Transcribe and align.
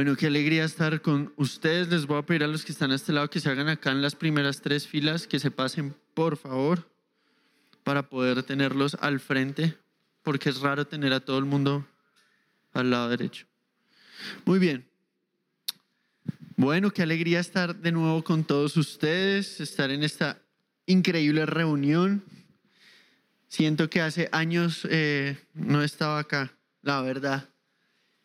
Bueno, 0.00 0.16
qué 0.16 0.28
alegría 0.28 0.64
estar 0.64 1.02
con 1.02 1.30
ustedes. 1.36 1.88
Les 1.88 2.06
voy 2.06 2.16
a 2.16 2.22
pedir 2.22 2.42
a 2.42 2.46
los 2.46 2.64
que 2.64 2.72
están 2.72 2.90
a 2.90 2.94
este 2.94 3.12
lado 3.12 3.28
que 3.28 3.38
se 3.38 3.50
hagan 3.50 3.68
acá 3.68 3.90
en 3.90 4.00
las 4.00 4.14
primeras 4.14 4.62
tres 4.62 4.86
filas, 4.88 5.26
que 5.26 5.38
se 5.38 5.50
pasen, 5.50 5.94
por 6.14 6.38
favor, 6.38 6.90
para 7.84 8.08
poder 8.08 8.42
tenerlos 8.42 8.96
al 9.02 9.20
frente, 9.20 9.76
porque 10.22 10.48
es 10.48 10.62
raro 10.62 10.86
tener 10.86 11.12
a 11.12 11.20
todo 11.20 11.36
el 11.36 11.44
mundo 11.44 11.86
al 12.72 12.88
lado 12.88 13.10
derecho. 13.10 13.44
Muy 14.46 14.58
bien. 14.58 14.88
Bueno, 16.56 16.90
qué 16.92 17.02
alegría 17.02 17.38
estar 17.38 17.76
de 17.76 17.92
nuevo 17.92 18.24
con 18.24 18.44
todos 18.44 18.78
ustedes, 18.78 19.60
estar 19.60 19.90
en 19.90 20.02
esta 20.02 20.40
increíble 20.86 21.44
reunión. 21.44 22.24
Siento 23.48 23.90
que 23.90 24.00
hace 24.00 24.30
años 24.32 24.88
eh, 24.88 25.38
no 25.52 25.82
estaba 25.82 26.20
acá, 26.20 26.54
la 26.80 27.02
verdad. 27.02 27.50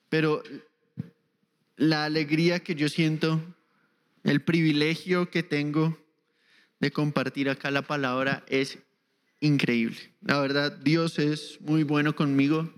Pero 0.08 0.42
la 1.78 2.06
alegría 2.06 2.62
que 2.62 2.76
yo 2.76 2.90
siento, 2.90 3.42
el 4.24 4.42
privilegio 4.42 5.30
que 5.30 5.44
tengo 5.44 5.98
de 6.80 6.92
compartir 6.92 7.50
acá 7.50 7.72
la 7.72 7.84
palabra 7.84 8.44
es 8.48 8.80
increíble. 9.40 9.98
La 10.22 10.40
verdad, 10.40 10.72
Dios 10.72 11.20
es 11.20 11.60
muy 11.62 11.84
bueno 11.84 12.16
conmigo 12.16 12.74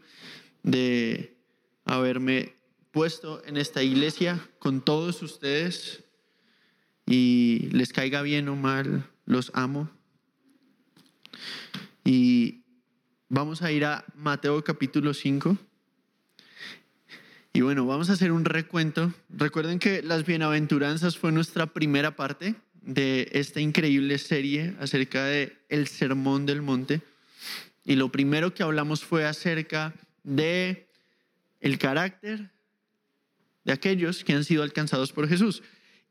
de 0.64 1.38
haberme 1.86 2.56
puesto 2.92 3.44
en 3.46 3.58
esta 3.58 3.84
iglesia 3.84 4.50
con 4.60 4.84
todos 4.84 5.22
ustedes 5.22 6.04
y 7.06 7.70
les 7.72 7.94
caiga 7.94 8.22
bien 8.22 8.50
o 8.50 8.56
mal, 8.56 9.10
los 9.26 9.52
amo. 9.54 9.90
Y 12.04 12.64
vamos 13.30 13.62
a 13.62 13.72
ir 13.72 13.86
a 13.86 14.06
Mateo 14.16 14.64
capítulo 14.64 15.14
5. 15.14 15.58
Y 17.58 17.62
bueno, 17.62 17.88
vamos 17.88 18.12
a 18.12 18.14
hacer 18.14 18.32
un 18.32 18.46
recuento. 18.46 19.12
Recuerden 19.30 19.80
que 19.80 20.04
las 20.04 20.28
bienaventuranzas 20.28 21.18
fue 21.18 21.32
nuestra 21.32 21.66
primera 21.66 22.16
parte 22.16 22.54
de 22.84 23.30
esta 23.32 23.60
increíble 23.60 24.20
serie 24.20 24.76
acerca 24.80 25.26
de 25.26 25.58
el 25.68 25.88
Sermón 25.88 26.46
del 26.46 26.62
Monte. 26.62 27.02
Y 27.84 27.96
lo 27.96 28.12
primero 28.12 28.54
que 28.54 28.62
hablamos 28.62 29.04
fue 29.04 29.26
acerca 29.26 29.96
de 30.22 30.88
el 31.60 31.80
carácter 31.80 32.52
de 33.64 33.72
aquellos 33.72 34.24
que 34.24 34.34
han 34.34 34.44
sido 34.44 34.62
alcanzados 34.62 35.12
por 35.12 35.28
Jesús. 35.28 35.64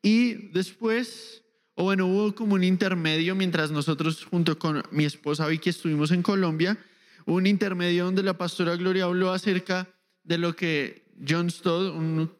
Y 0.03 0.51
después, 0.51 1.45
o 1.77 1.85
bueno, 1.85 2.09
hubo 2.09 2.35
como 2.35 2.55
un 2.55 2.65
intermedio 2.65 3.37
mientras 3.37 3.71
nosotros 3.71 4.25
junto 4.25 4.59
con 4.59 4.83
mi 4.91 5.05
esposa 5.05 5.47
Vicky 5.47 5.71
estuvimos 5.71 6.11
en 6.11 6.23
Colombia, 6.23 6.77
un 7.25 7.47
intermedio 7.47 8.07
donde 8.07 8.25
la 8.25 8.37
pastora 8.37 8.75
Gloria 8.75 9.05
habló 9.05 9.31
acerca 9.31 9.89
de 10.25 10.39
lo 10.39 10.57
que 10.57 11.06
John 11.27 11.51
Stott, 11.51 11.95
un 11.95 12.33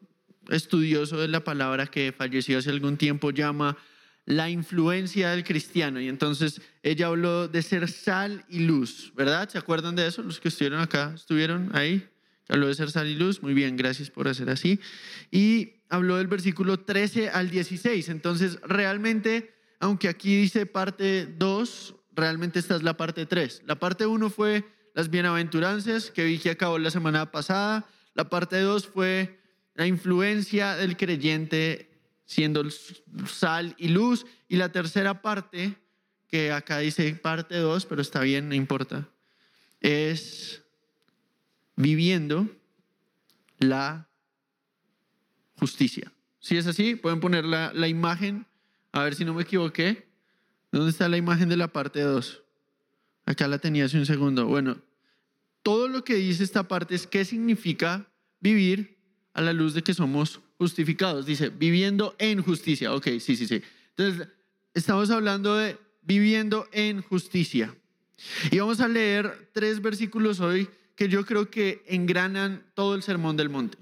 estudioso 0.49 1.17
de 1.17 1.27
la 1.27 1.43
palabra 1.43 1.87
que 1.87 2.13
falleció 2.17 2.59
hace 2.59 2.69
algún 2.69 2.97
tiempo, 2.97 3.31
llama 3.31 3.77
la 4.25 4.49
influencia 4.49 5.31
del 5.31 5.43
cristiano. 5.43 6.01
Y 6.01 6.09
entonces 6.09 6.61
ella 6.83 7.07
habló 7.07 7.47
de 7.47 7.61
ser 7.61 7.89
sal 7.89 8.45
y 8.49 8.59
luz, 8.59 9.13
¿verdad? 9.15 9.49
¿Se 9.49 9.57
acuerdan 9.57 9.95
de 9.95 10.07
eso? 10.07 10.21
Los 10.21 10.39
que 10.39 10.49
estuvieron 10.49 10.81
acá, 10.81 11.13
estuvieron 11.15 11.71
ahí. 11.75 12.07
Habló 12.49 12.67
de 12.67 12.75
ser 12.75 12.91
sal 12.91 13.07
y 13.07 13.15
luz. 13.15 13.41
Muy 13.41 13.53
bien, 13.53 13.77
gracias 13.77 14.09
por 14.09 14.27
hacer 14.27 14.49
así. 14.49 14.79
Y 15.31 15.81
habló 15.89 16.17
del 16.17 16.27
versículo 16.27 16.79
13 16.79 17.29
al 17.29 17.49
16. 17.49 18.09
Entonces, 18.09 18.59
realmente, 18.63 19.53
aunque 19.79 20.09
aquí 20.09 20.35
dice 20.35 20.65
parte 20.65 21.25
2, 21.25 21.95
realmente 22.13 22.59
esta 22.59 22.75
es 22.75 22.83
la 22.83 22.97
parte 22.97 23.25
3. 23.25 23.63
La 23.65 23.79
parte 23.79 24.05
1 24.05 24.29
fue 24.29 24.65
las 24.93 25.09
bienaventuranzas 25.09 26.11
que 26.11 26.25
vi 26.25 26.37
que 26.37 26.51
acabó 26.51 26.77
la 26.79 26.91
semana 26.91 27.31
pasada. 27.31 27.87
La 28.17 28.27
parte 28.29 28.59
2 28.59 28.87
fue 28.87 29.39
la 29.75 29.85
influencia 29.85 30.75
del 30.75 30.97
creyente 30.97 31.91
siendo 32.25 32.67
sal 33.27 33.75
y 33.77 33.89
luz. 33.89 34.25
Y 34.49 34.55
la 34.55 34.71
tercera 34.71 35.21
parte, 35.21 35.77
que 36.27 36.51
acá 36.51 36.79
dice 36.79 37.13
parte 37.13 37.57
2, 37.57 37.85
pero 37.85 38.01
está 38.01 38.21
bien, 38.21 38.49
no 38.49 38.55
importa, 38.55 39.07
es 39.81 40.63
viviendo 41.75 42.49
la 43.59 44.09
justicia. 45.59 46.11
Si 46.39 46.57
es 46.57 46.65
así, 46.65 46.95
pueden 46.95 47.19
poner 47.19 47.45
la, 47.45 47.71
la, 47.71 47.87
imagen, 47.87 48.47
a 48.93 49.03
ver 49.03 49.13
si 49.13 49.25
no 49.25 49.35
me 49.35 49.43
equivoqué. 49.43 50.07
¿Dónde 50.71 50.89
está 50.89 51.07
la 51.07 51.17
imagen 51.17 51.49
de 51.49 51.57
la 51.57 51.67
parte 51.67 52.01
2? 52.01 52.41
Acá 53.27 53.47
la 53.47 53.59
tenía 53.59 53.85
hace 53.85 53.99
un 53.99 54.07
segundo. 54.07 54.47
Bueno, 54.47 54.81
todo 55.67 55.89
lo 55.89 56.05
que 56.05 56.15
dice 56.15 56.45
esta 56.45 56.65
parte 56.65 56.95
es 56.95 57.07
qué 57.07 57.25
significa 57.25 58.09
vivir 58.39 58.95
a 59.33 59.41
la 59.41 59.51
luz 59.51 59.73
de 59.73 59.83
que 59.83 59.93
somos 59.93 60.39
justificados. 60.57 61.25
Dice, 61.25 61.49
viviendo 61.49 62.15
en 62.19 62.41
justicia. 62.41 62.95
Ok, 62.95 63.07
sí, 63.19 63.35
sí, 63.35 63.45
sí. 63.45 63.61
Entonces, 63.89 64.29
estamos 64.73 65.09
hablando 65.09 65.57
de 65.57 65.77
viviendo 66.03 66.69
en 66.71 67.01
justicia. 67.01 67.75
Y 68.49 68.59
vamos 68.59 68.79
a 68.79 68.87
leer 68.87 69.49
tres 69.51 69.81
versículos 69.81 70.39
hoy 70.39 70.69
que 70.95 71.09
yo 71.09 71.25
creo 71.25 71.51
que 71.51 71.83
engranan 71.87 72.63
todo 72.73 72.95
el 72.95 73.03
sermón 73.03 73.35
del 73.35 73.49
monte. 73.49 73.77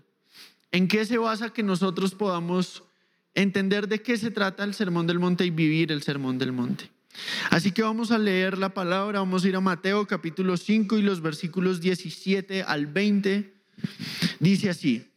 ¿En 0.72 0.88
qué 0.88 1.06
se 1.06 1.19
basa 1.19 1.53
que 1.53 1.62
nosotros 1.62 2.16
podamos 2.16 2.81
entender 3.35 3.88
de 3.88 4.02
qué 4.02 4.17
se 4.17 4.31
trata 4.31 4.63
el 4.63 4.73
sermón 4.73 5.06
del 5.06 5.19
monte 5.19 5.46
y 5.46 5.52
vivir 5.52 5.91
el 5.91 6.02
sermón 6.02 6.40
del 6.40 6.52
monte? 6.52 6.94
Así 7.50 7.72
que 7.72 7.81
vamos 7.81 8.12
a 8.12 8.18
leer 8.18 8.58
la 8.58 8.74
palabra, 8.74 9.20
vamos 9.20 9.44
a 9.44 9.48
ir 9.48 9.56
a 9.56 9.62
Mateo 9.62 10.08
capítulo 10.08 10.58
5 10.58 10.98
y 10.98 11.02
los 11.02 11.22
versículos 11.22 11.81
17 11.81 12.64
al 12.64 12.88
20. 12.88 13.53
Dice 14.40 14.70
así, 14.70 15.12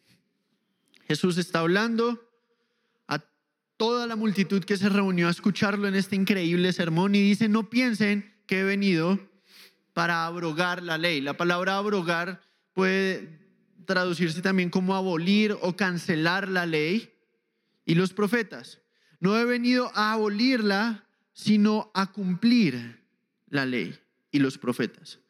Jesús 1.06 1.38
está 1.38 1.60
hablando 1.60 2.22
a 3.06 3.24
toda 3.76 4.06
la 4.06 4.16
multitud 4.16 4.64
que 4.64 4.76
se 4.76 4.88
reunió 4.88 5.28
a 5.28 5.30
escucharlo 5.30 5.88
en 5.88 5.94
este 5.94 6.16
increíble 6.16 6.72
sermón 6.72 7.14
y 7.14 7.22
dice, 7.22 7.48
no 7.48 7.70
piensen 7.70 8.34
que 8.46 8.60
he 8.60 8.64
venido 8.64 9.18
para 9.92 10.26
abrogar 10.26 10.82
la 10.82 10.98
ley. 10.98 11.20
La 11.20 11.36
palabra 11.36 11.76
abrogar 11.76 12.40
puede 12.72 13.38
traducirse 13.86 14.42
también 14.42 14.70
como 14.70 14.94
abolir 14.94 15.56
o 15.62 15.74
cancelar 15.74 16.48
la 16.48 16.66
ley 16.66 17.12
y 17.84 17.94
los 17.94 18.12
profetas. 18.12 18.80
No 19.18 19.36
he 19.36 19.44
venido 19.44 19.90
a 19.94 20.12
abolirla, 20.12 21.07
sino 21.38 21.92
a 21.94 22.10
cumplir 22.10 22.98
la 23.48 23.64
ley 23.64 23.96
y 24.32 24.40
los 24.40 24.58
profetas. 24.58 25.20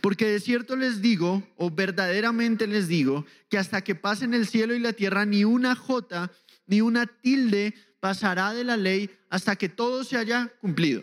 Porque 0.00 0.26
de 0.26 0.38
cierto 0.38 0.76
les 0.76 1.02
digo, 1.02 1.42
o 1.56 1.70
verdaderamente 1.70 2.68
les 2.68 2.86
digo, 2.86 3.26
que 3.48 3.58
hasta 3.58 3.82
que 3.82 3.96
pasen 3.96 4.32
el 4.32 4.46
cielo 4.46 4.76
y 4.76 4.78
la 4.78 4.92
tierra, 4.92 5.26
ni 5.26 5.44
una 5.44 5.74
jota, 5.74 6.30
ni 6.66 6.80
una 6.80 7.06
tilde 7.06 7.74
pasará 7.98 8.54
de 8.54 8.62
la 8.62 8.76
ley 8.76 9.10
hasta 9.28 9.56
que 9.56 9.68
todo 9.68 10.04
se 10.04 10.16
haya 10.16 10.52
cumplido. 10.60 11.02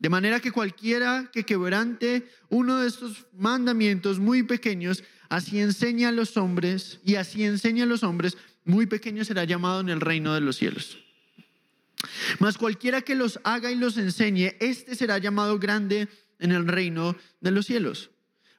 De 0.00 0.08
manera 0.08 0.40
que 0.40 0.50
cualquiera 0.50 1.30
que 1.32 1.44
quebrante 1.44 2.28
uno 2.48 2.80
de 2.80 2.88
estos 2.88 3.26
mandamientos 3.32 4.18
muy 4.18 4.42
pequeños, 4.42 5.04
así 5.28 5.60
enseña 5.60 6.08
a 6.08 6.12
los 6.12 6.36
hombres, 6.36 6.98
y 7.04 7.14
así 7.14 7.44
enseña 7.44 7.84
a 7.84 7.86
los 7.86 8.02
hombres, 8.02 8.36
muy 8.64 8.86
pequeño 8.86 9.24
será 9.24 9.44
llamado 9.44 9.80
en 9.80 9.90
el 9.90 10.00
reino 10.00 10.34
de 10.34 10.40
los 10.40 10.56
cielos. 10.56 11.07
Mas 12.38 12.58
cualquiera 12.58 13.02
que 13.02 13.14
los 13.14 13.40
haga 13.44 13.70
y 13.70 13.76
los 13.76 13.96
enseñe, 13.96 14.56
este 14.60 14.94
será 14.94 15.18
llamado 15.18 15.58
grande 15.58 16.08
en 16.38 16.52
el 16.52 16.66
reino 16.66 17.16
de 17.40 17.50
los 17.50 17.66
cielos. 17.66 18.10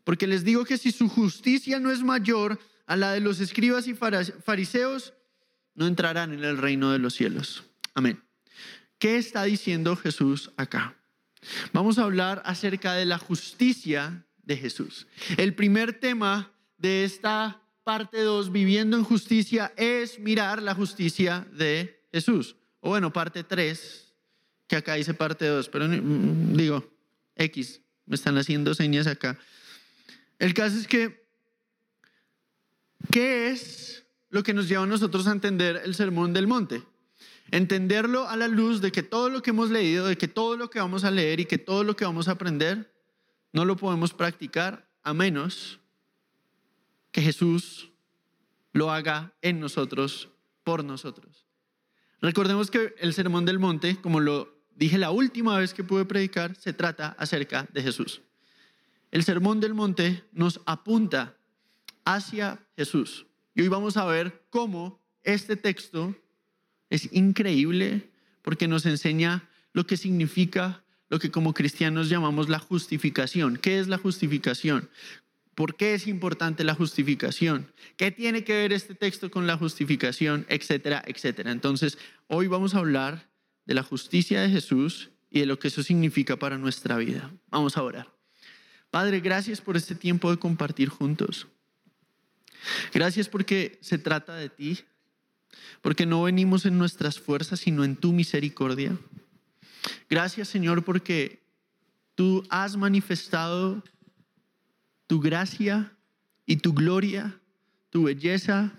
Porque 0.04 0.28
les 0.28 0.44
digo 0.44 0.66
que 0.66 0.78
si 0.78 0.92
su 0.92 1.10
justicia 1.10 1.80
no 1.80 1.92
es 1.92 2.02
mayor 2.02 2.60
a 2.88 2.96
la 2.96 3.12
de 3.12 3.20
los 3.20 3.40
escribas 3.40 3.88
y 3.88 3.94
fariseos, 3.94 5.14
no 5.76 5.88
entrarán 5.88 6.34
en 6.34 6.44
el 6.44 6.58
reino 6.58 6.92
de 6.92 7.00
los 7.00 7.14
cielos. 7.14 7.64
Amén. 7.94 8.22
¿Qué 8.98 9.18
está 9.18 9.44
diciendo 9.44 9.96
Jesús 9.96 10.52
acá? 10.58 10.96
Vamos 11.72 11.98
a 11.98 12.04
hablar 12.04 12.42
acerca 12.46 12.94
de 12.94 13.06
la 13.06 13.18
justicia 13.18 14.26
de 14.44 14.58
Jesús. 14.58 15.08
El 15.38 15.54
primer 15.54 16.00
tema 16.00 16.52
de 16.78 17.06
esta 17.06 17.62
parte 17.84 18.22
2, 18.22 18.52
viviendo 18.52 18.98
en 18.98 19.04
justicia, 19.04 19.74
es 19.78 20.20
mirar 20.20 20.62
la 20.62 20.76
justicia 20.76 21.48
de 21.54 22.04
Jesús 22.12 22.56
o 22.82 22.90
bueno, 22.90 23.12
parte 23.12 23.44
3, 23.44 24.14
que 24.68 24.76
acá 24.76 24.94
dice 24.94 25.14
parte 25.14 25.46
2, 25.46 25.70
pero 25.70 25.88
mm, 25.88 26.56
digo, 26.56 26.90
X, 27.36 27.82
me 28.06 28.16
están 28.16 28.38
haciendo 28.38 28.74
señas 28.74 29.08
acá. 29.08 29.38
El 30.38 30.54
caso 30.54 30.78
es 30.78 30.88
que, 30.88 31.28
¿qué 33.12 33.50
es 33.50 34.06
lo 34.30 34.44
que 34.44 34.54
nos 34.54 34.70
lleva 34.70 34.84
a 34.84 34.88
nosotros 34.88 35.28
a 35.28 35.32
entender 35.32 35.82
el 35.84 35.96
sermón 35.96 36.34
del 36.34 36.48
monte? 36.48 36.84
Entenderlo 37.52 38.28
a 38.28 38.38
la 38.38 38.48
luz 38.48 38.80
de 38.80 38.92
que 38.92 39.04
todo 39.04 39.30
lo 39.30 39.42
que 39.42 39.50
hemos 39.50 39.72
leído, 39.72 40.06
de 40.06 40.18
que 40.18 40.28
todo 40.28 40.56
lo 40.56 40.70
que 40.70 40.80
vamos 40.80 41.04
a 41.04 41.12
leer 41.12 41.40
y 41.40 41.46
que 41.46 41.58
todo 41.58 41.84
lo 41.84 41.96
que 41.96 42.06
vamos 42.06 42.28
a 42.28 42.34
aprender, 42.34 42.94
no 43.52 43.66
lo 43.66 43.76
podemos 43.76 44.14
practicar 44.14 44.88
a 45.04 45.14
menos 45.14 45.80
que 47.12 47.22
Jesús 47.22 47.92
lo 48.72 48.92
haga 48.92 49.34
en 49.42 49.60
nosotros, 49.60 50.30
por 50.64 50.84
nosotros. 50.84 51.49
Recordemos 52.22 52.70
que 52.70 52.94
el 53.00 53.14
Sermón 53.14 53.46
del 53.46 53.60
Monte, 53.60 53.98
como 54.02 54.20
lo 54.20 54.58
dije 54.76 54.98
la 54.98 55.12
última 55.12 55.58
vez 55.58 55.74
que 55.74 55.84
pude 55.84 56.06
predicar, 56.06 56.56
se 56.56 56.74
trata 56.74 57.16
acerca 57.18 57.68
de 57.74 57.82
Jesús. 57.82 58.22
El 59.12 59.24
Sermón 59.24 59.60
del 59.60 59.74
Monte 59.74 60.24
nos 60.32 60.62
apunta 60.66 61.36
hacia 62.06 62.60
Jesús. 62.78 63.26
Y 63.56 63.62
hoy 63.62 63.68
vamos 63.68 63.98
a 63.98 64.06
ver 64.06 64.44
cómo 64.50 65.02
este 65.24 65.56
texto 65.56 66.16
es 66.90 67.12
increíble 67.14 68.10
porque 68.42 68.68
nos 68.68 68.86
enseña 68.86 69.50
lo 69.74 69.86
que 69.86 69.98
significa 69.98 70.84
lo 71.10 71.20
que 71.20 71.32
como 71.32 71.54
cristianos 71.54 72.08
llamamos 72.10 72.50
la 72.50 72.60
justificación. 72.60 73.58
¿Qué 73.58 73.80
es 73.80 73.88
la 73.88 73.98
justificación? 73.98 74.90
¿Por 75.60 75.76
qué 75.76 75.94
es 75.94 76.08
importante 76.08 76.64
la 76.64 76.74
justificación? 76.74 77.70
¿Qué 77.98 78.12
tiene 78.12 78.46
que 78.46 78.54
ver 78.54 78.72
este 78.72 78.96
texto 78.96 79.30
con 79.30 79.46
la 79.46 79.58
justificación? 79.58 80.46
Etcétera, 80.48 81.04
etcétera. 81.06 81.52
Entonces, 81.52 81.98
hoy 82.28 82.48
vamos 82.48 82.76
a 82.76 82.78
hablar 82.78 83.30
de 83.66 83.74
la 83.74 83.84
justicia 83.84 84.40
de 84.40 84.50
Jesús 84.50 85.10
y 85.30 85.42
de 85.42 85.46
lo 85.46 85.60
que 85.60 85.68
eso 85.68 85.84
significa 85.84 86.38
para 86.38 86.58
nuestra 86.58 86.96
vida. 86.96 87.30
Vamos 87.50 87.76
a 87.76 87.84
orar. 87.84 88.10
Padre, 88.90 89.20
gracias 89.20 89.60
por 89.60 89.76
este 89.76 89.96
tiempo 89.96 90.32
de 90.32 90.38
compartir 90.38 90.88
juntos. 90.88 91.50
Gracias 92.94 93.28
porque 93.28 93.80
se 93.82 93.98
trata 93.98 94.36
de 94.36 94.48
ti, 94.48 94.80
porque 95.82 96.06
no 96.06 96.24
venimos 96.24 96.66
en 96.66 96.78
nuestras 96.78 97.20
fuerzas, 97.20 97.60
sino 97.60 97.84
en 97.84 97.98
tu 97.98 98.14
misericordia. 98.14 98.98
Gracias 100.10 100.48
Señor 100.48 100.86
porque 100.86 101.44
tú 102.16 102.46
has 102.50 102.78
manifestado 102.78 103.84
tu 105.10 105.20
gracia 105.20 105.92
y 106.46 106.58
tu 106.58 106.72
gloria, 106.72 107.42
tu 107.90 108.04
belleza 108.04 108.72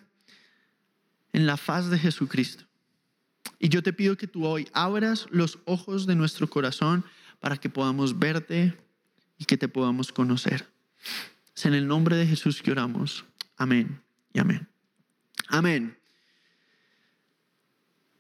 en 1.33 1.45
la 1.45 1.57
faz 1.57 1.91
de 1.91 1.99
Jesucristo. 1.99 2.63
Y 3.59 3.69
yo 3.69 3.83
te 3.83 3.93
pido 3.93 4.17
que 4.17 4.29
tú 4.29 4.47
hoy 4.47 4.69
abras 4.73 5.27
los 5.33 5.59
ojos 5.65 6.07
de 6.07 6.15
nuestro 6.15 6.49
corazón 6.49 7.05
para 7.41 7.57
que 7.57 7.69
podamos 7.69 8.17
verte 8.17 8.79
y 9.39 9.45
que 9.45 9.57
te 9.57 9.67
podamos 9.67 10.13
conocer. 10.13 10.69
Es 11.57 11.67
en 11.67 11.75
el 11.75 11.89
nombre 11.89 12.15
de 12.15 12.29
Jesús 12.29 12.63
que 12.63 12.71
oramos. 12.71 13.25
Amén 13.57 14.01
y 14.33 14.39
amén. 14.39 14.69
Amén. 15.49 15.99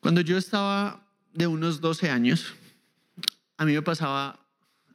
Cuando 0.00 0.20
yo 0.20 0.36
estaba 0.36 1.06
de 1.32 1.46
unos 1.46 1.80
12 1.80 2.10
años, 2.10 2.54
a 3.56 3.64
mí 3.64 3.72
me 3.72 3.82
pasaba 3.82 4.44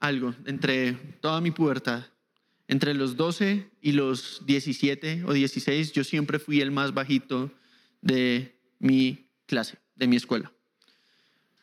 algo 0.01 0.35
entre 0.45 0.95
toda 1.21 1.39
mi 1.39 1.51
pubertad. 1.51 2.07
Entre 2.67 2.93
los 2.93 3.15
12 3.15 3.69
y 3.81 3.91
los 3.91 4.43
17 4.45 5.23
o 5.25 5.33
16, 5.33 5.91
yo 5.93 6.03
siempre 6.03 6.39
fui 6.39 6.61
el 6.61 6.71
más 6.71 6.93
bajito 6.93 7.51
de 8.01 8.59
mi 8.79 9.29
clase, 9.45 9.77
de 9.95 10.07
mi 10.07 10.15
escuela. 10.15 10.51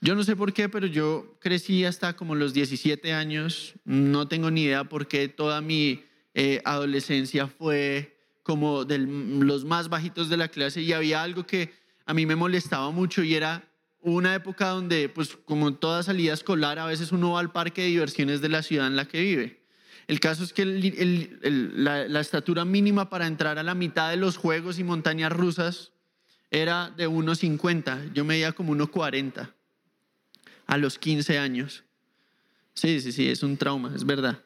Yo 0.00 0.14
no 0.14 0.24
sé 0.24 0.34
por 0.34 0.52
qué, 0.52 0.68
pero 0.68 0.86
yo 0.86 1.36
crecí 1.40 1.84
hasta 1.84 2.14
como 2.16 2.34
los 2.34 2.52
17 2.52 3.12
años. 3.12 3.74
No 3.84 4.26
tengo 4.26 4.50
ni 4.50 4.64
idea 4.64 4.84
por 4.84 5.06
qué 5.06 5.28
toda 5.28 5.60
mi 5.60 6.02
eh, 6.34 6.60
adolescencia 6.64 7.46
fue 7.46 8.18
como 8.42 8.84
de 8.84 8.98
los 8.98 9.64
más 9.64 9.88
bajitos 9.88 10.28
de 10.28 10.36
la 10.36 10.48
clase 10.48 10.82
y 10.82 10.92
había 10.92 11.22
algo 11.22 11.46
que 11.46 11.72
a 12.04 12.14
mí 12.14 12.26
me 12.26 12.34
molestaba 12.34 12.90
mucho 12.90 13.22
y 13.22 13.34
era 13.34 13.68
una 14.00 14.34
época 14.34 14.68
donde, 14.68 15.08
pues 15.08 15.36
como 15.44 15.74
toda 15.74 16.02
salida 16.02 16.34
escolar, 16.34 16.78
a 16.80 16.86
veces 16.86 17.12
uno 17.12 17.32
va 17.32 17.40
al 17.40 17.52
parque 17.52 17.82
de 17.82 17.88
diversiones 17.88 18.40
de 18.40 18.48
la 18.48 18.62
ciudad 18.62 18.88
en 18.88 18.96
la 18.96 19.06
que 19.06 19.20
vive. 19.20 19.61
El 20.08 20.20
caso 20.20 20.44
es 20.44 20.52
que 20.52 20.64
la, 20.64 22.20
estatura 22.20 22.64
mínima 22.64 23.08
para 23.08 23.26
entrar 23.26 23.58
a 23.58 23.62
la 23.62 23.74
mitad 23.74 24.10
de 24.10 24.16
los 24.16 24.36
juegos 24.36 24.78
y 24.78 24.84
montañas 24.84 25.32
rusas 25.32 25.92
era 26.50 26.90
de 26.90 27.08
1,50. 27.08 28.12
Yo 28.12 28.24
medía 28.24 28.52
como 28.52 28.74
1,40 28.74 29.50
a 30.66 30.76
los 30.76 30.98
15 30.98 31.38
años. 31.38 31.84
Sí, 32.74 33.00
sí, 33.00 33.12
sí, 33.12 33.28
es 33.28 33.42
un 33.42 33.56
trauma, 33.56 33.92
es 33.94 34.04
verdad. 34.04 34.42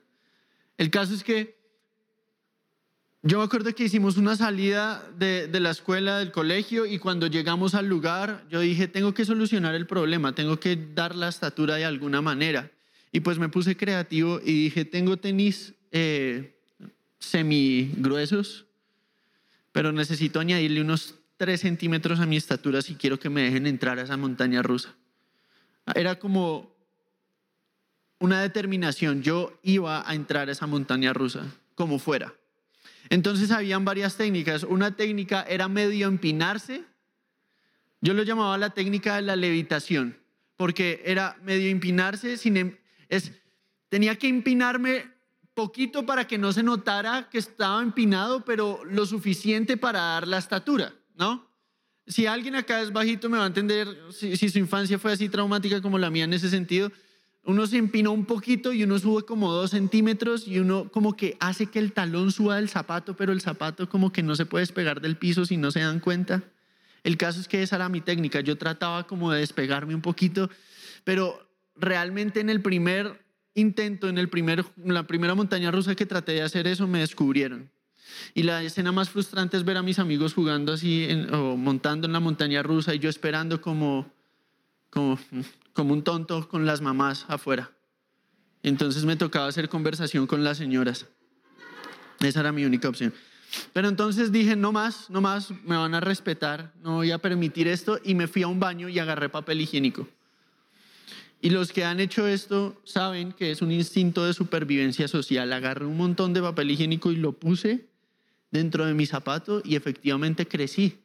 El 0.78 0.90
caso 0.90 1.14
es 1.14 1.24
que 1.24 1.56
yo 3.22 3.38
me 3.38 3.44
acuerdo 3.44 3.74
que 3.74 3.82
hicimos 3.82 4.18
una 4.18 4.36
salida 4.36 5.02
de, 5.18 5.48
la 5.58 5.70
escuela, 5.70 6.20
del 6.20 6.30
colegio, 6.30 6.86
y 6.86 7.00
cuando 7.00 7.26
llegamos 7.26 7.74
al 7.74 7.88
lugar, 7.88 8.44
yo 8.48 8.60
dije, 8.60 8.86
tengo 8.86 9.14
que 9.14 9.24
solucionar 9.24 9.74
el 9.74 9.88
problema, 9.88 10.32
tengo 10.32 10.60
que 10.60 10.76
dar 10.76 11.16
la 11.16 11.26
estatura 11.26 11.74
de 11.74 11.84
alguna 11.84 12.22
manera. 12.22 12.70
Y 13.16 13.20
pues 13.20 13.38
me 13.38 13.48
puse 13.48 13.78
creativo 13.78 14.42
y 14.44 14.64
dije, 14.64 14.84
tengo 14.84 15.16
tenis 15.16 15.72
eh, 15.90 16.54
semi 17.18 17.90
gruesos, 17.96 18.66
pero 19.72 19.90
necesito 19.90 20.38
añadirle 20.38 20.82
unos 20.82 21.14
3 21.38 21.58
centímetros 21.58 22.20
a 22.20 22.26
mi 22.26 22.36
estatura 22.36 22.82
si 22.82 22.94
quiero 22.94 23.18
que 23.18 23.30
me 23.30 23.40
dejen 23.40 23.66
entrar 23.66 23.98
a 23.98 24.02
esa 24.02 24.18
montaña 24.18 24.60
rusa. 24.60 24.94
Era 25.94 26.18
como 26.18 26.76
una 28.18 28.42
determinación, 28.42 29.22
yo 29.22 29.58
iba 29.62 30.06
a 30.06 30.14
entrar 30.14 30.50
a 30.50 30.52
esa 30.52 30.66
montaña 30.66 31.14
rusa, 31.14 31.46
como 31.74 31.98
fuera. 31.98 32.34
Entonces 33.08 33.50
habían 33.50 33.86
varias 33.86 34.18
técnicas. 34.18 34.62
Una 34.62 34.94
técnica 34.94 35.42
era 35.48 35.68
medio 35.68 36.06
empinarse. 36.06 36.84
Yo 38.02 38.12
lo 38.12 38.24
llamaba 38.24 38.58
la 38.58 38.74
técnica 38.74 39.16
de 39.16 39.22
la 39.22 39.36
levitación, 39.36 40.18
porque 40.58 41.00
era 41.06 41.38
medio 41.42 41.70
empinarse, 41.70 42.36
sin, 42.36 42.58
em, 42.58 42.76
es, 43.08 43.32
tenía 43.88 44.16
que 44.16 44.28
empinarme 44.28 45.04
poquito 45.54 46.04
para 46.04 46.26
que 46.26 46.38
no 46.38 46.52
se 46.52 46.62
notara 46.62 47.28
que 47.30 47.38
estaba 47.38 47.82
empinado, 47.82 48.44
pero 48.44 48.84
lo 48.84 49.06
suficiente 49.06 49.76
para 49.76 50.00
dar 50.00 50.28
la 50.28 50.38
estatura, 50.38 50.94
¿no? 51.14 51.46
Si 52.06 52.26
alguien 52.26 52.54
acá 52.54 52.82
es 52.82 52.92
bajito 52.92 53.28
me 53.28 53.38
va 53.38 53.44
a 53.44 53.48
entender 53.48 53.88
si 54.12 54.36
su 54.48 54.58
infancia 54.58 54.98
fue 54.98 55.12
así 55.12 55.28
traumática 55.28 55.80
como 55.80 55.98
la 55.98 56.10
mía 56.10 56.24
en 56.24 56.34
ese 56.34 56.50
sentido 56.50 56.92
uno 57.46 57.66
se 57.66 57.78
empinó 57.78 58.12
un 58.12 58.26
poquito 58.26 58.72
y 58.72 58.82
uno 58.82 58.98
sube 58.98 59.22
como 59.22 59.52
dos 59.52 59.70
centímetros 59.70 60.48
y 60.48 60.58
uno 60.58 60.90
como 60.90 61.16
que 61.16 61.36
hace 61.38 61.66
que 61.66 61.78
el 61.78 61.92
talón 61.92 62.32
suba 62.32 62.56
del 62.56 62.68
zapato, 62.68 63.16
pero 63.16 63.32
el 63.32 63.40
zapato 63.40 63.88
como 63.88 64.12
que 64.12 64.22
no 64.22 64.34
se 64.34 64.46
puede 64.46 64.62
despegar 64.62 65.00
del 65.00 65.16
piso 65.16 65.46
si 65.46 65.56
no 65.56 65.70
se 65.70 65.80
dan 65.80 66.00
cuenta. 66.00 66.42
El 67.04 67.16
caso 67.16 67.40
es 67.40 67.46
que 67.46 67.62
esa 67.62 67.76
era 67.76 67.88
mi 67.88 68.00
técnica. 68.00 68.40
Yo 68.40 68.58
trataba 68.58 69.06
como 69.06 69.30
de 69.30 69.40
despegarme 69.40 69.94
un 69.94 70.02
poquito, 70.02 70.50
pero 71.04 71.45
realmente 71.76 72.40
en 72.40 72.50
el 72.50 72.60
primer 72.60 73.24
intento, 73.54 74.08
en, 74.08 74.18
el 74.18 74.28
primer, 74.28 74.64
la 74.76 75.06
primera 75.06 75.34
montaña 75.34 75.70
rusa 75.70 75.94
que 75.94 76.06
traté 76.06 76.32
de 76.32 76.42
hacer 76.42 76.66
eso, 76.66 76.86
me 76.86 77.00
descubrieron. 77.00 77.70
Y 78.34 78.44
la 78.44 78.62
escena 78.62 78.92
más 78.92 79.10
frustrante 79.10 79.56
es 79.56 79.64
ver 79.64 79.76
a 79.76 79.82
mis 79.82 79.98
amigos 79.98 80.34
jugando 80.34 80.72
así 80.72 81.08
o 81.32 81.56
montando 81.56 82.06
en 82.06 82.12
la 82.12 82.20
montaña 82.20 82.62
rusa 82.62 82.94
y 82.94 82.98
yo 82.98 83.08
esperando 83.08 83.60
como, 83.60 84.12
como 84.90 85.18
como 85.76 85.92
un 85.92 86.02
tonto 86.02 86.48
con 86.48 86.66
las 86.66 86.80
mamás 86.80 87.26
afuera. 87.28 87.70
Entonces 88.62 89.04
me 89.04 89.14
tocaba 89.14 89.46
hacer 89.46 89.68
conversación 89.68 90.26
con 90.26 90.42
las 90.42 90.56
señoras. 90.56 91.06
Esa 92.20 92.40
era 92.40 92.50
mi 92.50 92.64
única 92.64 92.88
opción. 92.88 93.12
Pero 93.74 93.88
entonces 93.88 94.32
dije, 94.32 94.56
no 94.56 94.72
más, 94.72 95.08
no 95.10 95.20
más, 95.20 95.50
me 95.64 95.76
van 95.76 95.94
a 95.94 96.00
respetar, 96.00 96.72
no 96.82 96.94
voy 96.94 97.10
a 97.10 97.18
permitir 97.18 97.68
esto 97.68 98.00
y 98.02 98.14
me 98.14 98.26
fui 98.26 98.42
a 98.42 98.48
un 98.48 98.58
baño 98.58 98.88
y 98.88 98.98
agarré 98.98 99.28
papel 99.28 99.60
higiénico. 99.60 100.08
Y 101.40 101.50
los 101.50 101.72
que 101.72 101.84
han 101.84 102.00
hecho 102.00 102.26
esto 102.26 102.80
saben 102.84 103.32
que 103.32 103.50
es 103.50 103.62
un 103.62 103.70
instinto 103.70 104.24
de 104.24 104.32
supervivencia 104.32 105.06
social. 105.06 105.52
Agarré 105.52 105.84
un 105.84 105.96
montón 105.96 106.32
de 106.32 106.42
papel 106.42 106.70
higiénico 106.70 107.12
y 107.12 107.16
lo 107.16 107.32
puse 107.32 107.86
dentro 108.50 108.86
de 108.86 108.94
mi 108.94 109.06
zapato 109.06 109.60
y 109.64 109.76
efectivamente 109.76 110.48
crecí. 110.48 110.98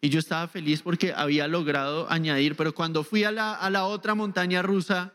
Y 0.00 0.08
yo 0.08 0.18
estaba 0.18 0.48
feliz 0.48 0.82
porque 0.82 1.12
había 1.14 1.46
logrado 1.46 2.10
añadir, 2.10 2.56
pero 2.56 2.74
cuando 2.74 3.04
fui 3.04 3.22
a 3.22 3.30
la, 3.30 3.54
a 3.54 3.70
la 3.70 3.84
otra 3.84 4.16
montaña 4.16 4.60
rusa, 4.60 5.14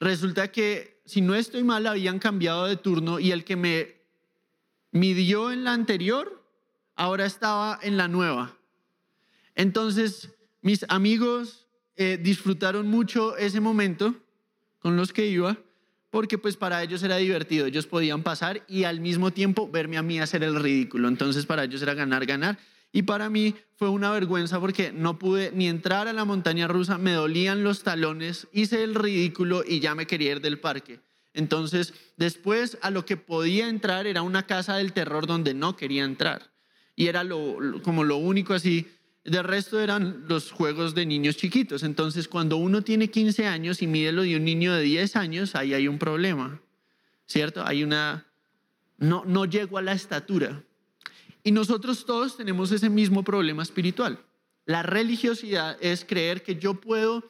resulta 0.00 0.50
que, 0.50 1.00
si 1.04 1.20
no 1.20 1.36
estoy 1.36 1.62
mal, 1.62 1.86
habían 1.86 2.18
cambiado 2.18 2.66
de 2.66 2.76
turno 2.76 3.20
y 3.20 3.30
el 3.30 3.44
que 3.44 3.54
me 3.54 3.96
midió 4.90 5.52
en 5.52 5.62
la 5.62 5.72
anterior, 5.72 6.44
ahora 6.96 7.26
estaba 7.26 7.78
en 7.80 7.96
la 7.96 8.08
nueva. 8.08 8.56
Entonces, 9.54 10.34
mis 10.62 10.84
amigos 10.88 11.65
eh, 11.96 12.18
disfrutaron 12.22 12.88
mucho 12.88 13.36
ese 13.36 13.60
momento 13.60 14.14
con 14.78 14.96
los 14.96 15.12
que 15.12 15.26
iba, 15.26 15.56
porque 16.10 16.38
pues 16.38 16.56
para 16.56 16.82
ellos 16.82 17.02
era 17.02 17.16
divertido, 17.16 17.66
ellos 17.66 17.86
podían 17.86 18.22
pasar 18.22 18.62
y 18.68 18.84
al 18.84 19.00
mismo 19.00 19.32
tiempo 19.32 19.68
verme 19.68 19.98
a 19.98 20.02
mí 20.02 20.18
hacer 20.18 20.42
el 20.42 20.60
ridículo. 20.60 21.08
Entonces 21.08 21.46
para 21.46 21.64
ellos 21.64 21.82
era 21.82 21.94
ganar, 21.94 22.24
ganar. 22.26 22.58
Y 22.92 23.02
para 23.02 23.28
mí 23.28 23.54
fue 23.74 23.90
una 23.90 24.10
vergüenza 24.10 24.58
porque 24.60 24.92
no 24.92 25.18
pude 25.18 25.52
ni 25.52 25.68
entrar 25.68 26.08
a 26.08 26.12
la 26.12 26.24
montaña 26.24 26.68
rusa, 26.68 26.96
me 26.96 27.12
dolían 27.12 27.64
los 27.64 27.82
talones, 27.82 28.48
hice 28.52 28.82
el 28.84 28.94
ridículo 28.94 29.62
y 29.66 29.80
ya 29.80 29.94
me 29.94 30.06
quería 30.06 30.32
ir 30.32 30.40
del 30.40 30.58
parque. 30.58 31.00
Entonces, 31.34 31.92
después 32.16 32.78
a 32.80 32.90
lo 32.90 33.04
que 33.04 33.18
podía 33.18 33.68
entrar 33.68 34.06
era 34.06 34.22
una 34.22 34.46
casa 34.46 34.76
del 34.76 34.94
terror 34.94 35.26
donde 35.26 35.52
no 35.52 35.76
quería 35.76 36.04
entrar. 36.04 36.50
Y 36.94 37.08
era 37.08 37.24
lo, 37.24 37.58
como 37.82 38.04
lo 38.04 38.16
único 38.16 38.54
así. 38.54 38.88
De 39.26 39.42
resto 39.42 39.80
eran 39.80 40.24
los 40.28 40.52
juegos 40.52 40.94
de 40.94 41.04
niños 41.04 41.36
chiquitos. 41.36 41.82
Entonces, 41.82 42.28
cuando 42.28 42.56
uno 42.56 42.82
tiene 42.82 43.10
15 43.10 43.46
años 43.46 43.82
y 43.82 43.86
mide 43.86 44.12
lo 44.12 44.22
de 44.22 44.36
un 44.36 44.44
niño 44.44 44.72
de 44.72 44.82
10 44.82 45.16
años, 45.16 45.54
ahí 45.54 45.74
hay 45.74 45.88
un 45.88 45.98
problema. 45.98 46.60
¿Cierto? 47.26 47.66
Hay 47.66 47.82
una... 47.82 48.26
No, 48.98 49.24
no 49.26 49.44
llego 49.44 49.78
a 49.78 49.82
la 49.82 49.92
estatura. 49.92 50.62
Y 51.42 51.52
nosotros 51.52 52.06
todos 52.06 52.36
tenemos 52.36 52.72
ese 52.72 52.88
mismo 52.88 53.22
problema 53.22 53.62
espiritual. 53.62 54.24
La 54.64 54.82
religiosidad 54.82 55.76
es 55.80 56.04
creer 56.04 56.42
que 56.42 56.56
yo 56.56 56.80
puedo 56.80 57.22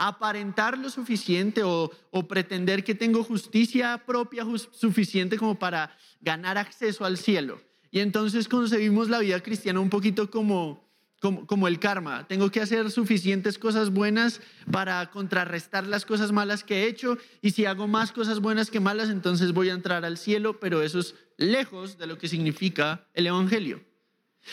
aparentar 0.00 0.78
lo 0.78 0.88
suficiente 0.88 1.62
o, 1.62 1.92
pretender 2.26 2.82
que 2.82 2.94
tengo 2.94 3.22
justicia 3.22 4.02
propia 4.06 4.46
suficiente 4.72 5.36
como 5.36 5.58
para 5.58 5.94
ganar 6.22 6.56
acceso 6.56 7.04
al 7.04 7.18
cielo. 7.18 7.60
Y 7.90 8.00
entonces 8.00 8.48
concebimos 8.48 9.10
la 9.10 9.18
vida 9.18 9.40
cristiana 9.40 9.78
un 9.78 9.90
poquito 9.90 10.30
como, 10.30 10.89
como, 11.20 11.68
el 11.68 11.78
karma. 11.78 12.26
Tengo 12.26 12.50
que 12.50 12.62
hacer 12.62 12.90
suficientes 12.90 13.58
cosas 13.58 13.90
buenas 13.90 14.40
para 14.72 15.10
contrarrestar 15.10 15.86
las 15.86 16.06
cosas 16.06 16.32
malas 16.32 16.64
que 16.64 16.82
he 16.82 16.88
hecho. 16.88 17.18
Y 17.42 17.50
si 17.50 17.66
hago 17.66 17.86
más 17.86 18.10
cosas 18.10 18.40
buenas 18.40 18.70
que 18.70 18.80
malas, 18.80 19.10
entonces 19.10 19.52
voy 19.52 19.68
a 19.68 19.74
entrar 19.74 20.04
al 20.06 20.16
cielo. 20.16 20.58
Pero 20.58 20.82
eso 20.82 20.98
es 20.98 21.14
lejos 21.36 21.98
de 21.98 22.06
lo 22.06 22.16
que 22.16 22.28
significa 22.28 23.06
el 23.12 23.26
Evangelio. 23.26 23.84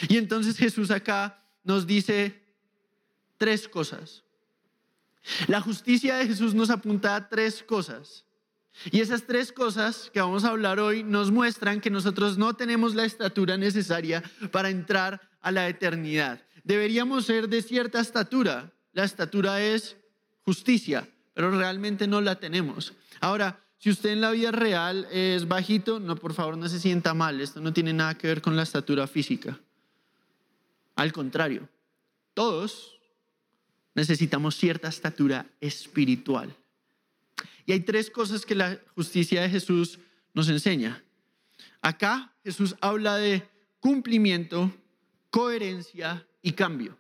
Y 0.10 0.18
entonces 0.18 0.58
Jesús 0.58 0.92
acá 0.92 1.42
nos 1.64 1.88
dice 1.88 2.44
tres 3.38 3.70
cosas. 3.70 4.24
La 5.48 5.62
justicia 5.62 6.18
de 6.18 6.28
Jesús 6.28 6.54
nos 6.54 6.70
apunta 6.70 7.16
a 7.16 7.30
tres 7.30 7.64
cosas. 7.64 8.26
Y 8.92 9.00
esas 9.00 9.24
tres 9.24 9.52
cosas 9.52 10.12
que 10.14 10.22
vamos 10.22 10.44
a 10.44 10.50
hablar 10.50 10.80
hoy 10.80 11.04
nos 11.04 11.32
muestran 11.32 11.82
que 11.82 11.90
nosotros 11.90 12.38
no 12.38 12.56
tenemos 12.56 12.94
la 12.94 13.06
estatura 13.06 13.58
necesaria 13.58 14.22
para 14.52 14.70
entrar 14.70 15.22
a 15.42 15.52
la 15.52 15.68
eternidad. 15.68 16.47
Deberíamos 16.68 17.26
ser 17.26 17.48
de 17.48 17.62
cierta 17.62 18.02
estatura. 18.02 18.74
La 18.92 19.06
estatura 19.06 19.62
es 19.62 19.96
justicia, 20.42 21.08
pero 21.34 21.50
realmente 21.50 22.08
no 22.08 22.20
la 22.20 22.42
tenemos. 22.42 22.94
Ahora, 23.22 23.64
si 23.78 23.90
usted 23.90 24.10
en 24.10 24.20
la 24.20 24.32
vida 24.32 24.52
real 24.52 25.08
es 25.10 25.48
bajito, 25.48 26.02
no, 26.02 26.18
por 26.18 26.34
favor, 26.34 26.58
no 26.58 26.68
se 26.68 26.82
sienta 26.82 27.14
mal. 27.14 27.40
Esto 27.40 27.62
no 27.62 27.72
tiene 27.72 27.94
nada 27.94 28.18
que 28.18 28.28
ver 28.28 28.42
con 28.42 28.58
la 28.58 28.64
estatura 28.64 29.08
física. 29.08 29.58
Al 30.98 31.14
contrario, 31.14 31.70
todos 32.34 33.00
necesitamos 33.96 34.58
cierta 34.58 34.90
estatura 34.90 35.46
espiritual. 35.62 36.54
Y 37.66 37.72
hay 37.72 37.80
tres 37.80 38.12
cosas 38.12 38.46
que 38.46 38.56
la 38.56 38.78
justicia 38.94 39.42
de 39.42 39.50
Jesús 39.50 40.00
nos 40.34 40.50
enseña. 40.50 41.02
Acá 41.80 42.36
Jesús 42.44 42.76
habla 42.82 43.16
de 43.16 43.48
cumplimiento, 43.80 44.70
coherencia 45.30 46.28
y 46.48 46.54
cambio. 46.54 46.98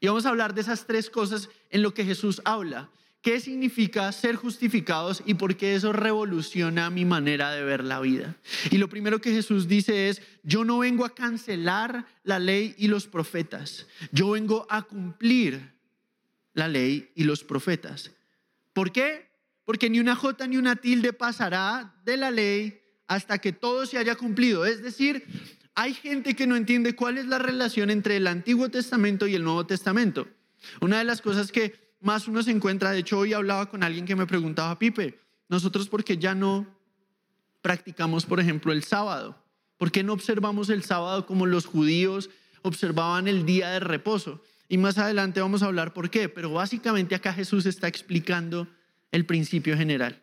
Y 0.00 0.08
vamos 0.08 0.26
a 0.26 0.30
hablar 0.30 0.54
de 0.54 0.62
esas 0.62 0.86
tres 0.86 1.08
cosas 1.10 1.48
en 1.70 1.82
lo 1.82 1.94
que 1.94 2.04
Jesús 2.04 2.42
habla. 2.44 2.90
¿Qué 3.20 3.38
significa 3.38 4.10
ser 4.10 4.34
justificados 4.34 5.22
y 5.24 5.34
por 5.34 5.56
qué 5.56 5.76
eso 5.76 5.92
revoluciona 5.92 6.90
mi 6.90 7.04
manera 7.04 7.52
de 7.52 7.62
ver 7.62 7.84
la 7.84 8.00
vida? 8.00 8.34
Y 8.70 8.78
lo 8.78 8.88
primero 8.88 9.20
que 9.20 9.30
Jesús 9.30 9.68
dice 9.68 10.08
es, 10.08 10.20
yo 10.42 10.64
no 10.64 10.78
vengo 10.78 11.04
a 11.04 11.14
cancelar 11.14 12.06
la 12.24 12.40
ley 12.40 12.74
y 12.78 12.88
los 12.88 13.06
profetas, 13.06 13.86
yo 14.10 14.30
vengo 14.30 14.66
a 14.68 14.82
cumplir 14.82 15.72
la 16.52 16.66
ley 16.66 17.12
y 17.14 17.22
los 17.22 17.44
profetas. 17.44 18.10
¿Por 18.72 18.90
qué? 18.90 19.32
porque 19.64 19.88
ni 19.88 20.00
una 20.00 20.16
jota 20.16 20.46
ni 20.46 20.56
una 20.56 20.76
tilde 20.76 21.12
pasará 21.12 21.94
de 22.04 22.16
la 22.16 22.30
ley 22.30 22.80
hasta 23.06 23.38
que 23.38 23.52
todo 23.52 23.86
se 23.86 23.98
haya 23.98 24.16
cumplido. 24.16 24.64
Es 24.64 24.82
decir, 24.82 25.24
hay 25.74 25.94
gente 25.94 26.34
que 26.34 26.46
no 26.46 26.56
entiende 26.56 26.94
cuál 26.94 27.18
es 27.18 27.26
la 27.26 27.38
relación 27.38 27.90
entre 27.90 28.16
el 28.16 28.26
Antiguo 28.26 28.68
Testamento 28.68 29.26
y 29.26 29.34
el 29.34 29.44
Nuevo 29.44 29.66
Testamento. 29.66 30.28
Una 30.80 30.98
de 30.98 31.04
las 31.04 31.22
cosas 31.22 31.50
que 31.50 31.94
más 32.00 32.28
uno 32.28 32.42
se 32.42 32.50
encuentra, 32.50 32.90
de 32.90 32.98
hecho 32.98 33.18
hoy 33.18 33.32
hablaba 33.32 33.68
con 33.68 33.82
alguien 33.82 34.04
que 34.04 34.16
me 34.16 34.26
preguntaba, 34.26 34.78
Pipe, 34.78 35.18
nosotros 35.48 35.88
por 35.88 36.04
qué 36.04 36.18
ya 36.18 36.34
no 36.34 36.66
practicamos, 37.62 38.26
por 38.26 38.40
ejemplo, 38.40 38.72
el 38.72 38.84
sábado? 38.84 39.42
¿Por 39.78 39.90
qué 39.90 40.02
no 40.02 40.12
observamos 40.12 40.68
el 40.68 40.82
sábado 40.82 41.26
como 41.26 41.46
los 41.46 41.66
judíos 41.66 42.28
observaban 42.62 43.28
el 43.28 43.46
día 43.46 43.70
de 43.70 43.80
reposo? 43.80 44.42
Y 44.68 44.78
más 44.78 44.98
adelante 44.98 45.40
vamos 45.40 45.62
a 45.62 45.66
hablar 45.66 45.92
por 45.92 46.10
qué, 46.10 46.28
pero 46.28 46.52
básicamente 46.52 47.14
acá 47.14 47.32
Jesús 47.32 47.66
está 47.66 47.88
explicando 47.88 48.68
el 49.10 49.26
principio 49.26 49.76
general. 49.76 50.22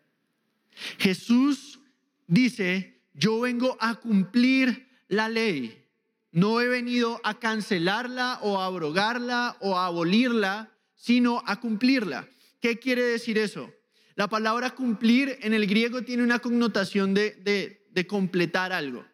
Jesús 0.97 1.79
dice, 2.27 3.01
yo 3.13 3.39
vengo 3.39 3.77
a 3.79 3.95
cumplir 3.95 4.88
la 5.09 5.27
ley. 5.27 5.85
No 6.31 6.61
he 6.61 6.67
venido 6.67 7.19
a 7.23 7.39
cancelarla 7.39 8.39
o 8.41 8.59
a 8.59 8.67
abrogarla 8.67 9.57
o 9.59 9.77
a 9.77 9.87
abolirla, 9.87 10.71
sino 10.95 11.43
a 11.45 11.59
cumplirla. 11.59 12.29
¿Qué 12.61 12.79
quiere 12.79 13.03
decir 13.03 13.37
eso? 13.37 13.73
La 14.15 14.29
palabra 14.29 14.71
cumplir 14.71 15.37
en 15.41 15.53
el 15.53 15.67
griego 15.67 16.03
tiene 16.03 16.23
una 16.23 16.39
connotación 16.39 17.13
de, 17.13 17.81
de 17.91 18.07
completar 18.07 18.71
algo. 18.71 19.05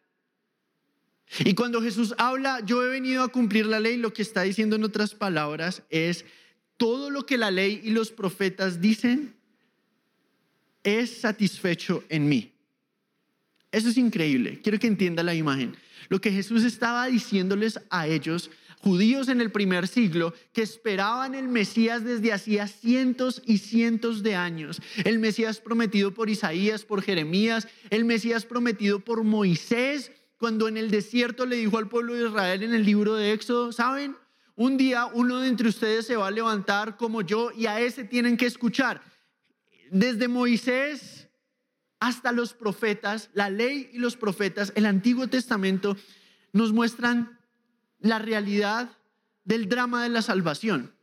Y 1.40 1.56
cuando 1.56 1.82
Jesús 1.82 2.14
habla, 2.18 2.60
yo 2.66 2.84
he 2.84 2.88
venido 2.88 3.24
a 3.24 3.30
cumplir 3.30 3.66
la 3.66 3.80
ley, 3.80 3.98
lo 3.98 4.14
que 4.14 4.22
está 4.22 4.44
diciendo 4.44 4.76
en 4.76 4.84
otras 4.84 5.16
palabras 5.16 5.82
es, 5.90 6.26
todo 6.78 7.10
lo 7.10 7.26
que 7.26 7.38
la 7.38 7.52
ley 7.52 7.82
y 7.84 7.92
los 7.92 8.12
profetas 8.12 8.82
dicen 8.82 9.36
es 10.84 11.22
satisfecho 11.22 12.04
en 12.10 12.28
mí. 12.28 12.52
Eso 13.72 13.90
es 13.90 13.98
increíble. 13.98 14.62
Quiero 14.62 14.80
que 14.80 14.88
entienda 14.88 15.24
la 15.24 15.34
imagen. 15.34 15.76
Lo 16.10 16.22
que 16.22 16.32
Jesús 16.32 16.64
estaba 16.64 17.08
diciéndoles 17.08 17.80
a 17.90 18.08
ellos, 18.08 18.52
judíos 18.80 19.30
en 19.30 19.42
el 19.42 19.52
primer 19.52 19.88
siglo, 19.88 20.34
que 20.54 20.62
esperaban 20.62 21.36
el 21.36 21.48
Mesías 21.48 22.04
desde 22.04 22.34
hacía 22.34 22.68
cientos 22.68 23.42
y 23.46 23.58
cientos 23.58 24.24
de 24.24 24.36
años. 24.36 24.82
El 25.04 25.20
Mesías 25.20 25.60
prometido 25.60 26.14
por 26.14 26.30
Isaías, 26.30 26.86
por 26.86 27.02
Jeremías, 27.02 27.68
el 27.90 28.06
Mesías 28.06 28.46
prometido 28.46 29.00
por 29.00 29.24
Moisés, 29.24 30.12
cuando 30.38 30.68
en 30.68 30.78
el 30.78 30.92
desierto 30.92 31.46
le 31.46 31.56
dijo 31.56 31.78
al 31.78 31.90
pueblo 31.90 32.14
de 32.14 32.28
Israel 32.28 32.64
en 32.64 32.74
el 32.74 32.86
libro 32.86 33.16
de 33.16 33.32
Éxodo, 33.32 33.72
¿saben? 33.72 34.16
Un 34.56 34.78
día 34.78 35.08
uno 35.08 35.40
de 35.40 35.50
entre 35.50 35.70
ustedes 35.70 36.06
se 36.06 36.16
va 36.16 36.28
a 36.28 36.32
levantar 36.32 36.98
como 36.98 37.22
yo 37.22 37.52
y 37.52 37.66
a 37.66 37.80
ese 37.80 38.04
tienen 38.04 38.38
que 38.38 38.46
escuchar 38.46 39.02
desde 39.92 40.28
Moisés 40.28 41.25
hasta 42.00 42.32
los 42.32 42.54
profetas, 42.54 43.30
la 43.34 43.50
ley 43.50 43.90
y 43.94 43.98
los 43.98 44.16
profetas, 44.18 44.72
el 44.76 44.86
Antiguo 44.86 45.28
Testamento 45.28 45.96
nos 46.54 46.74
muestran 46.74 47.40
la 48.00 48.20
realidad 48.20 48.90
del 49.44 49.68
drama 49.70 50.04
de 50.04 50.10
la 50.10 50.22
salvación. 50.22 50.94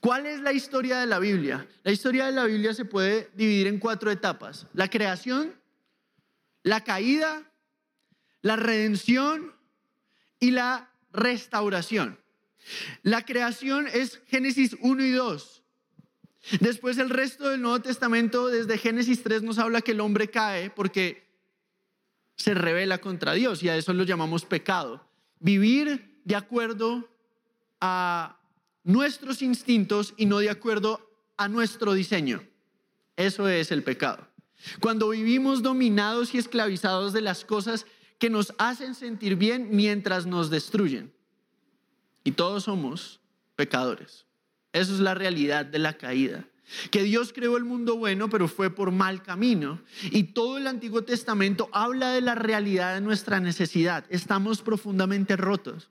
¿Cuál 0.00 0.26
es 0.26 0.40
la 0.40 0.52
historia 0.52 0.98
de 0.98 1.06
la 1.06 1.18
Biblia? 1.18 1.66
La 1.82 1.92
historia 1.92 2.26
de 2.26 2.32
la 2.32 2.44
Biblia 2.44 2.74
se 2.74 2.84
puede 2.84 3.30
dividir 3.34 3.66
en 3.66 3.78
cuatro 3.78 4.10
etapas. 4.10 4.66
La 4.74 4.88
creación, 4.88 5.54
la 6.62 6.84
caída, 6.84 7.50
la 8.42 8.56
redención 8.56 9.54
y 10.38 10.50
la 10.50 10.90
restauración. 11.12 12.18
La 13.02 13.24
creación 13.24 13.86
es 13.86 14.20
Génesis 14.26 14.76
1 14.80 15.04
y 15.04 15.10
2. 15.12 15.57
Después 16.60 16.98
el 16.98 17.10
resto 17.10 17.48
del 17.48 17.60
Nuevo 17.60 17.80
Testamento, 17.80 18.48
desde 18.48 18.78
Génesis 18.78 19.22
3, 19.22 19.42
nos 19.42 19.58
habla 19.58 19.82
que 19.82 19.92
el 19.92 20.00
hombre 20.00 20.28
cae 20.28 20.70
porque 20.70 21.28
se 22.36 22.54
revela 22.54 22.98
contra 22.98 23.34
Dios 23.34 23.62
y 23.62 23.68
a 23.68 23.76
eso 23.76 23.92
lo 23.92 24.04
llamamos 24.04 24.44
pecado. 24.44 25.04
Vivir 25.40 26.20
de 26.24 26.36
acuerdo 26.36 27.08
a 27.80 28.38
nuestros 28.84 29.42
instintos 29.42 30.14
y 30.16 30.26
no 30.26 30.38
de 30.38 30.50
acuerdo 30.50 31.00
a 31.36 31.48
nuestro 31.48 31.92
diseño. 31.92 32.42
Eso 33.16 33.48
es 33.48 33.70
el 33.72 33.82
pecado. 33.82 34.26
Cuando 34.80 35.10
vivimos 35.10 35.62
dominados 35.62 36.34
y 36.34 36.38
esclavizados 36.38 37.12
de 37.12 37.20
las 37.20 37.44
cosas 37.44 37.86
que 38.18 38.30
nos 38.30 38.52
hacen 38.58 38.94
sentir 38.94 39.36
bien 39.36 39.68
mientras 39.70 40.26
nos 40.26 40.50
destruyen. 40.50 41.12
Y 42.24 42.32
todos 42.32 42.64
somos 42.64 43.20
pecadores. 43.56 44.27
Eso 44.78 44.94
es 44.94 45.00
la 45.00 45.14
realidad 45.14 45.66
de 45.66 45.78
la 45.78 45.94
caída. 45.94 46.44
Que 46.90 47.02
Dios 47.02 47.32
creó 47.32 47.56
el 47.56 47.64
mundo 47.64 47.96
bueno, 47.96 48.28
pero 48.28 48.46
fue 48.46 48.70
por 48.70 48.92
mal 48.92 49.22
camino. 49.22 49.80
Y 50.02 50.24
todo 50.24 50.58
el 50.58 50.66
Antiguo 50.66 51.02
Testamento 51.02 51.68
habla 51.72 52.12
de 52.12 52.20
la 52.20 52.34
realidad 52.34 52.94
de 52.94 53.00
nuestra 53.00 53.40
necesidad. 53.40 54.04
Estamos 54.10 54.60
profundamente 54.60 55.36
rotos. 55.36 55.90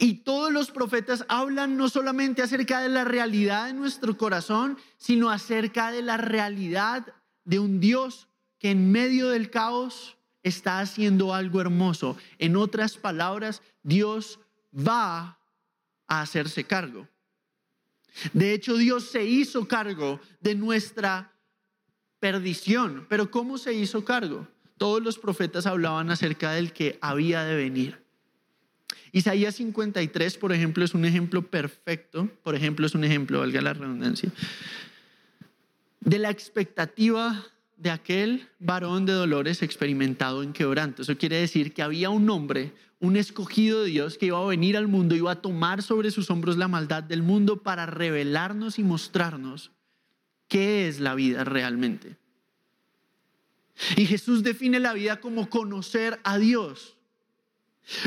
Y 0.00 0.14
todos 0.14 0.52
los 0.52 0.70
profetas 0.70 1.24
hablan 1.28 1.76
no 1.76 1.88
solamente 1.88 2.42
acerca 2.42 2.80
de 2.80 2.88
la 2.88 3.04
realidad 3.04 3.66
de 3.66 3.74
nuestro 3.74 4.16
corazón, 4.16 4.78
sino 4.96 5.30
acerca 5.30 5.92
de 5.92 6.02
la 6.02 6.16
realidad 6.16 7.06
de 7.44 7.58
un 7.58 7.78
Dios 7.78 8.26
que 8.58 8.70
en 8.70 8.90
medio 8.90 9.28
del 9.28 9.50
caos 9.50 10.16
está 10.42 10.80
haciendo 10.80 11.34
algo 11.34 11.60
hermoso. 11.60 12.16
En 12.38 12.56
otras 12.56 12.96
palabras, 12.96 13.62
Dios 13.82 14.40
va 14.74 15.38
a 16.08 16.20
hacerse 16.22 16.64
cargo. 16.64 17.06
De 18.32 18.52
hecho, 18.52 18.76
Dios 18.76 19.04
se 19.10 19.24
hizo 19.24 19.66
cargo 19.68 20.20
de 20.40 20.54
nuestra 20.54 21.32
perdición. 22.20 23.06
Pero 23.08 23.30
¿cómo 23.30 23.58
se 23.58 23.74
hizo 23.74 24.04
cargo? 24.04 24.46
Todos 24.78 25.02
los 25.02 25.18
profetas 25.18 25.66
hablaban 25.66 26.10
acerca 26.10 26.52
del 26.52 26.72
que 26.72 26.98
había 27.00 27.44
de 27.44 27.56
venir. 27.56 28.06
Isaías 29.12 29.54
53, 29.54 30.36
por 30.36 30.52
ejemplo, 30.52 30.84
es 30.84 30.92
un 30.92 31.04
ejemplo 31.04 31.42
perfecto, 31.42 32.28
por 32.42 32.54
ejemplo, 32.54 32.86
es 32.86 32.94
un 32.94 33.04
ejemplo, 33.04 33.40
valga 33.40 33.62
la 33.62 33.72
redundancia, 33.72 34.30
de 36.00 36.18
la 36.18 36.30
expectativa 36.30 37.46
de 37.76 37.90
aquel 37.90 38.48
varón 38.58 39.06
de 39.06 39.12
dolores 39.12 39.62
experimentado 39.62 40.42
en 40.42 40.52
quebranto. 40.52 41.02
Eso 41.02 41.16
quiere 41.16 41.36
decir 41.36 41.72
que 41.72 41.82
había 41.82 42.10
un 42.10 42.28
hombre, 42.28 42.72
un 42.98 43.16
escogido 43.16 43.82
de 43.82 43.90
Dios 43.90 44.16
que 44.16 44.26
iba 44.26 44.42
a 44.42 44.46
venir 44.46 44.76
al 44.76 44.88
mundo, 44.88 45.14
iba 45.14 45.30
a 45.30 45.42
tomar 45.42 45.82
sobre 45.82 46.10
sus 46.10 46.30
hombros 46.30 46.56
la 46.56 46.68
maldad 46.68 47.02
del 47.02 47.22
mundo 47.22 47.62
para 47.62 47.86
revelarnos 47.86 48.78
y 48.78 48.82
mostrarnos 48.82 49.72
qué 50.48 50.88
es 50.88 51.00
la 51.00 51.14
vida 51.14 51.44
realmente. 51.44 52.16
Y 53.96 54.06
Jesús 54.06 54.42
define 54.42 54.80
la 54.80 54.94
vida 54.94 55.20
como 55.20 55.50
conocer 55.50 56.18
a 56.24 56.38
Dios. 56.38 56.96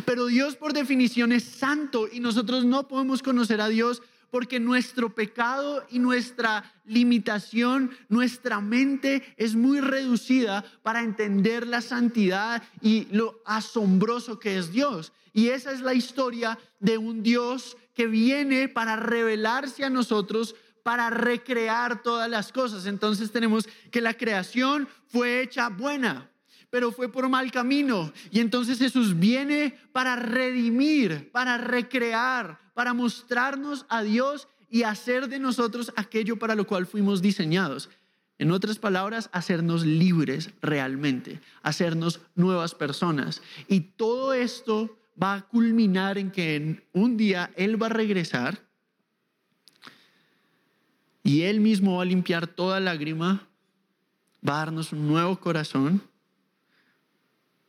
Pero 0.06 0.26
Dios 0.26 0.56
por 0.56 0.74
definición 0.74 1.32
es 1.32 1.44
santo 1.44 2.08
y 2.12 2.20
nosotros 2.20 2.66
no 2.66 2.88
podemos 2.88 3.22
conocer 3.22 3.62
a 3.62 3.70
Dios 3.70 4.02
porque 4.32 4.60
nuestro 4.60 5.14
pecado 5.14 5.86
y 5.90 6.00
nuestra 6.00 6.72
limitación, 6.86 7.92
nuestra 8.08 8.60
mente 8.60 9.34
es 9.38 9.56
muy 9.56 9.80
reducida 9.80 10.64
para 10.84 11.02
entender 11.02 11.68
la 11.68 11.82
santidad 11.82 12.64
y 12.82 13.08
lo 13.12 13.42
asombroso 13.46 14.40
que 14.40 14.58
es 14.58 14.72
Dios. 14.72 15.12
Y 15.34 15.50
esa 15.50 15.72
es 15.72 15.82
la 15.82 15.94
historia 15.94 16.58
de 16.80 16.98
un 16.98 17.24
Dios 17.24 17.78
que 17.94 18.08
viene 18.08 18.68
para 18.68 18.96
revelarse 18.96 19.84
a 19.84 19.90
nosotros, 19.90 20.56
para 20.84 21.10
recrear 21.10 22.02
todas 22.02 22.30
las 22.30 22.52
cosas. 22.52 22.86
Entonces 22.86 23.32
tenemos 23.32 23.68
que 23.92 24.02
la 24.02 24.14
creación 24.14 24.88
fue 25.08 25.42
hecha 25.42 25.70
buena, 25.70 26.29
pero 26.70 26.92
fue 26.92 27.12
por 27.12 27.28
mal 27.30 27.52
camino. 27.52 28.12
Y 28.32 28.40
entonces 28.40 28.80
Jesús 28.80 29.18
viene 29.18 29.78
para 29.92 30.16
redimir, 30.16 31.32
para 31.32 31.58
recrear, 31.58 32.60
para 32.74 32.94
mostrarnos 32.94 33.86
a 33.90 34.04
Dios 34.04 34.48
y 34.70 34.84
hacer 34.84 35.28
de 35.28 35.40
nosotros 35.40 35.92
aquello 35.96 36.38
para 36.38 36.56
lo 36.56 36.68
cual 36.68 36.86
fuimos 36.86 37.22
diseñados. 37.22 37.90
En 38.38 38.52
otras 38.52 38.80
palabras, 38.80 39.30
hacernos 39.34 39.86
libres 39.86 40.52
realmente, 40.62 41.42
hacernos 41.62 42.22
nuevas 42.36 42.74
personas. 42.74 43.42
Y 43.68 43.82
todo 43.82 44.34
esto 44.34 44.98
va 45.22 45.34
a 45.34 45.42
culminar 45.42 46.18
en 46.18 46.32
que 46.32 46.88
un 46.94 47.18
día 47.18 47.52
Él 47.58 47.82
va 47.82 47.88
a 47.88 47.90
regresar 47.90 48.66
y 51.22 51.42
Él 51.42 51.60
mismo 51.60 51.98
va 51.98 52.04
a 52.04 52.06
limpiar 52.06 52.48
toda 52.48 52.80
lágrima, 52.80 53.48
va 54.48 54.54
a 54.54 54.66
darnos 54.66 54.94
un 54.94 55.06
nuevo 55.08 55.38
corazón, 55.40 56.02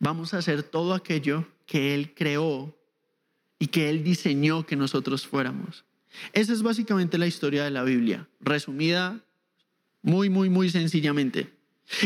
vamos 0.01 0.35
a 0.35 0.39
hacer 0.39 0.65
todo 0.65 0.95
aquello 0.95 1.47
que 1.67 1.95
Él 1.95 2.15
creó 2.15 2.77
y 3.61 3.69
que 3.69 3.89
Él 3.89 4.03
diseñó 4.03 4.67
que 4.67 4.75
nosotros 4.75 5.27
fuéramos. 5.27 5.85
Esa 6.33 6.53
es 6.53 6.63
básicamente 6.63 7.19
la 7.19 7.29
historia 7.29 7.63
de 7.63 7.71
la 7.71 7.85
Biblia, 7.85 8.27
resumida 8.41 9.21
muy, 10.03 10.29
muy, 10.29 10.51
muy 10.51 10.71
sencillamente. 10.71 11.53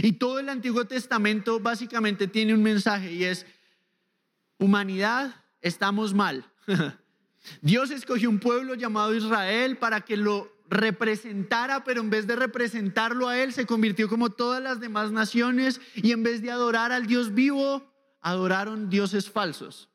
Y 0.03 0.13
todo 0.13 0.39
el 0.39 0.49
Antiguo 0.49 0.85
Testamento 0.87 1.61
básicamente 1.61 2.27
tiene 2.27 2.55
un 2.55 2.63
mensaje 2.63 3.13
y 3.13 3.25
es, 3.25 3.47
humanidad, 4.59 5.43
estamos 5.63 6.13
mal. 6.13 6.45
Dios 7.63 7.91
escogió 7.91 8.31
un 8.31 8.41
pueblo 8.41 8.75
llamado 8.75 9.15
Israel 9.15 9.77
para 9.77 10.01
que 10.01 10.17
lo 10.17 10.54
representara, 10.69 11.85
pero 11.85 12.01
en 12.01 12.11
vez 12.11 12.27
de 12.27 12.37
representarlo 12.37 13.29
a 13.29 13.39
Él, 13.39 13.53
se 13.53 13.67
convirtió 13.67 14.09
como 14.09 14.31
todas 14.31 14.63
las 14.63 14.81
demás 14.81 15.13
naciones 15.13 15.81
y 15.95 16.13
en 16.13 16.23
vez 16.23 16.43
de 16.43 16.51
adorar 16.51 16.93
al 16.93 17.07
Dios 17.07 17.35
vivo, 17.35 17.91
adoraron 18.21 18.89
dioses 18.91 19.31
falsos 19.31 19.91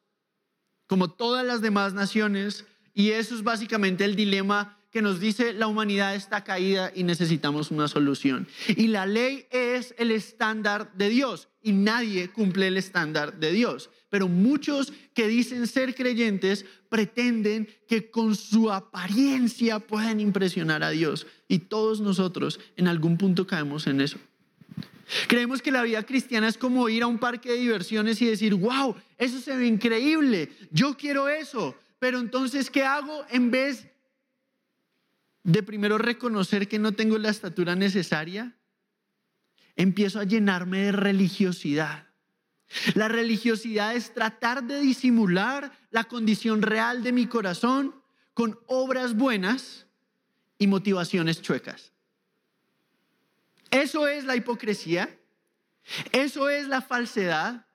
como 0.89 1.11
todas 1.11 1.45
las 1.45 1.61
demás 1.61 1.93
naciones, 1.93 2.65
y 2.95 3.11
eso 3.11 3.35
es 3.35 3.43
básicamente 3.43 4.03
el 4.05 4.15
dilema 4.15 4.79
que 4.89 5.03
nos 5.03 5.19
dice 5.19 5.53
la 5.53 5.67
humanidad 5.67 6.15
está 6.15 6.43
caída 6.43 6.91
y 6.95 7.03
necesitamos 7.03 7.69
una 7.69 7.88
solución. 7.88 8.47
Y 8.69 8.88
la 8.88 9.05
ley 9.05 9.45
es 9.51 9.93
el 9.99 10.09
estándar 10.09 10.91
de 10.95 11.09
Dios 11.09 11.47
y 11.62 11.73
nadie 11.73 12.29
cumple 12.29 12.67
el 12.67 12.75
estándar 12.75 13.39
de 13.39 13.51
Dios. 13.51 13.91
Pero 14.10 14.28
muchos 14.28 14.91
que 15.13 15.28
dicen 15.28 15.67
ser 15.67 15.93
creyentes 15.93 16.65
pretenden 16.89 17.67
que 17.88 18.10
con 18.10 18.36
su 18.36 18.72
apariencia 18.72 19.80
puedan 19.80 20.19
impresionar 20.19 20.84
a 20.84 20.89
Dios. 20.89 21.28
Y 21.48 21.60
todos 21.60 22.02
nosotros 22.02 22.60
en 22.76 22.88
algún 22.88 23.17
punto 23.17 23.45
caemos 23.45 23.86
en 23.88 24.02
eso. 24.02 24.17
Creemos 25.28 25.62
que 25.62 25.72
la 25.72 25.84
vida 25.84 26.04
cristiana 26.04 26.48
es 26.48 26.58
como 26.58 26.88
ir 26.89 27.04
a 27.04 27.08
un 27.08 27.17
parque 27.17 27.52
de 27.52 27.58
diversiones 27.58 28.22
y 28.22 28.28
decir, 28.28 28.54
wow, 28.56 28.95
eso 29.17 29.39
se 29.39 29.56
ve 29.56 29.65
increíble, 29.65 30.52
yo 30.72 30.95
quiero 30.98 31.28
eso. 31.28 31.76
Pero 31.98 32.19
entonces, 32.19 32.69
¿qué 32.69 32.84
hago 32.84 33.26
en 33.30 33.52
vez 33.52 33.88
de 35.43 35.63
primero 35.63 35.98
reconocer 35.98 36.67
que 36.67 36.80
no 36.80 36.91
tengo 36.91 37.17
la 37.17 37.30
estatura 37.30 37.76
necesaria? 37.76 38.56
Empiezo 39.76 40.19
a 40.19 40.26
llenarme 40.26 40.84
de 40.84 40.91
religiosidad. 40.91 42.09
La 42.93 43.08
religiosidad 43.08 43.95
es 43.95 44.13
tratar 44.13 44.63
de 44.63 44.79
disimular 44.79 45.71
la 45.89 46.03
condición 46.03 46.62
real 46.62 47.03
de 47.03 47.12
mi 47.12 47.25
corazón 47.25 47.95
con 48.34 48.60
obras 48.67 49.15
buenas 49.15 49.88
y 50.58 50.67
motivaciones 50.67 51.41
chuecas. 51.41 51.91
Eso 53.71 54.08
es 54.08 54.23
la 54.25 54.36
hipocresía, 54.36 55.17
eso 56.12 56.49
es 56.49 56.67
la 56.67 56.82
falsedad, 56.82 57.65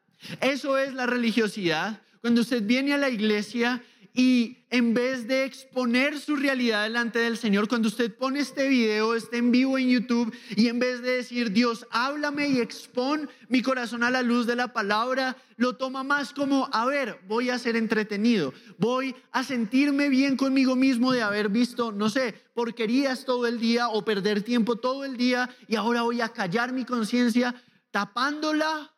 eso 0.40 0.78
es 0.78 0.94
la 0.94 1.06
religiosidad. 1.06 2.00
Cuando 2.20 2.40
usted 2.40 2.62
viene 2.62 2.94
a 2.94 2.98
la 2.98 3.10
iglesia 3.10 3.82
y 4.16 4.64
en 4.70 4.94
vez 4.94 5.26
de 5.26 5.44
exponer 5.44 6.20
su 6.20 6.36
realidad 6.36 6.84
delante 6.84 7.18
del 7.18 7.36
Señor, 7.36 7.66
cuando 7.66 7.88
usted 7.88 8.16
pone 8.16 8.38
este 8.38 8.68
video, 8.68 9.16
este 9.16 9.38
en 9.38 9.50
vivo 9.50 9.76
en 9.76 9.88
YouTube, 9.88 10.32
y 10.54 10.68
en 10.68 10.78
vez 10.78 11.02
de 11.02 11.16
decir, 11.16 11.50
Dios, 11.50 11.84
háblame 11.90 12.46
y 12.46 12.60
expon 12.60 13.28
mi 13.48 13.60
corazón 13.60 14.04
a 14.04 14.12
la 14.12 14.22
luz 14.22 14.46
de 14.46 14.54
la 14.54 14.72
palabra, 14.72 15.36
lo 15.56 15.76
toma 15.76 16.04
más 16.04 16.32
como, 16.32 16.68
a 16.72 16.86
ver, 16.86 17.18
voy 17.26 17.50
a 17.50 17.58
ser 17.58 17.74
entretenido, 17.74 18.54
voy 18.78 19.16
a 19.32 19.42
sentirme 19.42 20.08
bien 20.08 20.36
conmigo 20.36 20.76
mismo 20.76 21.10
de 21.10 21.22
haber 21.22 21.48
visto, 21.48 21.90
no 21.90 22.08
sé, 22.08 22.34
porquerías 22.54 23.24
todo 23.24 23.48
el 23.48 23.58
día 23.58 23.88
o 23.88 24.04
perder 24.04 24.42
tiempo 24.42 24.76
todo 24.76 25.04
el 25.04 25.16
día, 25.16 25.50
y 25.66 25.74
ahora 25.74 26.02
voy 26.02 26.20
a 26.20 26.28
callar 26.28 26.72
mi 26.72 26.84
conciencia 26.84 27.52
tapándola 27.90 28.94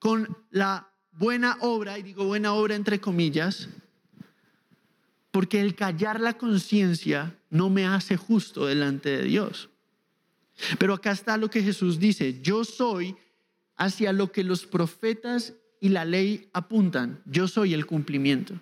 con 0.00 0.36
la 0.50 0.92
buena 1.12 1.56
obra, 1.60 2.00
y 2.00 2.02
digo 2.02 2.24
buena 2.24 2.52
obra 2.52 2.74
entre 2.74 3.00
comillas, 3.00 3.68
porque 5.34 5.60
el 5.60 5.74
callar 5.74 6.20
la 6.20 6.38
conciencia 6.38 7.36
no 7.50 7.68
me 7.68 7.86
hace 7.86 8.16
justo 8.16 8.66
delante 8.66 9.08
de 9.08 9.24
Dios. 9.24 9.68
Pero 10.78 10.94
acá 10.94 11.10
está 11.10 11.36
lo 11.36 11.50
que 11.50 11.60
Jesús 11.60 11.98
dice, 11.98 12.40
yo 12.40 12.62
soy 12.62 13.16
hacia 13.74 14.12
lo 14.12 14.30
que 14.30 14.44
los 14.44 14.64
profetas 14.64 15.54
y 15.80 15.88
la 15.88 16.04
ley 16.04 16.48
apuntan, 16.52 17.20
yo 17.24 17.48
soy 17.48 17.74
el 17.74 17.84
cumplimiento. 17.84 18.60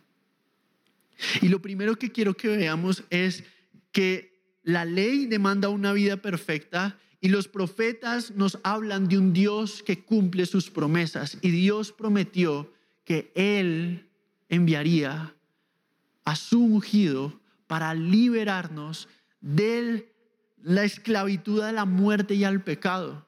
Y 1.42 1.48
lo 1.48 1.61
primero 1.61 1.96
que 1.96 2.11
quiero 2.11 2.32
que 2.32 2.48
veamos 2.56 3.04
es 3.11 3.44
que 3.90 4.40
la 4.62 4.87
ley 4.87 5.26
demanda 5.26 5.68
una 5.68 5.92
vida 5.92 6.16
perfecta 6.16 6.98
y 7.20 7.28
los 7.28 7.48
profetas 7.48 8.30
nos 8.30 8.58
hablan 8.62 9.08
de 9.08 9.18
un 9.18 9.35
Dios 9.35 9.82
que 9.82 10.02
cumple 10.04 10.46
sus 10.46 10.70
promesas. 10.70 11.37
Y 11.42 11.50
Dios 11.50 11.92
prometió 11.92 12.72
que 13.04 13.30
Él 13.35 14.08
enviaría 14.48 15.35
a 16.24 16.37
su 16.37 16.61
ungido 16.61 17.40
para 17.66 17.94
liberarnos 17.94 19.08
de 19.40 20.14
la 20.58 20.85
esclavitud 20.85 21.61
a 21.61 21.72
la 21.72 21.85
muerte 21.85 22.35
y 22.35 22.44
al 22.44 22.62
pecado. 22.62 23.26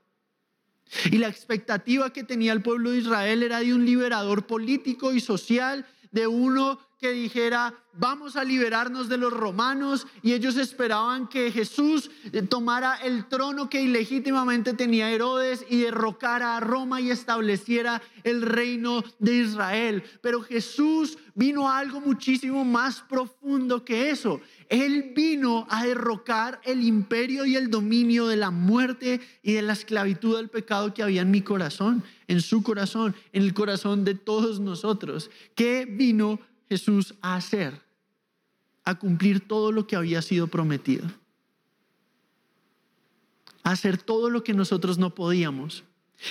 Y 1.11 1.19
la 1.19 1.29
expectativa 1.29 2.13
que 2.13 2.25
tenía 2.25 2.53
el 2.53 2.63
pueblo 2.63 2.91
de 2.91 2.99
Israel 2.99 3.43
era 3.43 3.61
de 3.61 3.75
un 3.75 3.85
liberador 3.85 4.47
político 4.47 5.13
y 5.13 5.21
social, 5.21 5.87
de 6.13 6.27
uno 6.27 6.79
que 7.05 7.13
dijera, 7.13 7.75
vamos 7.93 8.35
a 8.35 8.45
liberarnos 8.45 9.11
de 9.11 9.19
los 9.19 9.31
romanos, 9.31 10.07
y 10.23 10.33
ellos 10.33 10.57
esperaban 10.57 11.29
que 11.29 11.53
Jesús 11.53 12.11
eh, 12.33 12.41
tomara 12.41 12.95
el 12.95 13.27
trono 13.29 13.69
que 13.69 13.83
ilegítimamente 13.83 14.73
tenía 14.73 15.11
Herodes 15.11 15.67
y 15.69 15.83
derrocara 15.83 16.57
a 16.57 16.61
Roma 16.61 17.03
y 17.03 17.11
estableciera 17.11 18.01
el 18.23 18.41
reino 18.41 19.05
de 19.19 19.35
Israel. 19.35 20.03
Pero 20.23 20.41
Jesús 20.41 21.19
vino 21.35 21.69
a 21.69 21.79
algo 21.79 22.01
muchísimo 22.01 22.65
más 22.65 23.03
profundo 23.03 23.85
que 23.85 24.09
eso. 24.09 24.41
Él 24.71 25.13
vino 25.15 25.67
a 25.69 25.85
derrocar 25.85 26.59
el 26.65 26.83
imperio 26.83 27.45
y 27.45 27.57
el 27.57 27.71
dominio 27.71 28.29
de 28.29 28.37
la 28.39 28.51
muerte 28.51 29.21
y 29.43 29.53
de 29.53 29.61
la 29.63 29.75
esclavitud 29.75 30.39
del 30.39 30.49
pecado 30.49 30.95
que 30.95 31.03
había 31.03 31.21
en 31.21 31.31
mi 31.31 31.43
corazón, 31.43 32.03
en 32.29 32.41
su 32.41 32.63
corazón, 32.63 33.15
en 33.35 33.43
el 33.43 33.53
corazón 33.53 34.07
de 34.07 34.15
todos 34.15 34.59
nosotros. 34.59 35.31
¿Qué 35.55 35.85
vino 35.85 36.41
Jesús 36.75 37.15
a 37.21 37.37
hacer? 37.37 37.81
A 38.85 38.97
cumplir 38.97 39.47
todo 39.47 39.71
lo 39.71 39.87
que 39.87 39.95
había 39.95 40.21
sido 40.23 40.49
prometido. 40.49 41.07
A 43.63 43.71
hacer 43.71 43.97
todo 43.97 44.29
lo 44.29 44.43
que 44.43 44.55
nosotros 44.55 44.99
no 44.99 45.15
podíamos. 45.15 45.85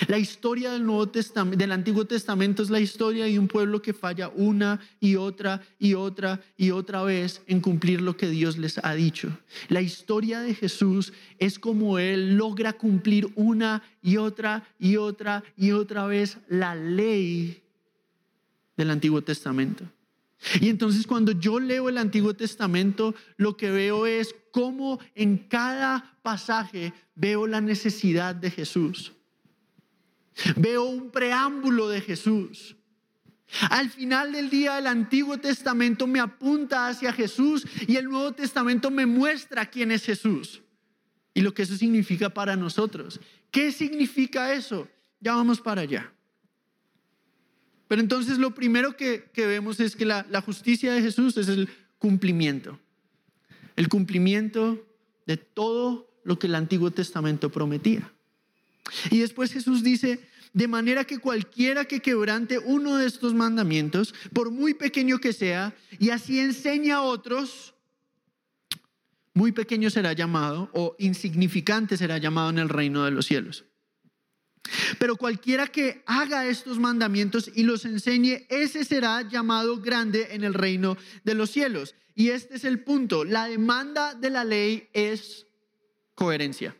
La 0.08 0.18
historia 0.18 0.74
del, 0.74 0.86
Nuevo 0.86 1.08
Testamento, 1.08 1.58
del 1.58 1.72
Antiguo 1.72 2.04
Testamento 2.04 2.62
es 2.62 2.70
la 2.70 2.82
historia 2.82 3.24
de 3.24 3.40
un 3.40 3.48
pueblo 3.48 3.82
que 3.82 3.94
falla 3.94 4.28
una 4.36 4.82
y 5.00 5.16
otra 5.16 5.62
y 5.80 5.94
otra 5.94 6.42
y 6.58 6.72
otra 6.72 7.04
vez 7.04 7.42
en 7.48 7.62
cumplir 7.62 8.02
lo 8.02 8.18
que 8.18 8.28
Dios 8.28 8.58
les 8.58 8.84
ha 8.84 8.94
dicho. 8.96 9.30
La 9.70 9.82
historia 9.82 10.42
de 10.42 10.56
Jesús 10.56 11.14
es 11.40 11.58
como 11.58 12.00
Él 12.00 12.36
logra 12.36 12.74
cumplir 12.74 13.32
una 13.36 13.82
y 14.02 14.18
otra 14.18 14.68
y 14.78 14.98
otra 14.98 15.42
y 15.56 15.72
otra 15.72 16.06
vez 16.06 16.38
la 16.50 16.76
ley 16.76 17.64
del 18.76 18.90
Antiguo 18.90 19.22
Testamento. 19.22 19.86
Y 20.60 20.70
entonces 20.70 21.08
cuando 21.08 21.32
yo 21.32 21.60
leo 21.60 21.90
el 21.90 21.98
Antiguo 21.98 22.34
Testamento, 22.34 23.16
lo 23.38 23.56
que 23.56 23.72
veo 23.72 24.06
es 24.06 24.36
cómo 24.52 25.00
en 25.16 25.38
cada 25.38 26.18
pasaje 26.22 26.94
veo 27.16 27.48
la 27.48 27.62
necesidad 27.62 28.36
de 28.36 28.52
Jesús. 28.52 29.14
Veo 30.56 30.84
un 30.84 31.12
preámbulo 31.12 31.88
de 31.88 32.02
Jesús. 32.02 32.76
Al 33.70 33.90
final 33.90 34.32
del 34.32 34.50
día 34.50 34.80
el 34.80 34.88
Antiguo 34.88 35.38
Testamento 35.38 36.08
me 36.08 36.20
apunta 36.20 36.88
hacia 36.88 37.14
Jesús 37.14 37.66
y 37.88 37.98
el 37.98 38.06
Nuevo 38.06 38.32
Testamento 38.32 38.90
me 38.90 39.06
muestra 39.06 39.68
quién 39.68 39.92
es 39.92 40.04
Jesús 40.04 40.62
y 41.34 41.42
lo 41.42 41.54
que 41.54 41.64
eso 41.64 41.76
significa 41.76 42.30
para 42.30 42.56
nosotros. 42.56 43.20
¿Qué 43.52 43.72
significa 43.72 44.54
eso? 44.54 44.88
Ya 45.20 45.36
vamos 45.36 45.62
para 45.62 45.82
allá. 45.82 46.12
Pero 47.94 48.02
entonces 48.02 48.40
lo 48.40 48.56
primero 48.56 48.98
que, 48.98 49.30
vemos 49.36 49.80
es 49.80 49.96
que 49.96 50.04
la, 50.04 50.26
la 50.32 50.42
justicia 50.42 50.94
de 50.94 51.02
Jesús 51.04 51.38
es 51.38 51.48
el 51.48 51.70
cumplimiento. 52.00 52.80
El 53.76 53.88
cumplimiento 53.88 54.84
de 55.28 55.38
todo 55.38 56.10
lo 56.24 56.40
que 56.40 56.48
el 56.48 56.56
Antiguo 56.56 56.90
Testamento 56.90 57.52
prometía. 57.52 58.12
Y 59.12 59.20
después 59.20 59.54
Jesús 59.54 59.84
dice, 59.84 60.28
de 60.54 60.68
manera 60.68 61.06
que 61.06 61.20
cualquiera 61.20 61.86
que 61.86 62.00
quebrante 62.00 62.58
uno 62.58 62.98
de 62.98 63.06
estos 63.06 63.36
mandamientos, 63.36 64.16
por 64.34 64.50
muy 64.50 64.74
pequeño 64.74 65.20
que 65.20 65.32
sea, 65.32 65.76
y 66.00 66.10
así 66.10 66.40
enseña 66.40 66.96
a 66.96 67.02
otros, 67.04 67.76
muy 69.36 69.52
pequeño 69.52 69.92
será 69.92 70.14
llamado 70.14 70.72
o 70.74 70.96
insignificante 70.98 71.96
será 71.96 72.18
llamado 72.18 72.50
en 72.50 72.58
el 72.58 72.70
reino 72.70 73.06
de 73.06 73.12
los 73.12 73.28
cielos. 73.28 73.66
Pero 74.98 75.18
cualquiera 75.18 75.68
que 75.68 76.04
haga 76.06 76.48
estos 76.48 76.80
mandamientos 76.80 77.52
y 77.54 77.64
los 77.64 77.86
enseñe, 77.86 78.46
ese 78.50 78.86
será 78.86 79.22
llamado 79.22 79.80
grande 79.80 80.30
en 80.32 80.44
el 80.44 80.54
reino 80.54 80.98
de 81.24 81.36
los 81.36 81.52
cielos. 81.52 81.96
Y 82.16 82.30
este 82.30 82.56
es 82.56 82.64
el 82.64 82.80
punto. 82.84 83.24
La 83.24 83.48
demanda 83.48 84.14
de 84.14 84.30
la 84.30 84.44
ley 84.44 84.90
es 84.94 85.48
coherencia. 86.16 86.76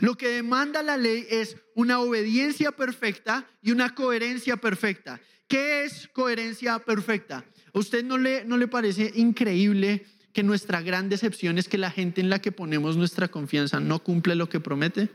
Lo 0.00 0.16
que 0.16 0.28
demanda 0.28 0.82
la 0.82 0.96
ley 0.96 1.26
es 1.30 1.56
una 1.74 2.00
obediencia 2.00 2.72
perfecta 2.72 3.46
y 3.62 3.70
una 3.70 3.94
coherencia 3.94 4.56
perfecta. 4.56 5.20
¿Qué 5.46 5.84
es 5.84 6.08
coherencia 6.08 6.80
perfecta? 6.80 7.44
¿A 7.72 7.78
usted 7.78 8.04
no 8.04 8.18
le, 8.18 8.44
no 8.44 8.56
le 8.56 8.66
parece 8.66 9.12
increíble 9.14 10.04
que 10.32 10.42
nuestra 10.42 10.82
gran 10.82 11.08
decepción 11.08 11.58
es 11.58 11.68
que 11.68 11.78
la 11.78 11.90
gente 11.90 12.20
en 12.20 12.28
la 12.28 12.40
que 12.40 12.52
ponemos 12.52 12.96
nuestra 12.96 13.28
confianza 13.28 13.80
no 13.80 14.02
cumple 14.02 14.34
lo 14.34 14.48
que 14.48 14.60
promete? 14.60 15.08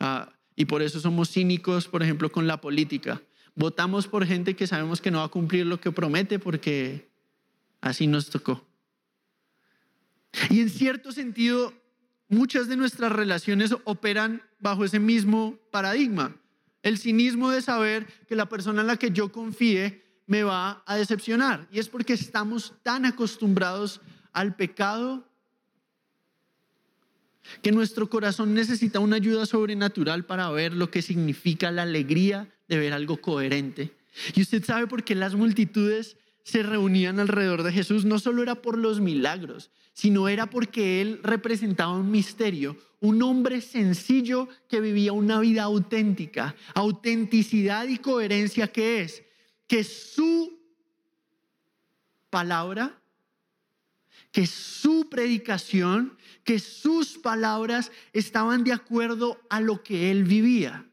Ah, 0.00 0.32
y 0.56 0.64
por 0.64 0.82
eso 0.82 1.00
somos 1.00 1.30
cínicos, 1.30 1.88
por 1.88 2.02
ejemplo, 2.02 2.30
con 2.30 2.46
la 2.46 2.60
política. 2.60 3.22
Votamos 3.54 4.06
por 4.06 4.26
gente 4.26 4.54
que 4.54 4.66
sabemos 4.66 5.00
que 5.00 5.10
no 5.10 5.18
va 5.18 5.24
a 5.24 5.28
cumplir 5.28 5.66
lo 5.66 5.80
que 5.80 5.92
promete 5.92 6.38
porque 6.38 7.08
así 7.80 8.06
nos 8.06 8.30
tocó. 8.30 8.66
Y 10.50 10.60
en 10.60 10.70
cierto 10.70 11.12
sentido, 11.12 11.72
muchas 12.28 12.68
de 12.68 12.76
nuestras 12.76 13.12
relaciones 13.12 13.74
operan 13.84 14.42
bajo 14.60 14.84
ese 14.84 15.00
mismo 15.00 15.58
paradigma. 15.70 16.36
El 16.82 16.98
cinismo 16.98 17.50
de 17.50 17.62
saber 17.62 18.06
que 18.28 18.36
la 18.36 18.48
persona 18.48 18.82
en 18.82 18.86
la 18.86 18.96
que 18.96 19.10
yo 19.10 19.32
confíe 19.32 20.04
me 20.26 20.42
va 20.42 20.82
a 20.86 20.96
decepcionar. 20.96 21.68
Y 21.72 21.78
es 21.78 21.88
porque 21.88 22.12
estamos 22.12 22.74
tan 22.82 23.04
acostumbrados 23.04 24.00
al 24.32 24.54
pecado 24.54 25.27
que 27.62 27.72
nuestro 27.72 28.08
corazón 28.08 28.54
necesita 28.54 29.00
una 29.00 29.16
ayuda 29.16 29.46
sobrenatural 29.46 30.24
para 30.24 30.50
ver 30.50 30.72
lo 30.72 30.90
que 30.90 31.02
significa 31.02 31.70
la 31.70 31.82
alegría 31.82 32.48
de 32.68 32.78
ver 32.78 32.92
algo 32.92 33.18
coherente. 33.18 33.92
Y 34.34 34.42
usted 34.42 34.64
sabe 34.64 34.86
por 34.86 35.04
qué 35.04 35.14
las 35.14 35.34
multitudes 35.34 36.16
se 36.42 36.62
reunían 36.62 37.20
alrededor 37.20 37.62
de 37.62 37.72
Jesús 37.72 38.04
no 38.04 38.18
solo 38.18 38.42
era 38.42 38.56
por 38.56 38.78
los 38.78 39.00
milagros, 39.00 39.70
sino 39.92 40.28
era 40.28 40.48
porque 40.48 41.00
Él 41.00 41.20
representaba 41.22 41.92
un 41.92 42.10
misterio, 42.10 42.76
un 43.00 43.22
hombre 43.22 43.60
sencillo 43.60 44.48
que 44.68 44.80
vivía 44.80 45.12
una 45.12 45.40
vida 45.40 45.64
auténtica, 45.64 46.56
autenticidad 46.74 47.86
y 47.88 47.98
coherencia 47.98 48.68
que 48.68 49.02
es 49.02 49.22
que 49.66 49.84
su 49.84 50.58
palabra, 52.30 52.98
que 54.32 54.46
su 54.46 55.08
predicación, 55.08 56.16
que 56.48 56.60
sus 56.60 57.18
palabras 57.18 57.92
estaban 58.14 58.64
de 58.64 58.72
acuerdo 58.72 59.38
a 59.50 59.60
lo 59.60 59.82
que 59.82 60.10
Él 60.10 60.24
vivía. 60.24 60.86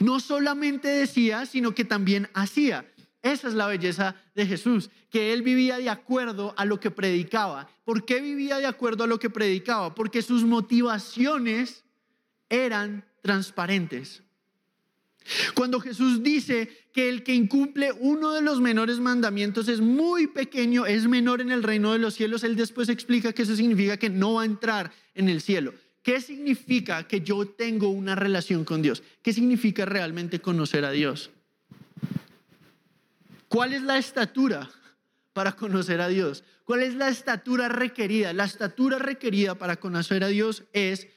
No 0.00 0.18
solamente 0.18 0.88
decía, 0.88 1.46
sino 1.46 1.76
que 1.76 1.84
también 1.84 2.28
hacía. 2.34 2.90
Esa 3.22 3.46
es 3.46 3.54
la 3.54 3.68
belleza 3.68 4.16
de 4.34 4.46
Jesús, 4.46 4.90
que 5.08 5.32
él 5.32 5.42
vivía 5.42 5.78
de 5.78 5.90
acuerdo 5.90 6.54
a 6.56 6.64
lo 6.64 6.80
que 6.80 6.90
predicaba. 6.90 7.68
¿Por 7.84 8.04
qué 8.04 8.20
vivía 8.20 8.58
de 8.58 8.66
acuerdo 8.66 9.04
a 9.04 9.06
lo 9.06 9.20
que 9.20 9.30
predicaba? 9.30 9.94
Porque 9.94 10.22
sus 10.22 10.42
motivaciones 10.42 11.84
eran 12.48 13.04
transparentes. 13.22 14.24
Cuando 15.54 15.80
Jesús 15.80 16.22
dice 16.22 16.68
que 16.92 17.08
el 17.08 17.22
que 17.22 17.34
incumple 17.34 17.92
uno 17.92 18.32
de 18.32 18.42
los 18.42 18.60
menores 18.60 18.98
mandamientos 18.98 19.68
es 19.68 19.80
muy 19.80 20.26
pequeño, 20.26 20.86
es 20.86 21.06
menor 21.06 21.40
en 21.40 21.50
el 21.50 21.62
reino 21.62 21.92
de 21.92 21.98
los 21.98 22.14
cielos, 22.14 22.42
él 22.42 22.56
después 22.56 22.88
explica 22.88 23.32
que 23.32 23.42
eso 23.42 23.54
significa 23.54 23.96
que 23.96 24.10
no 24.10 24.34
va 24.34 24.42
a 24.42 24.46
entrar 24.46 24.92
en 25.14 25.28
el 25.28 25.40
cielo. 25.40 25.74
¿Qué 26.02 26.20
significa 26.20 27.06
que 27.06 27.20
yo 27.20 27.46
tengo 27.46 27.90
una 27.90 28.14
relación 28.14 28.64
con 28.64 28.80
Dios? 28.80 29.02
¿Qué 29.22 29.32
significa 29.32 29.84
realmente 29.84 30.40
conocer 30.40 30.84
a 30.84 30.90
Dios? 30.90 31.30
¿Cuál 33.48 33.74
es 33.74 33.82
la 33.82 33.98
estatura 33.98 34.70
para 35.32 35.52
conocer 35.52 36.00
a 36.00 36.08
Dios? 36.08 36.44
¿Cuál 36.64 36.82
es 36.82 36.94
la 36.94 37.08
estatura 37.08 37.68
requerida? 37.68 38.32
La 38.32 38.44
estatura 38.44 38.98
requerida 38.98 39.56
para 39.56 39.76
conocer 39.76 40.24
a 40.24 40.28
Dios 40.28 40.64
es 40.72 41.08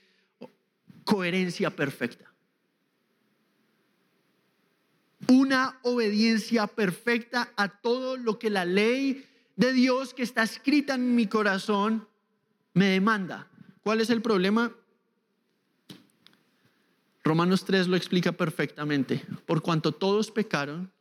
coherencia 1.06 1.70
perfecta. 1.70 2.33
Una 5.28 5.80
obediencia 5.84 6.68
perfecta 6.68 7.52
a 7.56 7.68
todo 7.68 8.18
lo 8.18 8.40
que 8.40 8.50
la 8.50 8.66
ley 8.66 9.26
de 9.56 9.74
Dios 9.74 10.14
que 10.14 10.24
está 10.24 10.44
escrita 10.44 10.96
en 10.96 11.16
mi 11.16 11.28
corazón 11.28 12.08
me 12.74 12.86
demanda. 12.88 13.48
¿Cuál 13.84 14.02
es 14.02 14.10
el 14.10 14.22
problema? 14.22 14.74
Romanos 17.24 17.64
3 17.66 17.88
lo 17.88 17.96
explica 17.96 18.32
perfectamente. 18.32 19.26
Por 19.46 19.62
cuanto 19.62 19.92
todos 19.92 20.32
pecaron 20.32 20.92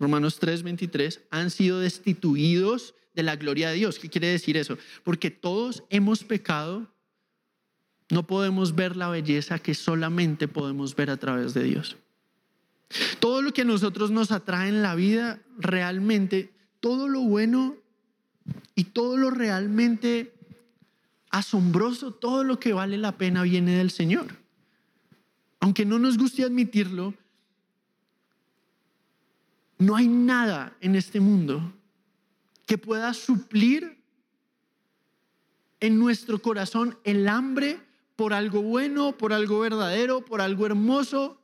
Romanos 0.00 0.38
3, 0.38 0.62
23, 0.62 1.20
han 1.30 1.50
sido 1.50 1.78
destituidos 1.78 2.94
de 3.14 3.22
la 3.22 3.36
gloria 3.36 3.68
de 3.68 3.74
Dios. 3.74 3.98
¿Qué 3.98 4.08
quiere 4.08 4.28
decir 4.28 4.56
eso? 4.56 4.78
Porque 5.04 5.30
todos 5.30 5.84
hemos 5.90 6.24
pecado, 6.24 6.90
no 8.08 8.26
podemos 8.26 8.74
ver 8.74 8.96
la 8.96 9.10
belleza 9.10 9.58
que 9.58 9.74
solamente 9.74 10.48
podemos 10.48 10.96
ver 10.96 11.10
a 11.10 11.18
través 11.18 11.52
de 11.52 11.64
Dios. 11.64 11.98
Todo 13.20 13.42
lo 13.42 13.52
que 13.52 13.62
a 13.62 13.64
nosotros 13.64 14.10
nos 14.10 14.32
atrae 14.32 14.68
en 14.68 14.82
la 14.82 14.94
vida, 14.94 15.40
realmente, 15.58 16.52
todo 16.80 17.08
lo 17.08 17.20
bueno 17.20 17.76
y 18.74 18.84
todo 18.84 19.16
lo 19.16 19.30
realmente 19.30 20.34
asombroso, 21.30 22.12
todo 22.12 22.42
lo 22.42 22.58
que 22.58 22.72
vale 22.72 22.98
la 22.98 23.16
pena 23.16 23.42
viene 23.42 23.76
del 23.76 23.90
Señor. 23.90 24.26
Aunque 25.60 25.84
no 25.84 25.98
nos 25.98 26.18
guste 26.18 26.42
admitirlo, 26.42 27.14
no 29.78 29.96
hay 29.96 30.08
nada 30.08 30.76
en 30.80 30.96
este 30.96 31.20
mundo 31.20 31.72
que 32.66 32.78
pueda 32.78 33.14
suplir 33.14 34.00
en 35.80 35.98
nuestro 35.98 36.40
corazón 36.42 36.98
el 37.04 37.28
hambre 37.28 37.80
por 38.16 38.34
algo 38.34 38.62
bueno, 38.62 39.16
por 39.16 39.32
algo 39.32 39.60
verdadero, 39.60 40.24
por 40.24 40.40
algo 40.40 40.66
hermoso, 40.66 41.39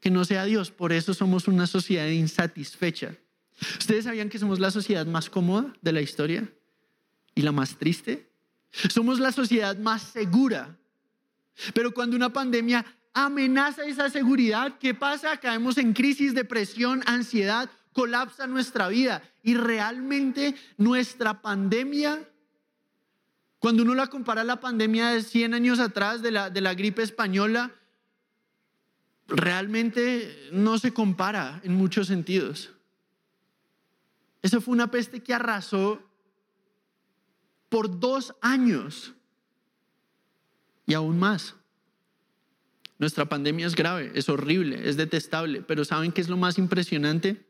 que 0.00 0.10
no 0.10 0.24
sea 0.24 0.44
Dios. 0.44 0.70
Por 0.70 0.92
eso 0.92 1.14
somos 1.14 1.48
una 1.48 1.66
sociedad 1.66 2.06
insatisfecha. 2.06 3.16
¿Ustedes 3.78 4.04
sabían 4.04 4.28
que 4.28 4.38
somos 4.38 4.60
la 4.60 4.70
sociedad 4.70 5.06
más 5.06 5.30
cómoda 5.30 5.72
de 5.80 5.92
la 5.92 6.00
historia 6.00 6.52
y 7.34 7.42
la 7.42 7.52
más 7.52 7.76
triste? 7.76 8.30
Somos 8.70 9.18
la 9.18 9.32
sociedad 9.32 9.76
más 9.78 10.02
segura. 10.02 10.78
Pero 11.74 11.92
cuando 11.92 12.16
una 12.16 12.32
pandemia 12.32 12.84
amenaza 13.24 13.84
esa 13.84 14.10
seguridad. 14.10 14.78
¿Qué 14.78 14.94
pasa? 14.94 15.36
Caemos 15.38 15.78
en 15.78 15.92
crisis, 15.92 16.34
depresión, 16.34 17.02
ansiedad, 17.06 17.70
colapsa 17.92 18.46
nuestra 18.46 18.88
vida. 18.88 19.22
Y 19.42 19.54
realmente 19.54 20.54
nuestra 20.76 21.40
pandemia, 21.40 22.28
cuando 23.58 23.82
uno 23.82 23.94
la 23.94 24.06
compara 24.06 24.42
a 24.42 24.44
la 24.44 24.60
pandemia 24.60 25.08
de 25.08 25.22
100 25.22 25.54
años 25.54 25.80
atrás 25.80 26.22
de 26.22 26.30
la, 26.30 26.50
de 26.50 26.60
la 26.60 26.74
gripe 26.74 27.02
española, 27.02 27.72
realmente 29.28 30.48
no 30.52 30.78
se 30.78 30.92
compara 30.92 31.60
en 31.62 31.74
muchos 31.74 32.06
sentidos. 32.06 32.72
Eso 34.42 34.60
fue 34.60 34.74
una 34.74 34.90
peste 34.90 35.22
que 35.22 35.34
arrasó 35.34 36.02
por 37.68 38.00
dos 38.00 38.34
años 38.40 39.14
y 40.86 40.94
aún 40.94 41.18
más. 41.18 41.54
Nuestra 42.98 43.26
pandemia 43.26 43.66
es 43.66 43.76
grave, 43.76 44.10
es 44.14 44.28
horrible, 44.28 44.88
es 44.88 44.96
detestable, 44.96 45.62
pero 45.62 45.84
¿saben 45.84 46.10
qué 46.10 46.20
es 46.20 46.28
lo 46.28 46.36
más 46.36 46.58
impresionante? 46.58 47.46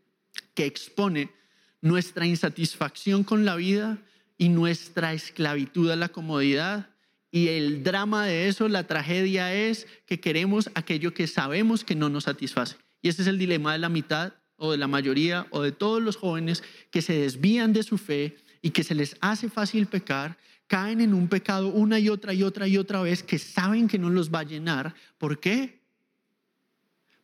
Que 0.55 0.67
expone 0.67 1.33
nuestra 1.81 2.27
insatisfacción 2.27 3.25
con 3.25 3.45
la 3.45 3.57
vida 3.57 3.99
y 4.37 4.51
nuestra 4.51 5.13
esclavitud 5.15 5.91
a 5.91 5.97
la 5.97 6.11
comodidad. 6.11 6.91
Y 7.31 7.49
el 7.49 7.83
drama 7.83 8.27
de 8.27 8.49
eso, 8.49 8.69
la 8.69 8.87
tragedia 8.87 9.53
es 9.53 9.87
que 10.07 10.21
queremos 10.21 10.71
aquello 10.75 11.13
que 11.13 11.27
sabemos 11.27 11.85
que 11.85 11.95
no 11.95 12.09
nos 12.09 12.25
satisface. 12.25 12.77
Y 13.03 13.09
ese 13.09 13.23
es 13.23 13.29
el 13.29 13.39
dilema 13.39 13.73
de 13.73 13.79
la 13.79 13.89
mitad 13.89 14.33
o 14.57 14.73
de 14.73 14.79
la 14.79 14.89
mayoría 14.89 15.47
o 15.51 15.63
de 15.63 15.73
todos 15.73 16.03
los 16.03 16.17
jóvenes 16.17 16.63
que 16.91 17.03
se 17.03 17.19
desvían 17.19 17.73
de 17.73 17.83
su 17.83 17.99
fe 17.99 18.37
y 18.63 18.71
que 18.71 18.83
se 18.83 18.95
les 18.95 19.17
hace 19.21 19.49
fácil 19.49 19.87
pecar, 19.87 20.37
caen 20.67 21.01
en 21.01 21.15
un 21.15 21.29
pecado 21.29 21.69
una 21.69 21.99
y 21.99 22.09
otra 22.09 22.33
y 22.35 22.43
otra 22.43 22.67
y 22.67 22.77
otra 22.77 23.03
vez 23.03 23.23
que 23.23 23.39
saben 23.39 23.89
que 23.89 23.99
no 23.99 24.11
los 24.11 24.33
va 24.33 24.41
a 24.41 24.45
llenar. 24.45 24.95
¿Por 25.19 25.39
qué? 25.39 25.81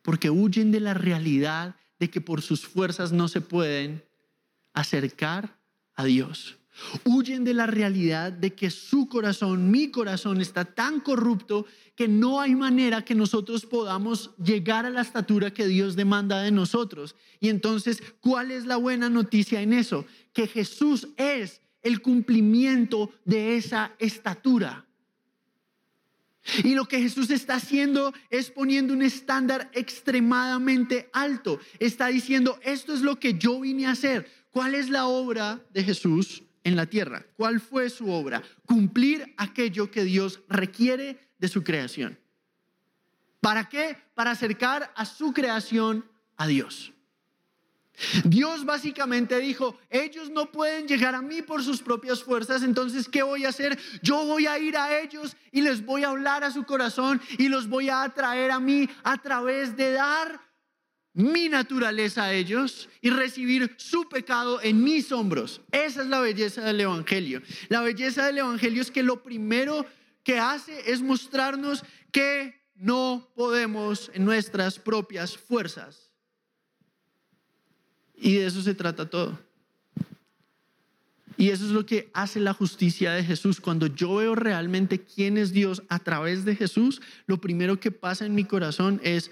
Porque 0.01 0.29
huyen 0.29 0.71
de 0.71 0.79
la 0.79 0.93
realidad 0.93 1.75
de 1.99 2.09
que 2.09 2.21
por 2.21 2.41
sus 2.41 2.65
fuerzas 2.65 3.11
no 3.11 3.27
se 3.27 3.41
pueden 3.41 4.03
acercar 4.73 5.57
a 5.95 6.05
Dios. 6.05 6.57
Huyen 7.05 7.43
de 7.43 7.53
la 7.53 7.67
realidad 7.67 8.33
de 8.33 8.53
que 8.53 8.69
su 8.69 9.07
corazón, 9.07 9.71
mi 9.71 9.89
corazón, 9.91 10.41
está 10.41 10.65
tan 10.65 10.99
corrupto 10.99 11.65
que 11.95 12.07
no 12.07 12.41
hay 12.41 12.55
manera 12.55 13.05
que 13.05 13.15
nosotros 13.15 13.65
podamos 13.65 14.31
llegar 14.37 14.85
a 14.85 14.89
la 14.89 15.01
estatura 15.01 15.53
que 15.53 15.67
Dios 15.67 15.95
demanda 15.95 16.41
de 16.41 16.51
nosotros. 16.51 17.15
Y 17.39 17.49
entonces, 17.49 18.03
¿cuál 18.19 18.51
es 18.51 18.65
la 18.65 18.75
buena 18.75 19.09
noticia 19.09 19.61
en 19.61 19.71
eso? 19.71 20.05
Que 20.33 20.47
Jesús 20.47 21.07
es 21.15 21.61
el 21.81 22.01
cumplimiento 22.01 23.11
de 23.23 23.55
esa 23.55 23.93
estatura. 23.99 24.85
Y 26.63 26.75
lo 26.75 26.85
que 26.85 26.99
Jesús 26.99 27.31
está 27.31 27.55
haciendo 27.55 28.13
es 28.29 28.51
poniendo 28.51 28.93
un 28.93 29.01
estándar 29.01 29.71
extremadamente 29.73 31.09
alto. 31.13 31.59
Está 31.79 32.07
diciendo, 32.07 32.59
esto 32.63 32.93
es 32.93 33.01
lo 33.01 33.19
que 33.19 33.35
yo 33.35 33.61
vine 33.61 33.87
a 33.87 33.91
hacer. 33.91 34.29
¿Cuál 34.51 34.75
es 34.75 34.89
la 34.89 35.07
obra 35.07 35.63
de 35.73 35.83
Jesús? 35.83 36.44
En 36.65 36.75
la 36.75 36.87
tierra. 36.87 37.25
¿Cuál 37.37 37.61
fue 37.61 37.89
su 37.89 38.11
obra? 38.11 38.43
Cumplir 38.65 39.33
aquello 39.37 39.89
que 39.89 40.03
Dios 40.03 40.41
requiere 40.49 41.17
de 41.37 41.47
su 41.47 41.63
creación. 41.63 42.19
¿Para 43.39 43.69
qué? 43.69 43.95
Para 44.15 44.31
acercar 44.31 44.91
a 44.95 45.05
su 45.05 45.31
creación 45.31 46.03
a 46.35 46.47
Dios. 46.47 46.91
Dios 48.25 48.65
básicamente 48.65 49.39
dijo, 49.39 49.77
ellos 49.89 50.29
no 50.29 50.51
pueden 50.51 50.87
llegar 50.87 51.15
a 51.15 51.21
mí 51.21 51.41
por 51.41 51.63
sus 51.63 51.81
propias 51.81 52.23
fuerzas, 52.23 52.63
entonces 52.63 53.07
¿qué 53.07 53.23
voy 53.23 53.45
a 53.45 53.49
hacer? 53.49 53.79
Yo 54.01 54.25
voy 54.25 54.47
a 54.47 54.59
ir 54.59 54.75
a 54.75 54.99
ellos 54.99 55.37
y 55.51 55.61
les 55.61 55.85
voy 55.85 56.03
a 56.03 56.09
hablar 56.09 56.43
a 56.43 56.51
su 56.51 56.65
corazón 56.65 57.21
y 57.37 57.47
los 57.47 57.69
voy 57.69 57.89
a 57.89 58.01
atraer 58.03 58.51
a 58.51 58.59
mí 58.59 58.89
a 59.03 59.17
través 59.21 59.77
de 59.77 59.93
dar 59.93 60.41
mi 61.15 61.47
naturaleza 61.47 62.25
a 62.25 62.33
ellos 62.33 62.89
y 63.01 63.09
recibir 63.09 63.73
su 63.77 64.07
pecado 64.09 64.61
en 64.61 64.83
mis 64.83 65.11
hombros. 65.13 65.61
Esa 65.71 66.01
es 66.01 66.07
la 66.07 66.19
belleza 66.19 66.61
del 66.61 66.81
Evangelio. 66.81 67.41
La 67.69 67.81
belleza 67.81 68.25
del 68.25 68.39
Evangelio 68.39 68.81
es 68.81 68.91
que 68.91 69.01
lo 69.01 69.23
primero 69.23 69.85
que 70.23 70.39
hace 70.39 70.91
es 70.91 71.01
mostrarnos 71.01 71.83
que 72.11 72.61
no 72.75 73.31
podemos 73.33 74.11
en 74.13 74.25
nuestras 74.25 74.77
propias 74.77 75.37
fuerzas. 75.37 76.11
Y 78.13 78.35
de 78.35 78.47
eso 78.47 78.61
se 78.61 78.75
trata 78.75 79.09
todo. 79.09 79.39
Y 81.37 81.49
eso 81.49 81.65
es 81.65 81.71
lo 81.71 81.85
que 81.85 82.09
hace 82.13 82.41
la 82.41 82.53
justicia 82.53 83.11
de 83.13 83.23
Jesús. 83.23 83.61
Cuando 83.61 83.87
yo 83.87 84.15
veo 84.15 84.35
realmente 84.35 85.01
quién 85.01 85.37
es 85.37 85.53
Dios 85.53 85.83
a 85.87 85.99
través 85.99 86.43
de 86.43 86.55
Jesús, 86.55 87.01
lo 87.25 87.39
primero 87.39 87.79
que 87.79 87.91
pasa 87.91 88.25
en 88.25 88.35
mi 88.35 88.43
corazón 88.43 88.99
es 89.03 89.31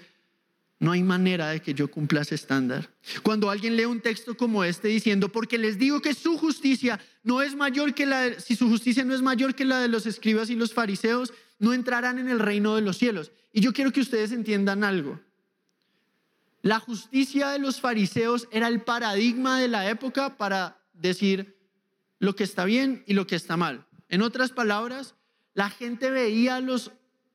no 0.80 0.92
hay 0.92 1.02
manera 1.02 1.48
de 1.48 1.60
que 1.60 1.74
yo 1.74 1.90
cumpla 1.90 2.22
ese 2.22 2.34
estándar. 2.34 2.90
Cuando 3.22 3.50
alguien 3.50 3.76
lee 3.76 3.84
un 3.84 4.00
texto 4.00 4.36
como 4.36 4.64
este 4.64 4.88
diciendo, 4.88 5.30
porque 5.30 5.56
les 5.58 5.78
digo 5.78 6.00
que 6.00 6.14
su 6.14 6.36
justicia 6.36 7.00
no 7.22 7.42
es 7.42 7.54
mayor 7.54 7.94
que 7.94 8.06
la, 8.06 8.22
de, 8.22 8.40
si 8.40 8.56
su 8.56 8.68
justicia 8.68 9.04
no 9.04 9.14
es 9.14 9.22
mayor 9.22 9.54
que 9.54 9.64
la 9.64 9.80
de 9.80 9.88
los 9.88 10.06
escribas 10.06 10.50
y 10.50 10.56
los 10.56 10.74
fariseos, 10.74 11.32
no 11.58 11.72
entrarán 11.72 12.18
en 12.18 12.28
el 12.28 12.40
reino 12.40 12.74
de 12.74 12.82
los 12.82 12.98
cielos. 12.98 13.32
Y 13.52 13.60
yo 13.60 13.72
quiero 13.72 13.92
que 13.92 14.00
ustedes 14.00 14.32
entiendan 14.32 14.84
algo. 14.84 15.20
La 16.60 16.80
justicia 16.80 17.50
de 17.50 17.58
los 17.58 17.80
fariseos 17.80 18.48
era 18.50 18.68
el 18.68 18.82
paradigma 18.82 19.60
de 19.60 19.68
la 19.68 19.88
época 19.88 20.36
para 20.36 20.80
decir 20.92 21.56
lo 22.18 22.34
que 22.34 22.44
está 22.44 22.64
bien 22.64 23.04
y 23.06 23.14
lo 23.14 23.26
que 23.26 23.36
está 23.36 23.56
mal. 23.56 23.86
En 24.08 24.22
otras 24.22 24.50
palabras, 24.50 25.14
la 25.52 25.70
gente 25.70 26.10
veía 26.10 26.56
a 26.56 26.60
los 26.60 26.92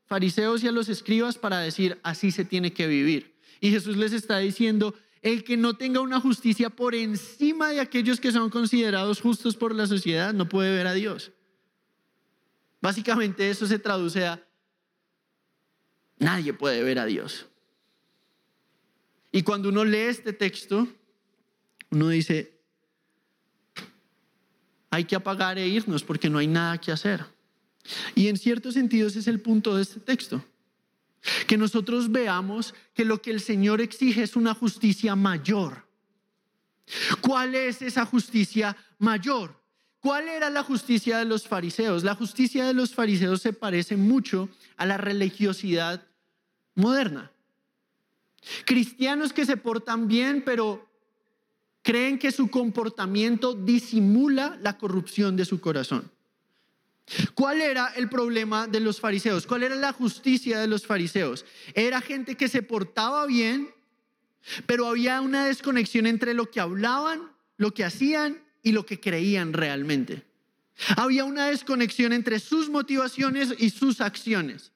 fariseos 0.09 0.63
y 0.63 0.67
a 0.67 0.71
los 0.71 0.89
escribas 0.89 1.37
para 1.37 1.59
decir, 1.59 1.99
así 2.01 2.31
se 2.31 2.43
tiene 2.43 2.73
que 2.73 2.87
vivir. 2.87 3.35
Y 3.61 3.69
Jesús 3.69 3.95
les 3.95 4.11
está 4.11 4.39
diciendo, 4.39 4.95
el 5.21 5.43
que 5.43 5.55
no 5.55 5.75
tenga 5.75 6.01
una 6.01 6.19
justicia 6.19 6.71
por 6.71 6.95
encima 6.95 7.69
de 7.69 7.79
aquellos 7.79 8.19
que 8.19 8.31
son 8.31 8.49
considerados 8.49 9.21
justos 9.21 9.55
por 9.55 9.75
la 9.75 9.85
sociedad 9.85 10.33
no 10.33 10.49
puede 10.49 10.75
ver 10.75 10.87
a 10.87 10.93
Dios. 10.93 11.31
Básicamente 12.81 13.51
eso 13.51 13.67
se 13.67 13.77
traduce 13.77 14.25
a, 14.25 14.43
nadie 16.17 16.53
puede 16.53 16.81
ver 16.83 16.97
a 16.97 17.05
Dios. 17.05 17.45
Y 19.31 19.43
cuando 19.43 19.69
uno 19.69 19.85
lee 19.85 20.07
este 20.07 20.33
texto, 20.33 20.87
uno 21.91 22.09
dice, 22.09 22.59
hay 24.89 25.03
que 25.03 25.15
apagar 25.15 25.59
e 25.59 25.67
irnos 25.67 26.03
porque 26.03 26.31
no 26.31 26.39
hay 26.39 26.47
nada 26.47 26.79
que 26.79 26.91
hacer. 26.91 27.23
Y 28.15 28.27
en 28.27 28.37
cierto 28.37 28.71
sentido 28.71 29.07
ese 29.07 29.19
es 29.19 29.27
el 29.27 29.39
punto 29.39 29.75
de 29.75 29.83
este 29.83 29.99
texto. 29.99 30.43
Que 31.47 31.57
nosotros 31.57 32.11
veamos 32.11 32.73
que 32.93 33.05
lo 33.05 33.21
que 33.21 33.31
el 33.31 33.41
Señor 33.41 33.81
exige 33.81 34.23
es 34.23 34.35
una 34.35 34.53
justicia 34.53 35.15
mayor. 35.15 35.85
¿Cuál 37.21 37.55
es 37.55 37.81
esa 37.81 38.05
justicia 38.05 38.75
mayor? 38.97 39.59
¿Cuál 39.99 40.29
era 40.29 40.49
la 40.49 40.63
justicia 40.63 41.17
de 41.17 41.25
los 41.25 41.47
fariseos? 41.47 42.03
La 42.03 42.15
justicia 42.15 42.65
de 42.65 42.73
los 42.73 42.93
fariseos 42.93 43.41
se 43.41 43.53
parece 43.53 43.97
mucho 43.97 44.49
a 44.77 44.85
la 44.85 44.97
religiosidad 44.97 46.07
moderna. 46.75 47.31
Cristianos 48.65 49.33
que 49.33 49.45
se 49.45 49.57
portan 49.57 50.07
bien, 50.07 50.41
pero 50.45 50.87
creen 51.81 52.17
que 52.17 52.31
su 52.31 52.49
comportamiento 52.49 53.53
disimula 53.53 54.57
la 54.61 54.77
corrupción 54.77 55.35
de 55.35 55.45
su 55.45 55.59
corazón. 55.59 56.09
¿Cuál 57.33 57.61
era 57.61 57.87
el 57.95 58.09
problema 58.09 58.67
de 58.67 58.79
los 58.79 58.99
fariseos? 58.99 59.47
¿Cuál 59.47 59.63
era 59.63 59.75
la 59.75 59.93
justicia 59.93 60.59
de 60.59 60.67
los 60.67 60.85
fariseos? 60.85 61.45
Era 61.73 62.01
gente 62.01 62.35
que 62.35 62.47
se 62.47 62.61
portaba 62.61 63.25
bien, 63.25 63.69
pero 64.65 64.87
había 64.87 65.21
una 65.21 65.45
desconexión 65.45 66.05
entre 66.05 66.33
lo 66.33 66.49
que 66.49 66.59
hablaban, 66.59 67.31
lo 67.57 67.73
que 67.73 67.83
hacían 67.83 68.41
y 68.63 68.71
lo 68.71 68.85
que 68.85 68.99
creían 68.99 69.53
realmente. 69.53 70.23
Había 70.95 71.25
una 71.25 71.47
desconexión 71.47 72.13
entre 72.13 72.39
sus 72.39 72.69
motivaciones 72.69 73.53
y 73.57 73.69
sus 73.69 74.01
acciones. 74.01 74.71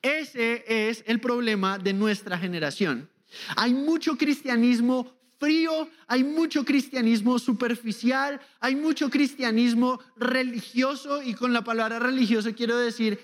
Ese 0.00 0.64
es 0.66 1.04
el 1.06 1.20
problema 1.20 1.78
de 1.78 1.92
nuestra 1.92 2.38
generación. 2.38 3.10
Hay 3.56 3.74
mucho 3.74 4.16
cristianismo 4.16 5.17
frío, 5.38 5.88
hay 6.06 6.24
mucho 6.24 6.64
cristianismo 6.64 7.38
superficial, 7.38 8.40
hay 8.60 8.76
mucho 8.76 9.08
cristianismo 9.10 10.00
religioso 10.16 11.22
y 11.22 11.34
con 11.34 11.52
la 11.52 11.62
palabra 11.62 11.98
religioso 11.98 12.54
quiero 12.54 12.76
decir 12.76 13.20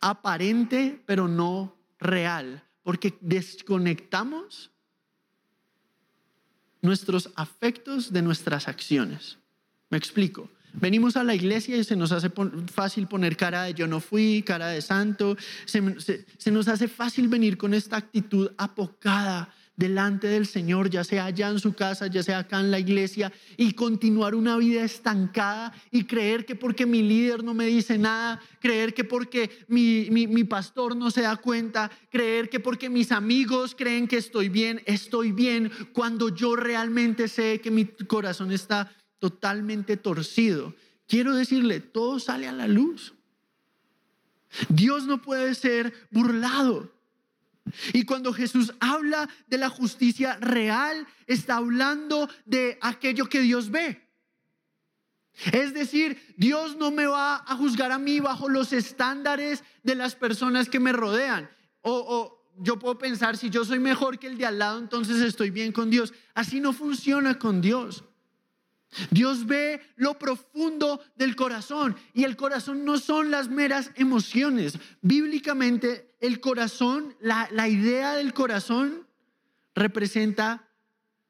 aparente 0.00 1.02
pero 1.06 1.28
no 1.28 1.76
real, 1.98 2.62
porque 2.82 3.16
desconectamos 3.20 4.70
nuestros 6.80 7.30
afectos 7.34 8.12
de 8.12 8.22
nuestras 8.22 8.68
acciones. 8.68 9.38
Me 9.90 9.98
explico. 9.98 10.50
Venimos 10.74 11.16
a 11.16 11.24
la 11.24 11.34
iglesia 11.34 11.76
y 11.76 11.82
se 11.82 11.96
nos 11.96 12.12
hace 12.12 12.30
fácil 12.72 13.08
poner 13.08 13.36
cara 13.36 13.64
de 13.64 13.74
yo 13.74 13.86
no 13.86 14.00
fui, 14.00 14.42
cara 14.46 14.68
de 14.68 14.82
santo. 14.82 15.36
Se, 15.64 15.82
se, 16.38 16.50
nos 16.50 16.68
hace 16.68 16.88
fácil 16.88 17.26
venir 17.28 17.56
con 17.56 17.74
esta 17.74 17.96
actitud 17.96 18.50
apocada 18.58 19.52
delante 19.78 20.26
del 20.26 20.44
Señor, 20.44 20.90
ya 20.90 21.04
sea 21.04 21.26
allá 21.26 21.50
en 21.50 21.60
su 21.60 21.72
casa, 21.72 22.08
ya 22.08 22.24
sea 22.24 22.40
acá 22.40 22.58
en 22.58 22.72
la 22.72 22.80
iglesia, 22.80 23.32
y 23.56 23.72
continuar 23.72 24.34
una 24.34 24.56
vida 24.56 24.82
estancada 24.82 25.72
y 25.92 26.04
creer 26.04 26.44
que 26.44 26.56
porque 26.56 26.84
mi 26.84 27.00
líder 27.00 27.44
no 27.44 27.54
me 27.54 27.66
dice 27.66 27.96
nada, 27.96 28.42
creer 28.60 28.92
que 28.92 29.04
porque 29.04 29.50
mi, 29.68 30.08
mi, 30.10 30.26
mi, 30.26 30.42
pastor 30.42 30.96
no 30.96 31.12
se 31.12 31.22
da 31.22 31.36
cuenta, 31.36 31.92
creer 32.10 32.50
que 32.50 32.58
porque 32.58 32.90
mis 32.90 33.12
amigos 33.12 33.76
creen 33.78 34.08
que 34.08 34.16
estoy 34.16 34.48
bien, 34.48 34.82
estoy 34.84 35.30
bien, 35.30 35.70
cuando 35.92 36.28
yo 36.28 36.56
realmente 36.56 37.28
sé 37.28 37.60
que 37.60 37.70
mi 37.70 37.84
corazón 37.86 38.50
está 38.50 38.92
totalmente 39.20 39.96
torcido. 39.96 40.74
Quiero 41.06 41.36
decirle, 41.36 41.78
todo 41.78 42.18
sale 42.18 42.48
a 42.48 42.52
la 42.52 42.66
luz. 42.66 43.14
Dios 44.68 45.06
no 45.06 45.22
puede 45.22 45.54
ser 45.54 45.94
burlado. 46.10 46.97
Y 47.92 48.04
cuando 48.04 48.32
Jesús 48.32 48.72
habla 48.80 49.28
de 49.46 49.58
la 49.58 49.68
justicia 49.68 50.36
real, 50.40 51.06
está 51.26 51.56
hablando 51.56 52.28
de 52.44 52.78
aquello 52.80 53.28
que 53.28 53.40
Dios 53.40 53.70
ve. 53.70 54.08
Es 55.52 55.72
decir, 55.72 56.34
Dios 56.36 56.76
no 56.76 56.90
me 56.90 57.06
va 57.06 57.36
a 57.36 57.56
juzgar 57.56 57.92
a 57.92 57.98
mí 57.98 58.18
bajo 58.18 58.48
los 58.48 58.72
estándares 58.72 59.62
de 59.82 59.94
las 59.94 60.16
personas 60.16 60.68
que 60.68 60.80
me 60.80 60.92
rodean. 60.92 61.48
O, 61.82 62.34
yo 62.60 62.78
puedo 62.78 62.98
pensar, 62.98 63.36
si 63.36 63.50
yo 63.50 63.64
soy 63.64 63.78
mejor 63.78 64.18
que 64.18 64.26
el 64.26 64.36
de 64.36 64.46
al 64.46 64.58
lado, 64.58 64.78
entonces 64.80 65.20
estoy 65.20 65.50
bien 65.50 65.70
con 65.70 65.90
Dios. 65.90 66.12
Así 66.34 66.60
no 66.60 66.72
funciona 66.72 67.38
con 67.38 67.60
Dios. 67.60 68.04
Dios 69.10 69.46
ve 69.46 69.80
lo 69.96 70.18
profundo 70.18 71.00
del 71.16 71.36
corazón 71.36 71.96
y 72.14 72.24
el 72.24 72.36
corazón 72.36 72.84
no 72.84 72.98
son 72.98 73.30
las 73.30 73.48
meras 73.48 73.90
emociones. 73.96 74.78
Bíblicamente 75.02 76.14
el 76.20 76.40
corazón, 76.40 77.14
la, 77.20 77.68
idea 77.68 78.14
del 78.14 78.32
corazón 78.32 79.06
representa 79.74 80.64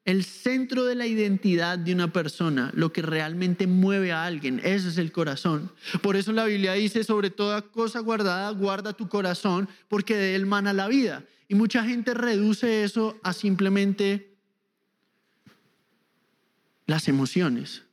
el 0.05 0.23
centro 0.23 0.85
de 0.85 0.95
la 0.95 1.05
identidad 1.05 1.77
de 1.77 1.93
una 1.93 2.11
persona, 2.11 2.71
lo 2.73 2.91
que 2.91 3.01
realmente 3.01 3.67
mueve 3.67 4.11
a 4.11 4.25
alguien, 4.25 4.59
ese 4.63 4.89
es 4.89 4.97
el 4.97 5.11
corazón. 5.11 5.71
Por 6.01 6.15
eso 6.15 6.31
la 6.31 6.45
Biblia 6.45 6.73
dice, 6.73 7.03
sobre 7.03 7.29
toda 7.29 7.61
cosa 7.61 7.99
guardada, 7.99 8.49
guarda 8.51 8.93
tu 8.93 9.07
corazón, 9.07 9.69
porque 9.87 10.15
de 10.15 10.35
él 10.35 10.47
mana 10.47 10.73
la 10.73 10.87
vida. 10.87 11.25
Y 11.47 11.55
mucha 11.55 11.83
gente 11.83 12.13
reduce 12.13 12.83
eso 12.83 13.19
a 13.21 13.33
simplemente 13.33 14.28
las 16.89 17.07
emociones. 17.07 17.83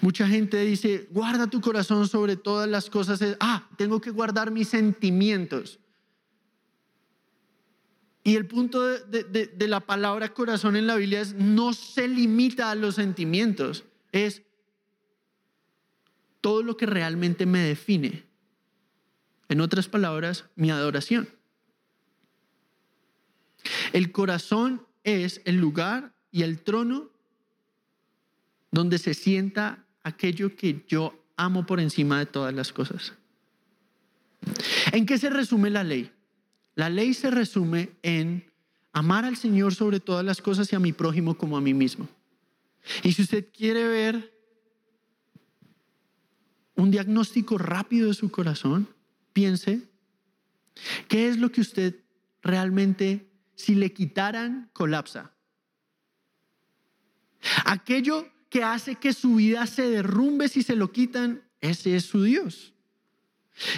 Mucha 0.00 0.26
gente 0.26 0.60
dice, 0.64 1.06
guarda 1.10 1.46
tu 1.46 1.60
corazón 1.60 2.08
sobre 2.08 2.36
todas 2.36 2.68
las 2.68 2.90
cosas. 2.90 3.20
Ah, 3.38 3.68
tengo 3.76 4.00
que 4.00 4.10
guardar 4.10 4.50
mis 4.50 4.68
sentimientos. 4.68 5.78
Y 8.24 8.34
el 8.34 8.46
punto 8.46 8.82
de, 8.82 9.68
la 9.68 9.80
palabra 9.80 10.34
corazón 10.34 10.74
en 10.74 10.88
la 10.88 10.96
Biblia 10.96 11.20
es 11.20 11.34
no 11.34 11.74
se 11.74 12.08
limita 12.08 12.70
a 12.70 12.74
los 12.74 12.96
sentimientos, 12.96 13.84
es 14.10 14.42
todo 16.40 16.62
lo 16.62 16.76
que 16.76 16.86
realmente 16.86 17.46
me 17.46 17.60
define. 17.60 18.24
En 19.48 19.60
otras 19.60 19.88
palabras, 19.88 20.46
mi 20.56 20.72
adoración. 20.72 21.28
El 23.92 24.10
corazón 24.10 24.84
es 25.04 25.40
el 25.44 25.56
lugar 25.56 26.14
y 26.32 26.42
el 26.42 26.62
trono 26.62 27.13
donde 28.74 28.98
se 28.98 29.14
sienta 29.14 29.86
aquello 30.02 30.56
que 30.56 30.84
yo 30.88 31.14
amo 31.36 31.64
por 31.64 31.78
encima 31.78 32.18
de 32.18 32.26
todas 32.26 32.52
las 32.52 32.72
cosas. 32.72 33.12
¿En 34.90 35.06
qué 35.06 35.16
se 35.16 35.30
resume 35.30 35.70
la 35.70 35.84
ley? 35.84 36.10
La 36.74 36.90
ley 36.90 37.14
se 37.14 37.30
resume 37.30 37.90
en 38.02 38.44
amar 38.92 39.24
al 39.24 39.36
Señor 39.36 39.76
sobre 39.76 40.00
todas 40.00 40.24
las 40.24 40.42
cosas 40.42 40.72
y 40.72 40.76
a 40.76 40.80
mi 40.80 40.92
prójimo 40.92 41.38
como 41.38 41.56
a 41.56 41.60
mí 41.60 41.72
mismo. 41.72 42.08
Y 43.04 43.12
si 43.12 43.22
usted 43.22 43.46
quiere 43.56 43.86
ver 43.86 44.34
un 46.74 46.90
diagnóstico 46.90 47.56
rápido 47.56 48.08
de 48.08 48.14
su 48.14 48.28
corazón, 48.28 48.88
piense, 49.32 49.82
¿qué 51.06 51.28
es 51.28 51.38
lo 51.38 51.52
que 51.52 51.60
usted 51.60 51.94
realmente, 52.42 53.30
si 53.54 53.76
le 53.76 53.92
quitaran, 53.92 54.68
colapsa? 54.72 55.32
Aquello 57.64 58.33
que 58.54 58.62
hace 58.62 58.94
que 58.94 59.12
su 59.12 59.34
vida 59.34 59.66
se 59.66 59.82
derrumbe 59.82 60.48
si 60.48 60.62
se 60.62 60.76
lo 60.76 60.92
quitan, 60.92 61.42
ese 61.60 61.96
es 61.96 62.04
su 62.04 62.22
Dios. 62.22 62.72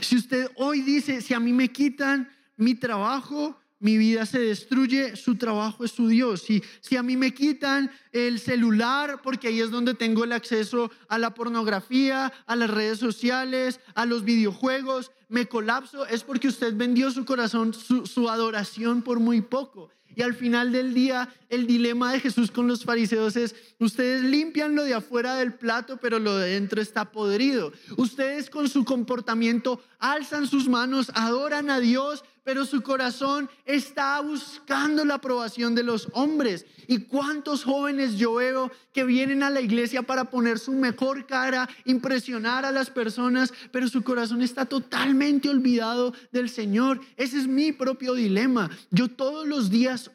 Si 0.02 0.16
usted 0.16 0.50
hoy 0.56 0.82
dice, 0.82 1.22
si 1.22 1.32
a 1.32 1.40
mí 1.40 1.54
me 1.54 1.72
quitan 1.72 2.28
mi 2.58 2.74
trabajo, 2.74 3.58
mi 3.78 3.98
vida 3.98 4.26
se 4.26 4.38
destruye, 4.38 5.16
su 5.16 5.36
trabajo 5.36 5.84
es 5.84 5.92
su 5.92 6.08
Dios. 6.08 6.48
Y 6.50 6.62
si 6.80 6.96
a 6.96 7.02
mí 7.02 7.16
me 7.16 7.34
quitan 7.34 7.90
el 8.12 8.40
celular, 8.40 9.20
porque 9.22 9.48
ahí 9.48 9.60
es 9.60 9.70
donde 9.70 9.94
tengo 9.94 10.24
el 10.24 10.32
acceso 10.32 10.90
a 11.08 11.18
la 11.18 11.34
pornografía, 11.34 12.32
a 12.46 12.56
las 12.56 12.70
redes 12.70 12.98
sociales, 12.98 13.80
a 13.94 14.06
los 14.06 14.24
videojuegos, 14.24 15.10
me 15.28 15.46
colapso, 15.46 16.06
es 16.06 16.22
porque 16.22 16.48
usted 16.48 16.74
vendió 16.76 17.10
su 17.10 17.24
corazón, 17.24 17.74
su 17.74 18.30
adoración 18.30 19.02
por 19.02 19.20
muy 19.20 19.40
poco. 19.40 19.90
Y 20.16 20.22
al 20.22 20.32
final 20.32 20.72
del 20.72 20.94
día, 20.94 21.28
el 21.50 21.66
dilema 21.66 22.10
de 22.10 22.20
Jesús 22.20 22.50
con 22.50 22.66
los 22.66 22.84
fariseos 22.84 23.36
es, 23.36 23.54
ustedes 23.78 24.22
limpian 24.22 24.74
lo 24.74 24.82
de 24.82 24.94
afuera 24.94 25.34
del 25.36 25.52
plato, 25.52 25.98
pero 25.98 26.18
lo 26.18 26.38
de 26.38 26.52
dentro 26.52 26.80
está 26.80 27.12
podrido. 27.12 27.70
Ustedes 27.98 28.48
con 28.48 28.66
su 28.70 28.86
comportamiento 28.86 29.78
alzan 29.98 30.46
sus 30.46 30.70
manos, 30.70 31.12
adoran 31.14 31.68
a 31.68 31.80
Dios, 31.80 32.24
pero 32.46 32.64
su 32.64 32.80
corazón 32.80 33.50
está 33.64 34.20
buscando 34.20 35.04
la 35.04 35.14
aprobación 35.14 35.74
de 35.74 35.82
los 35.82 36.06
hombres. 36.12 36.64
¿Y 36.86 36.98
cuántos 36.98 37.64
jóvenes 37.64 38.18
yo 38.18 38.34
veo 38.34 38.70
que 38.92 39.02
vienen 39.02 39.42
a 39.42 39.50
la 39.50 39.60
iglesia 39.60 40.02
para 40.02 40.30
poner 40.30 40.60
su 40.60 40.70
mejor 40.70 41.26
cara, 41.26 41.68
impresionar 41.86 42.64
a 42.64 42.70
las 42.70 42.88
personas, 42.88 43.52
pero 43.72 43.88
su 43.88 44.04
corazón 44.04 44.42
está 44.42 44.64
totalmente 44.64 45.48
olvidado 45.48 46.14
del 46.30 46.48
Señor? 46.48 47.00
Ese 47.16 47.36
es 47.36 47.48
mi 47.48 47.72
propio 47.72 48.14
dilema. 48.14 48.70
Yo 48.92 49.08
todos 49.08 49.44
los 49.48 49.68
días 49.68 50.12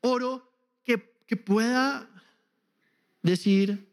oro 0.00 0.50
que, 0.84 1.12
que 1.26 1.36
pueda 1.36 2.08
decir, 3.22 3.86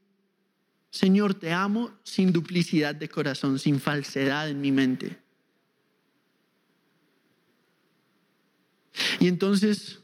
Señor, 0.91 1.33
te 1.33 1.51
amo 1.51 1.91
sin 2.03 2.31
duplicidad 2.31 2.95
de 2.95 3.09
corazón, 3.09 3.59
sin 3.59 3.81
falsedad 3.81 4.47
en 4.47 4.61
mi 4.61 4.71
mente. 4.71 5.24
Y 9.19 9.27
entonces, 9.27 9.99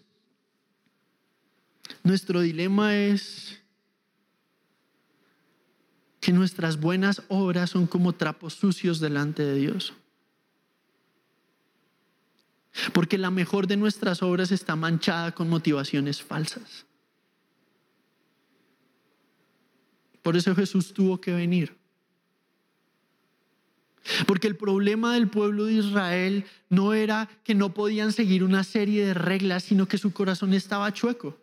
nuestro 2.03 2.41
dilema 2.41 2.95
es 2.95 3.59
que 6.19 6.31
nuestras 6.31 6.79
buenas 6.79 7.23
obras 7.29 7.71
son 7.71 7.87
como 7.87 8.13
trapos 8.13 8.53
sucios 8.53 8.99
delante 8.99 9.43
de 9.43 9.55
Dios. 9.55 9.93
Porque 12.93 13.17
la 13.17 13.31
mejor 13.31 13.67
de 13.67 13.75
nuestras 13.75 14.21
obras 14.21 14.51
está 14.51 14.75
manchada 14.75 15.33
con 15.33 15.49
motivaciones 15.49 16.21
falsas. 16.21 16.85
Por 20.21 20.37
eso 20.37 20.55
Jesús 20.55 20.93
tuvo 20.93 21.19
que 21.19 21.33
venir. 21.33 21.80
Porque 24.25 24.47
el 24.47 24.55
problema 24.55 25.13
del 25.13 25.27
pueblo 25.27 25.65
de 25.65 25.73
Israel 25.73 26.45
no 26.69 26.93
era 26.93 27.29
que 27.43 27.53
no 27.53 27.73
podían 27.73 28.11
seguir 28.11 28.43
una 28.43 28.63
serie 28.63 29.05
de 29.05 29.13
reglas, 29.13 29.63
sino 29.63 29.87
que 29.87 29.97
su 29.97 30.11
corazón 30.11 30.53
estaba 30.53 30.91
chueco. 30.91 31.37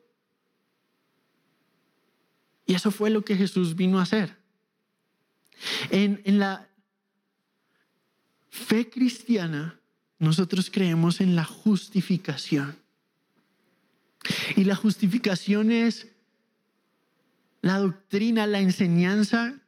Y 2.67 2.75
eso 2.75 2.91
fue 2.91 3.11
lo 3.11 3.25
que 3.25 3.37
Jesús 3.37 3.77
vino 3.77 3.99
a 3.99 4.03
hacer. 4.03 4.37
En, 5.91 6.21
en 6.25 6.39
la 6.39 6.69
fe 8.51 8.91
cristiana, 8.91 9.81
nosotros 10.19 10.71
creemos 10.71 11.21
en 11.21 11.37
la 11.37 11.45
justificación. 11.45 12.77
Y 14.57 14.65
la 14.65 14.75
justificación 14.75 15.71
es 15.71 16.09
la 17.63 17.79
doctrina, 17.79 18.47
la 18.47 18.61
enseñanza 18.61 19.61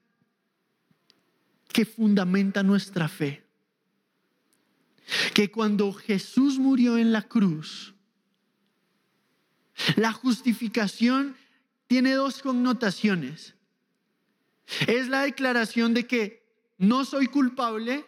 que 1.73 1.85
fundamenta 1.85 2.63
nuestra 2.63 3.09
fe. 3.09 3.45
Que 5.35 5.51
cuando 5.51 5.93
Jesús 5.93 6.59
murió 6.59 6.99
en 6.99 7.13
la 7.13 7.23
cruz, 7.23 7.95
la 9.97 10.13
justificación 10.13 11.37
tiene 11.87 12.13
dos 12.13 12.43
connotaciones. 12.43 13.55
Es 14.87 15.09
la 15.09 15.23
declaración 15.23 15.95
de 15.95 16.07
que 16.07 16.47
no 16.79 17.05
soy 17.05 17.27
culpable, 17.27 18.05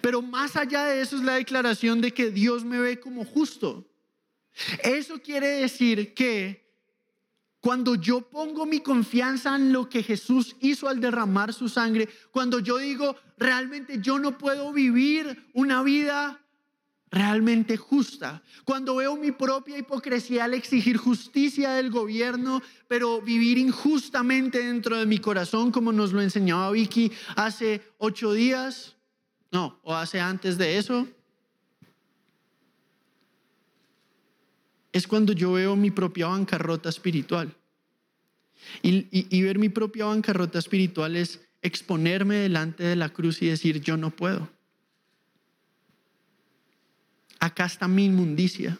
pero 0.00 0.22
más 0.22 0.56
allá 0.56 0.84
de 0.86 1.00
eso 1.00 1.16
es 1.16 1.22
la 1.22 1.34
declaración 1.34 2.00
de 2.00 2.12
que 2.12 2.30
Dios 2.30 2.64
me 2.64 2.80
ve 2.80 2.98
como 2.98 3.24
justo. 3.24 3.88
Eso 4.82 5.20
quiere 5.20 5.48
decir 5.48 6.14
que 6.14 6.63
cuando 7.64 7.94
yo 7.94 8.20
pongo 8.20 8.66
mi 8.66 8.80
confianza 8.80 9.56
en 9.56 9.72
lo 9.72 9.88
que 9.88 10.02
Jesús 10.02 10.54
hizo 10.60 10.86
al 10.86 11.00
derramar 11.00 11.54
su 11.54 11.70
sangre, 11.70 12.10
cuando 12.30 12.58
yo 12.58 12.76
digo, 12.76 13.16
realmente 13.38 14.00
yo 14.02 14.18
no 14.18 14.36
puedo 14.36 14.70
vivir 14.70 15.48
una 15.54 15.82
vida 15.82 16.44
realmente 17.10 17.78
justa. 17.78 18.42
Cuando 18.66 18.96
veo 18.96 19.16
mi 19.16 19.32
propia 19.32 19.78
hipocresía 19.78 20.44
al 20.44 20.52
exigir 20.52 20.98
justicia 20.98 21.70
del 21.70 21.90
gobierno, 21.90 22.60
pero 22.86 23.22
vivir 23.22 23.56
injustamente 23.56 24.58
dentro 24.58 24.98
de 24.98 25.06
mi 25.06 25.16
corazón, 25.16 25.70
como 25.70 25.90
nos 25.90 26.12
lo 26.12 26.20
enseñaba 26.20 26.70
Vicky 26.70 27.12
hace 27.34 27.80
ocho 27.96 28.34
días, 28.34 28.96
no, 29.50 29.80
o 29.84 29.94
hace 29.94 30.20
antes 30.20 30.58
de 30.58 30.76
eso, 30.76 31.08
es 34.94 35.08
cuando 35.08 35.32
yo 35.32 35.52
veo 35.52 35.74
mi 35.74 35.90
propia 35.90 36.28
bancarrota 36.28 36.88
espiritual. 36.88 37.52
Y, 38.80 39.42
ver 39.42 39.58
mi 39.58 39.68
propia 39.68 40.04
bancarrota 40.04 40.60
espiritual 40.60 41.16
es 41.16 41.40
exponerme 41.62 42.36
delante 42.36 42.84
de 42.84 42.94
la 42.94 43.08
cruz 43.08 43.42
y 43.42 43.46
decir, 43.46 43.80
yo 43.80 43.96
no 43.96 44.10
puedo. 44.10 44.48
Acá 47.40 47.66
está 47.66 47.88
mi 47.88 48.04
inmundicia. 48.04 48.78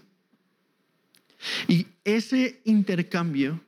Y 1.67 1.89
ese 2.05 2.61
intercambio, 2.65 3.61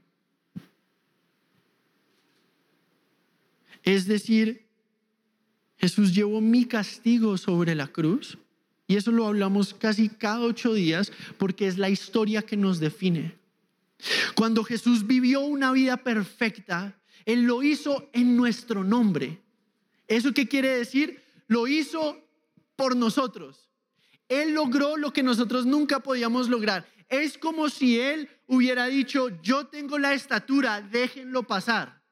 es 3.83 4.07
decir, 4.07 4.69
Jesús 5.79 6.15
llevó 6.15 6.41
mi 6.41 6.65
castigo 6.65 7.37
sobre 7.37 7.75
la 7.75 7.89
cruz 7.89 8.39
y 8.87 8.97
eso 8.97 9.11
lo 9.11 9.27
hablamos 9.27 9.75
casi 9.75 10.09
cada 10.09 10.41
ocho 10.41 10.75
días 10.75 11.13
porque 11.39 11.67
es 11.67 11.79
la 11.79 11.91
historia 11.91 12.43
que 12.43 12.57
nos 12.57 12.79
define. 12.79 13.37
Cuando 14.35 14.63
Jesús 14.63 15.07
vivió 15.07 15.41
una 15.41 15.73
vida 15.73 15.97
perfecta, 15.97 16.97
Él 17.25 17.43
lo 17.43 17.63
hizo 17.63 18.09
en 18.13 18.37
nuestro 18.37 18.85
nombre. 18.85 19.41
¿Eso 20.07 20.33
qué 20.33 20.47
quiere 20.47 20.69
decir? 20.69 21.21
Lo 21.49 21.67
hizo 21.67 22.23
por 22.77 22.95
nosotros. 22.95 23.71
Él 24.29 24.55
logró 24.55 24.97
lo 24.97 25.13
que 25.13 25.23
nosotros 25.23 25.67
nunca 25.67 26.01
podíamos 26.01 26.49
lograr. 26.49 26.87
Es 27.09 27.39
como 27.39 27.69
si 27.69 27.99
Él 27.99 28.29
hubiera 28.47 28.87
dicho, 28.87 29.31
yo 29.43 29.67
tengo 29.67 29.99
la 29.99 30.15
estatura, 30.15 30.81
déjenlo 30.81 31.45
pasar. 31.45 32.03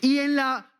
Y 0.00 0.18
en 0.18 0.36
la 0.36 0.73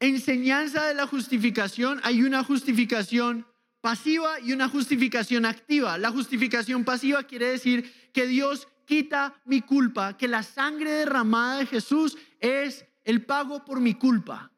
enseñanza 0.00 0.86
de 0.86 0.94
la 0.94 1.06
justificación 1.06 2.00
hay 2.02 2.22
una 2.22 2.42
justificación 2.42 3.46
pasiva 3.80 4.40
y 4.40 4.52
una 4.52 4.68
justificación 4.68 5.46
activa. 5.46 5.98
La 5.98 6.10
justificación 6.10 6.84
pasiva 6.84 7.22
quiere 7.24 7.48
decir 7.48 7.92
que 8.12 8.26
Dios 8.26 8.68
quita 8.86 9.40
mi 9.44 9.60
culpa, 9.60 10.16
que 10.16 10.28
la 10.28 10.42
sangre 10.42 10.90
derramada 10.90 11.58
de 11.58 11.66
Jesús 11.66 12.18
es 12.40 12.84
el 13.04 13.24
pago 13.24 13.64
por 13.64 13.80
mi 13.80 13.94
culpa 13.94 14.50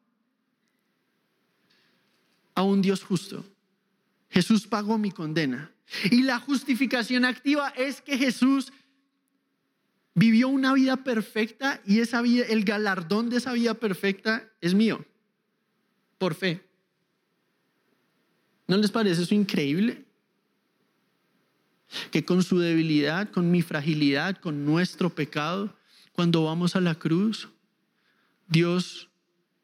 a 2.55 2.63
un 2.63 2.81
Dios 2.81 3.03
justo. 3.03 3.45
Jesús 4.29 4.67
pagó 4.67 4.97
mi 4.97 5.11
condena. 5.11 5.71
Y 6.09 6.23
la 6.23 6.39
justificación 6.39 7.25
activa 7.25 7.69
es 7.69 8.01
que 8.01 8.17
Jesús 8.17 8.71
vivió 10.15 10.47
una 10.47 10.73
vida 10.73 11.03
perfecta 11.03 11.81
y 11.85 11.99
esa 11.99 12.21
vida, 12.21 12.45
el 12.47 12.63
galardón 12.63 13.29
de 13.29 13.37
esa 13.37 13.53
vida 13.53 13.75
perfecta 13.75 14.51
es 14.61 14.73
mío, 14.73 15.05
por 16.23 16.35
fe. 16.35 16.65
¿No 18.65 18.77
les 18.77 18.91
parece 18.91 19.23
eso 19.23 19.35
increíble? 19.35 20.05
Que 22.11 22.23
con 22.23 22.43
su 22.43 22.59
debilidad, 22.59 23.29
con 23.29 23.51
mi 23.51 23.61
fragilidad, 23.61 24.37
con 24.37 24.63
nuestro 24.63 25.13
pecado, 25.13 25.75
cuando 26.13 26.45
vamos 26.45 26.77
a 26.77 26.79
la 26.79 26.95
cruz, 26.95 27.49
Dios 28.47 29.09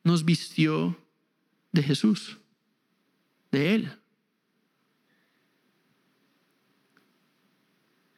nos 0.03 0.25
vistió 0.25 1.01
de 1.71 1.81
Jesús, 1.81 2.37
de 3.51 3.75
Él. 3.75 3.91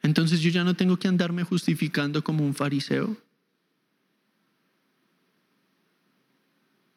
Entonces 0.02 0.40
yo 0.42 0.50
ya 0.50 0.64
no 0.64 0.76
tengo 0.76 0.98
que 0.98 1.08
andarme 1.08 1.44
justificando 1.44 2.24
como 2.24 2.44
un 2.44 2.56
fariseo, 2.56 3.16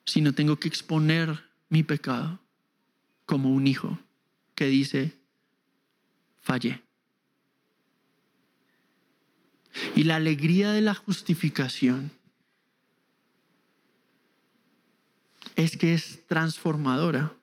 sino 0.05 0.35
tengo 0.35 0.57
que 0.57 0.69
exponer 0.69 1.45
mi 1.69 1.83
pecado 1.83 2.41
como 3.27 3.51
un 3.51 3.67
hijo 3.67 3.99
que 4.55 4.67
dice, 4.67 5.19
fallé. 6.41 6.83
Y 9.97 10.05
la 10.05 10.17
alegría 10.17 10.73
de 10.73 10.81
la 10.81 10.95
justificación 10.95 12.13
es 15.57 15.77
que 15.77 15.95
es 15.95 16.27
transformadora. 16.27 17.35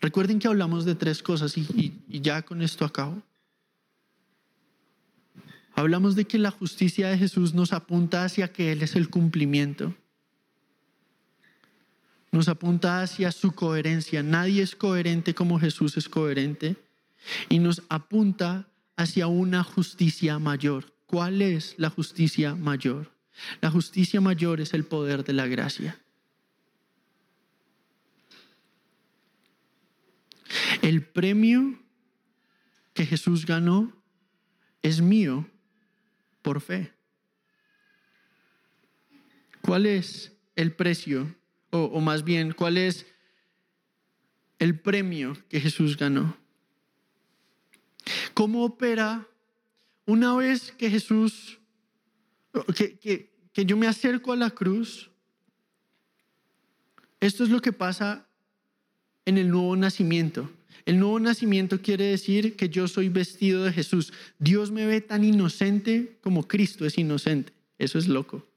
Recuerden 0.00 0.38
que 0.38 0.48
hablamos 0.48 0.84
de 0.84 0.94
tres 0.94 1.22
cosas 1.22 1.56
y, 1.56 1.94
ya 2.08 2.42
con 2.42 2.62
esto 2.62 2.84
acabo. 2.84 3.22
Hablamos 5.74 6.16
de 6.16 6.26
que 6.26 6.38
la 6.38 6.50
justicia 6.50 7.08
de 7.08 7.18
Jesús 7.18 7.54
nos 7.54 7.72
apunta 7.72 8.24
hacia 8.24 8.52
que 8.52 8.72
Él 8.72 8.82
es 8.82 8.96
el 8.96 9.08
cumplimiento. 9.08 9.94
Nos 12.32 12.48
apunta 12.48 13.02
hacia 13.02 13.32
su 13.32 13.52
coherencia. 13.52 14.22
Nadie 14.22 14.62
es 14.62 14.76
coherente 14.76 15.34
como 15.34 15.58
Jesús 15.58 15.96
es 15.96 16.08
coherente. 16.08 16.76
Y 17.48 17.58
nos 17.58 17.82
apunta 17.88 18.68
hacia 18.96 19.26
una 19.26 19.64
justicia 19.64 20.38
mayor. 20.38 20.94
¿Cuál 21.06 21.42
es 21.42 21.74
la 21.76 21.90
justicia 21.90 22.54
mayor? 22.54 23.10
La 23.60 23.70
justicia 23.70 24.20
mayor 24.20 24.60
es 24.60 24.74
el 24.74 24.84
poder 24.84 25.24
de 25.24 25.32
la 25.32 25.46
gracia. 25.46 25.98
El 30.82 31.04
premio 31.04 31.78
que 32.94 33.06
Jesús 33.06 33.46
ganó 33.46 33.92
es 34.82 35.00
mío 35.00 35.48
por 36.42 36.60
fe. 36.60 36.92
¿Cuál 39.62 39.86
es 39.86 40.32
el 40.56 40.72
precio? 40.72 41.34
O, 41.70 42.00
más 42.00 42.24
bien, 42.24 42.52
¿cuál 42.52 42.78
es 42.78 43.06
el 44.58 44.78
premio 44.78 45.36
que 45.48 45.60
Jesús 45.60 45.96
ganó? 45.96 46.36
¿Cómo 48.34 48.64
opera 48.64 49.26
una 50.04 50.34
vez 50.34 50.72
que 50.72 50.90
Jesús, 50.90 51.60
que, 52.74 53.30
que 53.52 53.64
yo 53.64 53.76
me 53.76 53.86
acerco 53.86 54.32
a 54.32 54.36
la 54.36 54.50
cruz? 54.50 55.10
Esto 57.20 57.44
es 57.44 57.50
lo 57.50 57.60
que 57.60 57.72
pasa 57.72 58.26
en 59.24 59.38
el 59.38 59.50
nuevo 59.50 59.76
nacimiento. 59.76 60.50
El 60.86 60.98
nuevo 60.98 61.20
nacimiento 61.20 61.82
quiere 61.82 62.04
decir 62.04 62.56
que 62.56 62.68
yo 62.68 62.88
soy 62.88 63.08
vestido 63.08 63.64
de 63.64 63.72
Jesús. 63.72 64.12
Dios 64.38 64.70
me 64.70 64.86
ve 64.86 65.00
tan 65.00 65.24
inocente 65.24 66.18
como 66.22 66.48
Cristo 66.48 66.86
es 66.86 66.98
inocente. 66.98 67.52
Eso 67.78 67.98
es 67.98 68.08
loco. 68.08 68.49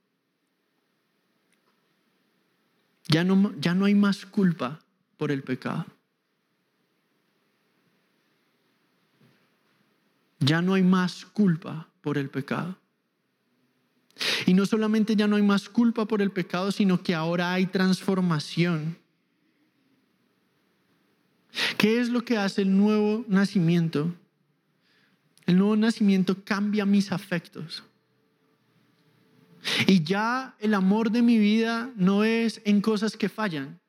Ya 3.08 3.24
no, 3.24 3.54
ya 3.60 3.74
no 3.74 3.86
hay 3.86 3.96
más 3.96 4.26
culpa 4.26 4.80
por 5.18 5.32
el 5.32 5.44
pecado. 5.44 5.86
Ya 10.40 10.62
no 10.62 10.74
hay 10.74 10.84
más 10.84 11.26
culpa 11.26 11.88
por 12.02 12.18
el 12.18 12.30
pecado. 12.30 12.78
Y 14.46 14.54
no 14.54 14.66
solamente 14.66 15.16
ya 15.16 15.28
no 15.28 15.36
hay 15.36 15.42
más 15.42 15.70
culpa 15.70 16.06
por 16.06 16.22
el 16.22 16.32
pecado, 16.32 16.72
sino 16.72 17.02
que 17.02 17.16
ahora 17.16 17.54
hay 17.54 17.66
transformación. 17.66 18.98
¿Qué 21.78 22.00
es 22.00 22.10
lo 22.10 22.24
que 22.24 22.38
hace 22.38 22.64
el 22.64 22.76
nuevo 22.76 23.26
nacimiento? 23.28 24.14
El 25.46 25.58
nuevo 25.58 25.76
nacimiento 25.76 26.44
cambia 26.44 26.86
mis 26.86 27.12
afectos. 27.12 27.84
Y 29.88 30.04
ya 30.04 30.56
el 30.60 30.74
amor 30.74 31.12
de 31.12 31.22
mi 31.22 31.38
vida 31.38 31.92
no 31.96 32.24
es 32.24 32.62
en 32.66 32.82
cosas 32.82 33.16
que 33.16 33.30
fallan. 33.30 33.80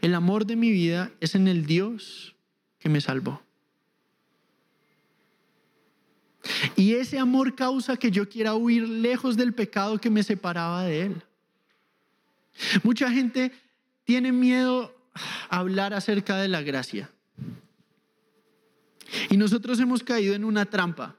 El 0.00 0.14
amor 0.14 0.46
de 0.46 0.56
mi 0.56 0.70
vida 0.70 1.12
es 1.20 1.34
en 1.34 1.48
el 1.48 1.66
Dios 1.66 2.34
que 2.78 2.88
me 2.88 3.00
salvó. 3.00 3.42
Y 6.76 6.94
ese 6.94 7.18
amor 7.18 7.54
causa 7.54 7.96
que 7.96 8.10
yo 8.10 8.28
quiera 8.28 8.54
huir 8.54 8.88
lejos 8.88 9.36
del 9.36 9.54
pecado 9.54 9.98
que 9.98 10.10
me 10.10 10.22
separaba 10.22 10.84
de 10.84 11.02
Él. 11.02 11.22
Mucha 12.82 13.10
gente 13.10 13.52
tiene 14.04 14.32
miedo 14.32 14.94
hablar 15.48 15.94
acerca 15.94 16.36
de 16.36 16.48
la 16.48 16.62
gracia. 16.62 17.10
Y 19.30 19.36
nosotros 19.36 19.78
hemos 19.80 20.02
caído 20.02 20.34
en 20.34 20.44
una 20.44 20.66
trampa, 20.66 21.16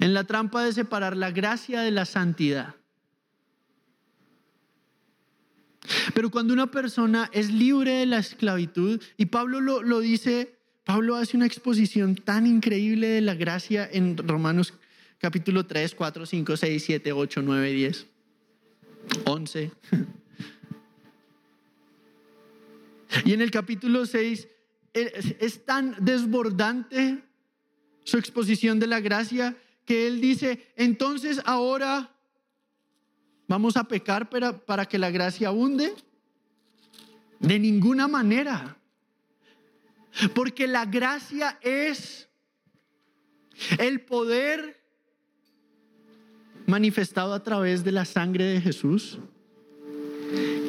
en 0.00 0.14
la 0.14 0.24
trampa 0.24 0.64
de 0.64 0.72
separar 0.72 1.16
la 1.16 1.30
gracia 1.30 1.82
de 1.82 1.90
la 1.90 2.04
santidad. 2.04 2.74
Pero 6.14 6.30
cuando 6.30 6.52
una 6.52 6.70
persona 6.70 7.30
es 7.32 7.50
libre 7.50 7.92
de 7.92 8.06
la 8.06 8.18
esclavitud, 8.18 9.02
y 9.16 9.26
Pablo 9.26 9.60
lo, 9.60 10.00
dice, 10.00 10.58
Pablo 10.84 11.16
hace 11.16 11.36
una 11.36 11.46
exposición 11.46 12.14
tan 12.14 12.46
increíble 12.46 13.08
de 13.08 13.20
la 13.20 13.34
gracia 13.34 13.88
en 13.90 14.16
Romanos 14.16 14.74
capítulo 15.18 15.66
3, 15.66 15.94
4, 15.94 16.26
5, 16.26 16.56
6, 16.56 16.82
7, 16.84 17.12
8, 17.12 17.42
9, 17.42 17.72
10, 17.72 18.06
11. 19.24 19.70
Y 23.24 23.32
en 23.32 23.40
el 23.40 23.50
capítulo 23.50 24.04
6 24.04 24.48
es 24.92 25.64
tan 25.64 25.96
desbordante 25.98 27.22
su 28.04 28.18
exposición 28.18 28.78
de 28.78 28.86
la 28.86 29.00
gracia 29.00 29.56
que 29.88 30.06
él 30.06 30.20
dice, 30.20 30.70
entonces 30.76 31.40
ahora 31.46 32.14
vamos 33.46 33.74
a 33.78 33.84
pecar 33.84 34.28
para, 34.28 34.52
para 34.52 34.84
que 34.84 34.98
la 34.98 35.10
gracia 35.10 35.48
abunde. 35.48 35.94
De 37.40 37.58
ninguna 37.58 38.06
manera. 38.06 38.76
Porque 40.34 40.66
la 40.66 40.84
gracia 40.84 41.58
es 41.62 42.28
el 43.78 44.02
poder 44.02 44.78
manifestado 46.66 47.32
a 47.32 47.42
través 47.42 47.82
de 47.82 47.92
la 47.92 48.04
sangre 48.04 48.44
de 48.44 48.60
Jesús 48.60 49.18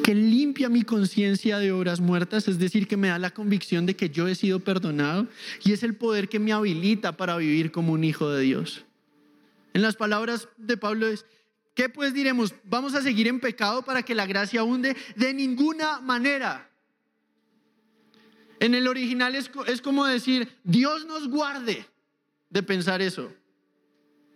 que 0.02 0.14
limpia 0.14 0.70
mi 0.70 0.82
conciencia 0.82 1.58
de 1.58 1.72
obras 1.72 2.00
muertas, 2.00 2.48
es 2.48 2.58
decir, 2.58 2.88
que 2.88 2.96
me 2.96 3.08
da 3.08 3.18
la 3.18 3.34
convicción 3.34 3.84
de 3.84 3.96
que 3.96 4.08
yo 4.08 4.28
he 4.28 4.34
sido 4.34 4.60
perdonado 4.60 5.26
y 5.62 5.72
es 5.72 5.82
el 5.82 5.94
poder 5.94 6.30
que 6.30 6.38
me 6.38 6.52
habilita 6.52 7.18
para 7.18 7.36
vivir 7.36 7.70
como 7.70 7.92
un 7.92 8.02
hijo 8.02 8.30
de 8.30 8.42
Dios. 8.42 8.86
En 9.72 9.82
las 9.82 9.96
palabras 9.96 10.48
de 10.56 10.76
Pablo 10.76 11.06
es, 11.06 11.24
¿qué 11.74 11.88
pues 11.88 12.12
diremos? 12.12 12.54
¿Vamos 12.64 12.94
a 12.94 13.02
seguir 13.02 13.28
en 13.28 13.40
pecado 13.40 13.82
para 13.82 14.02
que 14.02 14.14
la 14.14 14.26
gracia 14.26 14.64
hunde? 14.64 14.96
De 15.16 15.32
ninguna 15.32 16.00
manera. 16.00 16.70
En 18.58 18.74
el 18.74 18.88
original 18.88 19.34
es, 19.34 19.50
es 19.66 19.80
como 19.80 20.04
decir, 20.04 20.48
Dios 20.64 21.06
nos 21.06 21.28
guarde 21.28 21.86
de 22.50 22.62
pensar 22.62 23.00
eso. 23.00 23.32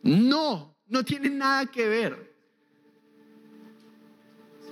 No, 0.03 0.74
no 0.89 1.05
tiene 1.05 1.30
nada 1.30 1.66
que 1.66 1.89
ver. 1.89 2.35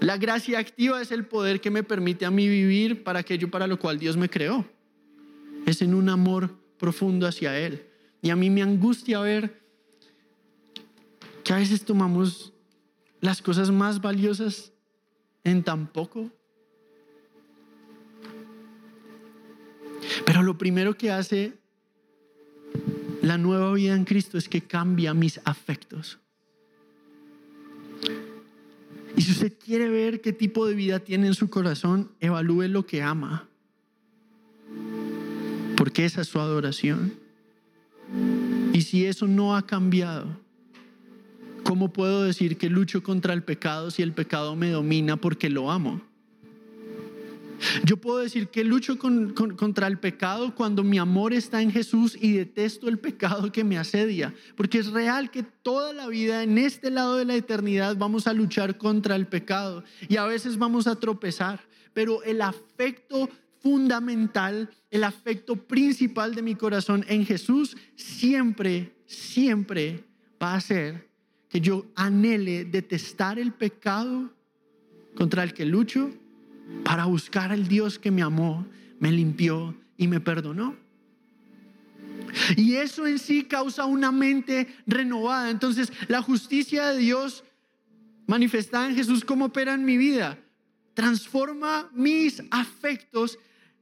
La 0.01 0.17
gracia 0.17 0.59
activa 0.59 1.01
es 1.01 1.13
el 1.13 1.27
poder 1.27 1.61
que 1.61 1.71
me 1.71 1.83
permite 1.83 2.25
a 2.25 2.31
mí 2.31 2.49
vivir 2.49 3.05
para 3.05 3.21
aquello 3.21 3.51
para 3.51 3.67
lo 3.67 3.79
cual 3.79 3.99
Dios 3.99 4.17
me 4.17 4.29
creó. 4.29 4.67
Es 5.65 5.81
en 5.81 5.95
un 5.95 6.09
amor 6.09 6.59
profundo 6.77 7.27
hacia 7.27 7.57
Él. 7.57 7.87
Y 8.21 8.31
a 8.31 8.37
mí 8.37 8.51
me 8.51 8.63
angustia 8.63 9.21
ver 9.21 9.62
a 11.53 11.57
veces 11.57 11.85
tomamos 11.85 12.53
las 13.21 13.43
cosas 13.43 13.71
más 13.71 14.01
valiosas 14.01 14.73
en 15.45 15.63
tan 15.63 15.87
poco. 15.87 16.31
Pero 20.25 20.43
lo 20.43 20.59
primero 20.59 20.95
que 20.95 21.11
hace 21.11 21.53
la 23.23 23.39
nueva 23.39 23.73
vida 23.73 23.95
en 23.95 24.05
Cristo 24.05 24.39
es 24.39 24.49
que 24.49 24.63
cambia 24.63 25.15
mis 25.15 25.41
afectos. 25.45 26.19
Y 29.17 29.23
si 29.23 29.33
usted 29.33 29.53
quiere 29.59 29.89
ver 29.89 30.21
qué 30.21 30.33
tipo 30.33 30.67
de 30.67 30.75
vida 30.75 30.99
tiene 31.01 31.27
en 31.29 31.35
su 31.35 31.51
corazón, 31.51 32.11
evalúe 32.19 32.63
lo 32.69 32.87
que 32.87 33.03
ama. 33.03 33.49
Porque 35.77 36.05
esa 36.05 36.23
es 36.23 36.29
su 36.29 36.41
adoración. 36.41 37.15
Y 38.73 38.83
si 38.83 39.05
eso 39.05 39.27
no 39.27 39.55
ha 39.55 39.67
cambiado, 39.67 40.42
¿cómo 41.65 41.93
puedo 41.93 42.23
decir 42.23 42.59
que 42.59 42.69
lucho 42.69 43.03
contra 43.03 43.33
el 43.33 43.43
pecado 43.43 43.91
si 43.91 44.03
el 44.03 44.13
pecado 44.13 44.57
me 44.57 44.71
domina 44.71 45.17
porque 45.17 45.51
lo 45.51 45.71
amo? 45.71 46.01
Yo 47.85 47.97
puedo 47.97 48.19
decir 48.19 48.49
que 48.49 48.65
lucho 48.65 48.99
contra 48.99 49.87
el 49.87 49.99
pecado 49.99 50.55
cuando 50.55 50.83
mi 50.83 50.99
amor 50.99 51.33
está 51.33 51.63
en 51.63 51.71
Jesús 51.71 52.19
y 52.21 52.33
detesto 52.33 52.89
el 52.89 52.99
pecado 52.99 53.53
que 53.53 53.65
me 53.65 53.79
asedia, 53.79 54.35
porque 54.57 54.79
es 54.79 54.89
real 54.89 55.31
que 55.31 55.43
toda 55.43 55.93
la 55.93 56.09
vida 56.09 56.43
en 56.43 56.59
este 56.59 56.91
lado 56.91 57.17
de 57.17 57.25
la 57.25 57.37
eternidad 57.37 57.97
vamos 57.97 58.27
a 58.27 58.33
luchar 58.33 58.79
contra 58.79 59.15
el 59.15 59.27
pecado 59.27 59.85
y 60.09 60.17
a 60.17 60.25
veces 60.25 60.59
vamos 60.59 60.87
a 60.87 60.97
tropezar, 60.97 61.61
pero 61.93 62.23
el 62.25 62.43
afecto 62.43 63.29
fundamental, 63.61 64.69
el 64.91 65.05
afecto 65.05 65.55
principal 65.55 66.35
de 66.35 66.43
mi 66.43 66.57
corazón 66.57 67.05
en 67.09 67.25
Jesús 67.25 67.77
siempre, 67.95 68.97
siempre 69.07 70.05
va 70.43 70.55
a 70.55 70.61
ser 70.61 71.12
que 71.53 71.61
yo 71.61 71.85
anhele 71.97 72.65
detestar 72.65 73.39
el 73.39 73.53
pecado 73.53 74.33
contra 75.15 75.43
el 75.43 75.53
que 75.53 75.67
lucho 75.67 76.11
para 76.83 77.05
buscar 77.05 77.53
al 77.53 77.69
Dios 77.69 77.99
que 77.99 78.11
me 78.11 78.23
amó, 78.23 78.67
me 78.99 79.13
limpió 79.13 79.75
y 79.99 80.09
me 80.09 80.19
perdonó. 80.19 80.75
Y 82.57 82.77
eso 82.77 83.07
en 83.07 83.19
sí 83.19 83.45
causa 83.45 83.85
una 83.85 84.11
mente 84.11 84.67
renovada. 84.87 85.51
Entonces, 85.51 85.93
la 86.09 86.23
justicia 86.23 86.87
de 86.87 86.97
Dios 86.97 87.45
manifestada 88.27 88.89
en 88.89 88.97
Jesús, 88.97 89.23
¿cómo 89.23 89.45
opera 89.45 89.75
en 89.75 89.85
mi 89.85 89.99
vida? 89.99 90.39
Transforma 90.95 91.91
mis 91.93 92.43
afectos, 92.51 93.39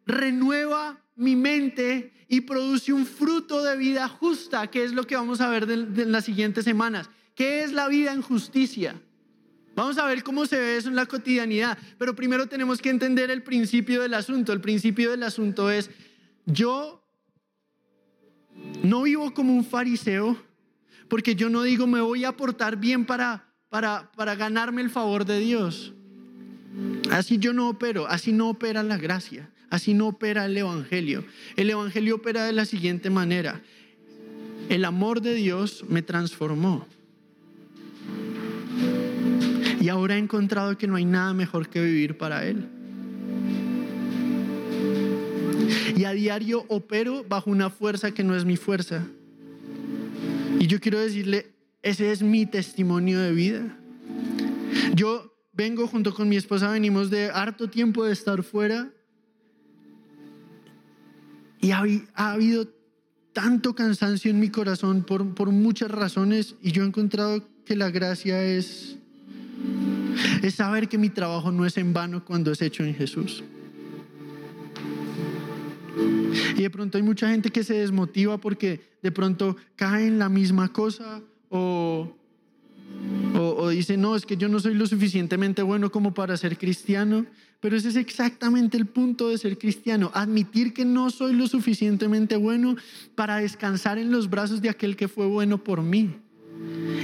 renueva 0.06 1.00
mi 1.14 1.36
mente 1.36 2.12
y 2.26 2.40
produce 2.40 2.92
un 2.92 3.06
fruto 3.06 3.62
de 3.62 3.76
vida 3.76 4.08
justa, 4.08 4.66
que 4.66 4.82
es 4.82 4.92
lo 4.92 5.06
que 5.06 5.14
vamos 5.14 5.40
a 5.40 5.48
ver 5.48 5.70
en 5.70 6.10
las 6.10 6.24
siguientes 6.24 6.64
semanas. 6.64 7.08
¿Qué 7.40 7.64
es 7.64 7.72
la 7.72 7.88
vida 7.88 8.12
en 8.12 8.20
justicia? 8.20 9.00
Vamos 9.74 9.96
a 9.96 10.04
ver 10.04 10.22
cómo 10.22 10.44
se 10.44 10.58
ve 10.58 10.76
eso 10.76 10.90
en 10.90 10.94
la 10.94 11.06
cotidianidad, 11.06 11.78
pero 11.96 12.14
primero 12.14 12.46
tenemos 12.48 12.82
que 12.82 12.90
entender 12.90 13.30
el 13.30 13.42
principio 13.42 14.02
del 14.02 14.12
asunto. 14.12 14.52
El 14.52 14.60
principio 14.60 15.10
del 15.10 15.22
asunto 15.22 15.70
es, 15.70 15.88
yo 16.44 17.02
no 18.82 19.04
vivo 19.04 19.32
como 19.32 19.54
un 19.54 19.64
fariseo, 19.64 20.36
porque 21.08 21.34
yo 21.34 21.48
no 21.48 21.62
digo 21.62 21.86
me 21.86 22.02
voy 22.02 22.26
a 22.26 22.36
portar 22.36 22.76
bien 22.76 23.06
para, 23.06 23.48
para, 23.70 24.12
para 24.12 24.34
ganarme 24.34 24.82
el 24.82 24.90
favor 24.90 25.24
de 25.24 25.40
Dios. 25.40 25.94
Así 27.10 27.38
yo 27.38 27.54
no 27.54 27.70
opero, 27.70 28.06
así 28.06 28.32
no 28.32 28.50
opera 28.50 28.82
la 28.82 28.98
gracia, 28.98 29.50
así 29.70 29.94
no 29.94 30.08
opera 30.08 30.44
el 30.44 30.58
Evangelio. 30.58 31.24
El 31.56 31.70
Evangelio 31.70 32.16
opera 32.16 32.44
de 32.44 32.52
la 32.52 32.66
siguiente 32.66 33.08
manera. 33.08 33.62
El 34.68 34.84
amor 34.84 35.22
de 35.22 35.32
Dios 35.32 35.86
me 35.88 36.02
transformó. 36.02 36.86
Y 39.80 39.88
ahora 39.88 40.16
he 40.16 40.18
encontrado 40.18 40.76
que 40.76 40.86
no 40.86 40.96
hay 40.96 41.06
nada 41.06 41.32
mejor 41.32 41.70
que 41.70 41.82
vivir 41.82 42.18
para 42.18 42.44
Él. 42.46 42.68
Y 45.96 46.04
a 46.04 46.12
diario 46.12 46.66
opero 46.68 47.24
bajo 47.26 47.50
una 47.50 47.70
fuerza 47.70 48.12
que 48.12 48.22
no 48.22 48.36
es 48.36 48.44
mi 48.44 48.58
fuerza. 48.58 49.06
Y 50.58 50.66
yo 50.66 50.80
quiero 50.80 51.00
decirle, 51.00 51.54
ese 51.82 52.12
es 52.12 52.22
mi 52.22 52.44
testimonio 52.44 53.20
de 53.20 53.32
vida. 53.32 53.76
Yo 54.94 55.34
vengo 55.54 55.86
junto 55.86 56.12
con 56.12 56.28
mi 56.28 56.36
esposa, 56.36 56.70
venimos 56.70 57.08
de 57.08 57.30
harto 57.30 57.70
tiempo 57.70 58.04
de 58.04 58.12
estar 58.12 58.42
fuera. 58.42 58.90
Y 61.62 61.70
ha, 61.70 61.82
habido 62.14 62.68
tanto 63.32 63.74
cansancio 63.74 64.30
en 64.30 64.40
mi 64.40 64.50
corazón 64.50 65.04
por, 65.04 65.34
por 65.34 65.50
muchas 65.50 65.90
razones 65.90 66.54
y 66.60 66.72
yo 66.72 66.82
he 66.82 66.86
encontrado 66.86 67.48
que 67.64 67.76
la 67.76 67.90
gracia 67.90 68.42
es 68.42 68.99
es 70.42 70.54
saber 70.54 70.88
que 70.88 70.98
mi 70.98 71.10
trabajo 71.10 71.50
no 71.52 71.66
es 71.66 71.76
en 71.76 71.92
vano 71.92 72.24
cuando 72.24 72.52
es 72.52 72.62
hecho 72.62 72.84
en 72.84 72.94
Jesús. 72.94 73.42
Y 76.56 76.62
de 76.62 76.70
pronto 76.70 76.98
hay 76.98 77.02
mucha 77.02 77.28
gente 77.28 77.50
que 77.50 77.64
se 77.64 77.74
desmotiva 77.74 78.38
porque 78.38 78.80
de 79.02 79.12
pronto 79.12 79.56
cae 79.76 80.06
en 80.06 80.18
la 80.18 80.28
misma 80.28 80.72
cosa 80.72 81.20
o, 81.48 82.16
o, 83.34 83.68
dice, 83.70 83.96
no, 83.96 84.16
es 84.16 84.26
que 84.26 84.36
yo 84.36 84.48
no 84.48 84.60
soy 84.60 84.74
lo 84.74 84.86
suficientemente 84.86 85.62
bueno 85.62 85.90
como 85.90 86.14
para 86.14 86.36
ser 86.36 86.58
cristiano. 86.58 87.26
Pero 87.60 87.76
ese 87.76 87.88
es 87.90 87.96
exactamente 87.96 88.78
el 88.78 88.86
punto 88.86 89.28
de 89.28 89.36
ser 89.36 89.58
cristiano, 89.58 90.10
admitir 90.14 90.72
que 90.72 90.86
no 90.86 91.10
soy 91.10 91.34
lo 91.34 91.46
suficientemente 91.46 92.36
bueno 92.36 92.76
para 93.14 93.36
descansar 93.36 93.98
en 93.98 94.10
los 94.10 94.30
brazos 94.30 94.62
de 94.62 94.70
aquel 94.70 94.96
que 94.96 95.08
fue 95.08 95.26
bueno 95.26 95.62
por 95.62 95.82
mí. 95.82 96.10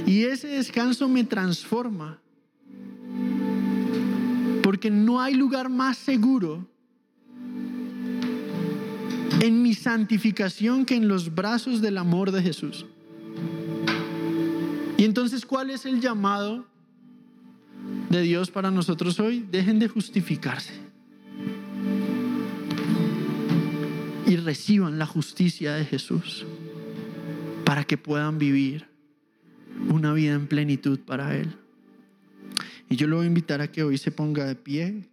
Y 0.06 0.22
ese 0.22 0.48
descanso 0.48 1.08
me 1.08 1.24
transforma. 1.24 2.20
Porque 4.66 4.90
no 4.90 5.20
hay 5.20 5.34
lugar 5.34 5.68
más 5.68 5.96
seguro 5.96 6.68
en 9.40 9.62
mi 9.62 9.74
santificación 9.74 10.84
que 10.84 10.96
en 10.96 11.06
los 11.06 11.32
brazos 11.32 11.80
del 11.80 11.96
amor 11.98 12.32
de 12.32 12.42
Jesús. 12.42 12.84
Y 14.96 15.04
entonces, 15.04 15.46
¿cuál 15.46 15.70
es 15.70 15.86
el 15.86 16.00
llamado 16.00 16.66
de 18.10 18.22
Dios 18.22 18.50
para 18.50 18.72
nosotros 18.72 19.20
hoy? 19.20 19.46
Dejen 19.52 19.78
de 19.78 19.86
justificarse. 19.86 20.72
Y 24.26 24.34
reciban 24.34 24.98
la 24.98 25.06
justicia 25.06 25.74
de 25.74 25.84
Jesús 25.84 26.44
para 27.64 27.84
que 27.84 27.96
puedan 27.96 28.38
vivir 28.38 28.88
una 29.88 30.12
vida 30.12 30.34
en 30.34 30.48
plenitud 30.48 30.98
para 30.98 31.36
Él. 31.36 31.56
Y 32.88 32.96
yo 32.96 33.06
lo 33.06 33.16
voy 33.16 33.24
a 33.24 33.28
invitar 33.28 33.60
a 33.60 33.70
que 33.70 33.82
hoy 33.82 33.98
se 33.98 34.10
ponga 34.10 34.44
de 34.44 34.54
pie 34.54 35.08